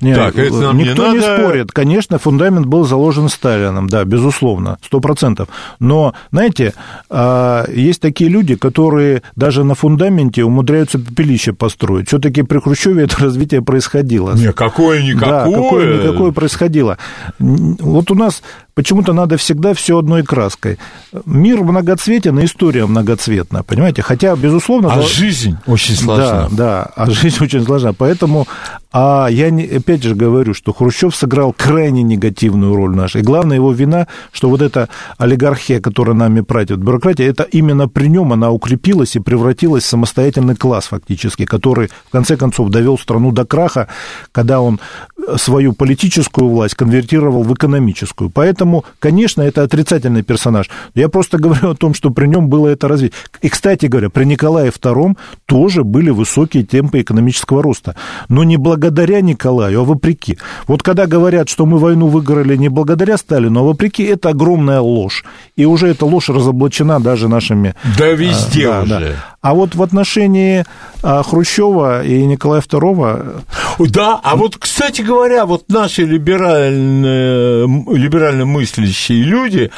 Нет, 0.00 0.16
Так, 0.16 0.36
это 0.36 0.54
нам 0.54 0.76
не 0.76 0.84
никто 0.84 1.06
не, 1.12 1.18
надо. 1.20 1.38
спорит. 1.42 1.72
Конечно, 1.72 2.18
фундамент 2.18 2.66
был 2.66 2.84
заложен 2.84 3.28
Сталином, 3.28 3.88
да, 3.88 4.04
безусловно, 4.04 4.78
сто 4.82 5.00
процентов. 5.00 5.48
Но, 5.78 6.14
знаете, 6.32 6.74
а, 7.08 7.64
есть 7.68 8.02
такие 8.02 8.28
люди, 8.30 8.56
которые 8.56 9.22
даже 9.36 9.62
на 9.62 9.74
фундаменте 9.76 10.42
умудряются 10.42 10.98
пепелище 10.98 11.52
построить. 11.52 12.08
Все-таки 12.08 12.42
при 12.42 12.58
Хрущеве 12.58 13.04
это 13.04 13.16
развитие 13.22 13.62
происходило. 13.62 14.07
Не, 14.16 14.52
какое-никакое. 14.52 15.30
Да, 15.30 15.44
какое-никакое 15.44 16.32
происходило. 16.32 16.98
Вот 17.38 18.10
у 18.10 18.14
нас 18.14 18.42
почему-то 18.78 19.12
надо 19.12 19.36
всегда 19.38 19.74
все 19.74 19.98
одной 19.98 20.22
краской. 20.22 20.78
Мир 21.26 21.64
многоцветен, 21.64 22.38
и 22.38 22.44
история 22.44 22.86
многоцветна, 22.86 23.64
понимаете? 23.64 24.02
Хотя, 24.02 24.36
безусловно... 24.36 24.92
А 24.92 24.94
зал- 24.94 25.08
жизнь 25.08 25.56
очень 25.66 25.96
сложна. 25.96 26.48
Да, 26.48 26.48
да, 26.52 26.82
а 26.94 27.10
жизнь 27.10 27.38
очень 27.40 27.64
сложна. 27.64 27.92
Поэтому 27.92 28.46
а 28.90 29.28
я 29.30 29.50
не, 29.50 29.64
опять 29.64 30.02
же 30.02 30.14
говорю, 30.14 30.54
что 30.54 30.72
Хрущев 30.72 31.14
сыграл 31.14 31.52
крайне 31.52 32.02
негативную 32.02 32.74
роль 32.74 32.96
наша. 32.96 33.18
И 33.18 33.22
главная 33.22 33.56
его 33.56 33.72
вина, 33.72 34.06
что 34.32 34.48
вот 34.48 34.62
эта 34.62 34.88
олигархия, 35.18 35.80
которая 35.80 36.16
нами 36.16 36.40
правит, 36.40 36.78
бюрократия, 36.78 37.26
это 37.26 37.42
именно 37.42 37.86
при 37.88 38.06
нем 38.06 38.32
она 38.32 38.50
укрепилась 38.50 39.14
и 39.14 39.20
превратилась 39.20 39.84
в 39.84 39.88
самостоятельный 39.88 40.56
класс 40.56 40.86
фактически, 40.86 41.44
который 41.44 41.88
в 41.88 42.10
конце 42.12 42.36
концов 42.38 42.70
довел 42.70 42.96
страну 42.96 43.30
до 43.30 43.44
краха, 43.44 43.88
когда 44.32 44.60
он 44.62 44.80
свою 45.36 45.74
политическую 45.74 46.48
власть 46.48 46.74
конвертировал 46.74 47.42
в 47.42 47.52
экономическую. 47.52 48.30
Поэтому, 48.30 48.67
конечно, 48.98 49.42
это 49.42 49.62
отрицательный 49.62 50.22
персонаж. 50.22 50.70
Я 50.94 51.08
просто 51.08 51.38
говорю 51.44 51.70
о 51.70 51.74
том, 51.74 51.94
что 51.94 52.10
при 52.10 52.26
нем 52.26 52.48
было 52.48 52.68
это 52.68 52.88
развитие. 52.88 53.18
И, 53.42 53.48
кстати 53.48 53.86
говоря, 53.86 54.10
при 54.10 54.24
Николае 54.24 54.70
II 54.70 55.16
тоже 55.46 55.84
были 55.84 56.10
высокие 56.10 56.64
темпы 56.64 57.00
экономического 57.00 57.62
роста. 57.62 57.94
Но 58.28 58.44
не 58.44 58.56
благодаря 58.56 59.20
Николаю, 59.20 59.80
а 59.80 59.84
вопреки. 59.84 60.38
Вот 60.66 60.82
когда 60.82 61.06
говорят, 61.06 61.48
что 61.48 61.66
мы 61.66 61.78
войну 61.78 62.08
выиграли 62.08 62.56
не 62.56 62.68
благодаря 62.68 63.16
Сталину, 63.16 63.60
а 63.60 63.62
вопреки, 63.62 64.02
это 64.04 64.30
огромная 64.30 64.80
ложь. 64.80 65.24
И 65.56 65.64
уже 65.64 65.88
эта 65.88 66.06
ложь 66.06 66.28
разоблачена 66.28 67.00
даже 67.00 67.28
нашими... 67.28 67.74
Да 67.98 68.08
везде 68.12 68.68
а, 68.68 68.84
да, 68.86 68.96
уже. 68.96 69.06
да. 69.08 69.37
А 69.40 69.54
вот 69.54 69.76
в 69.76 69.82
отношении 69.82 70.64
а, 71.02 71.22
Хрущева 71.22 72.04
и 72.04 72.24
Николая 72.26 72.60
II 72.60 73.44
Да, 73.78 74.20
а 74.22 74.34
вот, 74.34 74.56
кстати 74.56 75.00
говоря, 75.02 75.46
вот 75.46 75.68
наши 75.68 76.02
либерально, 76.02 77.66
либерально 77.94 78.46
мыслящие 78.46 79.22
люди, 79.22 79.70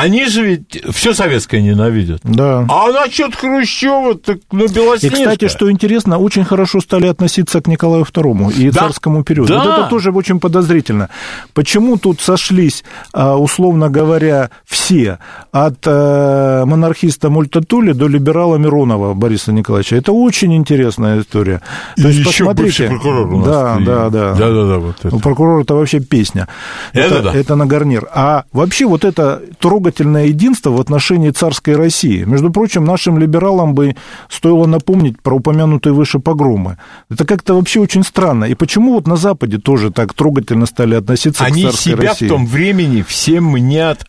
Они 0.00 0.26
же 0.26 0.44
ведь 0.46 0.82
все 0.94 1.14
советское 1.14 1.60
ненавидят. 1.62 2.20
Да. 2.24 2.66
А 2.68 2.92
насчет 2.92 3.34
Хрущева, 3.34 4.14
так 4.16 4.38
ну 4.52 4.64
И, 4.64 4.68
Белоснежка. 4.72 5.16
кстати, 5.18 5.48
что 5.48 5.70
интересно, 5.70 6.18
очень 6.18 6.44
хорошо 6.44 6.80
стали 6.80 7.06
относиться 7.06 7.60
к 7.60 7.66
Николаю 7.66 8.04
II 8.04 8.52
и 8.54 8.70
Да. 8.70 8.80
царскому 8.80 9.24
периоду. 9.24 9.48
Да. 9.52 9.62
Вот 9.64 9.78
это 9.78 9.88
тоже 9.88 10.10
очень 10.12 10.40
подозрительно. 10.40 11.08
Почему 11.54 11.96
тут 11.96 12.20
сошлись, 12.20 12.84
а, 13.12 13.36
условно 13.36 13.88
говоря, 13.88 14.50
все, 14.64 15.18
от 15.52 15.78
э, 15.86 16.64
монархиста 16.66 17.30
Мультатули 17.30 17.92
до 17.92 18.08
либерала 18.08 18.56
Миронова 18.56 19.14
Бориса 19.14 19.52
Николаевича? 19.52 19.96
Это 19.96 20.12
очень 20.12 20.54
интересная 20.54 21.20
история. 21.20 21.60
И 21.96 22.02
То 22.02 22.08
есть, 22.08 22.20
еще 22.20 22.44
посмотрите. 22.44 22.64
бывший 22.64 22.88
прокурор 22.88 23.32
у 23.32 23.38
нас. 23.38 23.46
Да, 23.48 23.76
И- 23.80 23.84
да, 23.84 24.10
да. 24.10 24.34
Да-да-да, 24.34 24.78
вот 24.78 24.96
это. 25.02 25.16
У 25.16 25.18
прокурора 25.20 25.62
это 25.62 25.74
вообще 25.74 26.00
песня. 26.00 26.48
Это 26.92 27.22
да. 27.22 27.32
это 27.34 27.56
на 27.56 27.66
гарнир. 27.66 28.06
А 28.14 28.44
вообще 28.52 28.86
вот 28.86 29.04
это 29.04 29.42
трогательное 29.58 29.85
единство 29.88 30.70
в 30.70 30.80
отношении 30.80 31.30
царской 31.30 31.76
России. 31.76 32.24
Между 32.24 32.50
прочим, 32.50 32.84
нашим 32.84 33.18
либералам 33.18 33.74
бы 33.74 33.96
стоило 34.28 34.66
напомнить 34.66 35.20
про 35.22 35.36
упомянутые 35.36 35.92
выше 35.92 36.18
погромы. 36.18 36.78
Это 37.10 37.24
как-то 37.24 37.54
вообще 37.54 37.80
очень 37.80 38.02
странно. 38.02 38.44
И 38.44 38.54
почему 38.54 38.94
вот 38.94 39.06
на 39.06 39.16
Западе 39.16 39.58
тоже 39.58 39.90
так 39.90 40.14
трогательно 40.14 40.66
стали 40.66 40.94
относиться 40.94 41.44
Они 41.44 41.62
к 41.62 41.70
царской 41.70 41.92
себя 41.92 42.08
России? 42.08 42.26
в 42.26 42.28
том 42.28 42.46
времени 42.46 43.04
все 43.06 43.40
мнят 43.40 44.04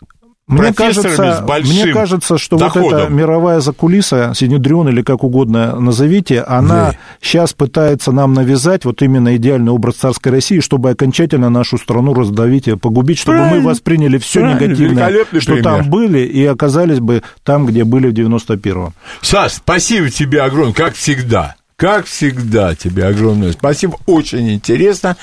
Мне 0.47 0.73
кажется, 0.73 1.09
с 1.33 1.41
большим 1.41 1.73
мне 1.75 1.93
кажется, 1.93 2.37
что 2.37 2.55
вот 2.55 2.65
доходом. 2.73 2.99
эта 2.99 3.11
мировая 3.11 3.59
закулиса, 3.59 4.31
Синедрион 4.33 4.87
или 4.87 5.01
как 5.01 5.25
угодно 5.25 5.77
назовите, 5.77 6.39
она 6.41 6.91
Да. 6.91 6.95
сейчас 7.21 7.51
пытается 7.51 8.13
нам 8.13 8.33
навязать 8.33 8.85
вот 8.85 9.01
именно 9.01 9.35
идеальный 9.35 9.71
образ 9.73 9.95
царской 9.95 10.31
России, 10.31 10.61
чтобы 10.61 10.91
окончательно 10.91 11.49
нашу 11.49 11.77
страну 11.77 12.13
раздавить 12.13 12.69
и 12.69 12.77
погубить, 12.77 13.19
чтобы 13.19 13.39
мы 13.39 13.43
Правильно. 13.47 13.67
восприняли 13.69 14.17
все 14.19 14.39
Правильно, 14.39 14.63
негативное, 14.67 15.25
что 15.41 15.51
пример. 15.53 15.63
там 15.63 15.89
были, 15.89 16.19
и 16.19 16.45
оказались 16.45 17.01
бы 17.01 17.23
там, 17.43 17.65
где 17.65 17.83
были 17.83 18.07
в 18.07 18.13
91-м. 18.13 18.93
Саш, 19.21 19.51
спасибо 19.53 20.09
тебе 20.09 20.41
огромное, 20.43 20.73
как 20.73 20.93
всегда. 20.95 21.55
Как 21.75 22.05
всегда 22.07 22.73
тебе 22.73 23.05
огромное 23.05 23.51
спасибо, 23.51 23.97
очень 24.07 24.49
интересно. 24.51 25.15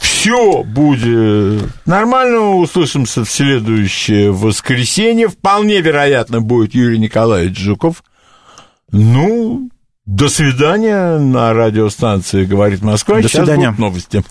Все 0.00 0.62
будет 0.62 1.70
нормально, 1.86 2.56
услышимся 2.56 3.24
в 3.24 3.30
следующее 3.30 4.32
воскресенье. 4.32 5.28
Вполне 5.28 5.80
вероятно 5.80 6.40
будет 6.40 6.74
Юрий 6.74 6.98
Николаевич 6.98 7.58
Жуков. 7.58 8.02
Ну, 8.92 9.70
до 10.04 10.28
свидания 10.28 11.18
на 11.18 11.52
радиостанции 11.52 12.44
«Говорит 12.44 12.82
Москва». 12.82 13.16
До 13.16 13.22
Сейчас 13.28 13.44
свидания. 13.46 13.66
будут 13.68 13.78
новости. 13.80 14.24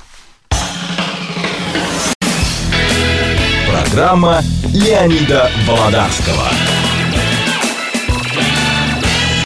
Программа 3.70 4.42
Леонида 4.74 5.50
Володарского. 5.68 6.50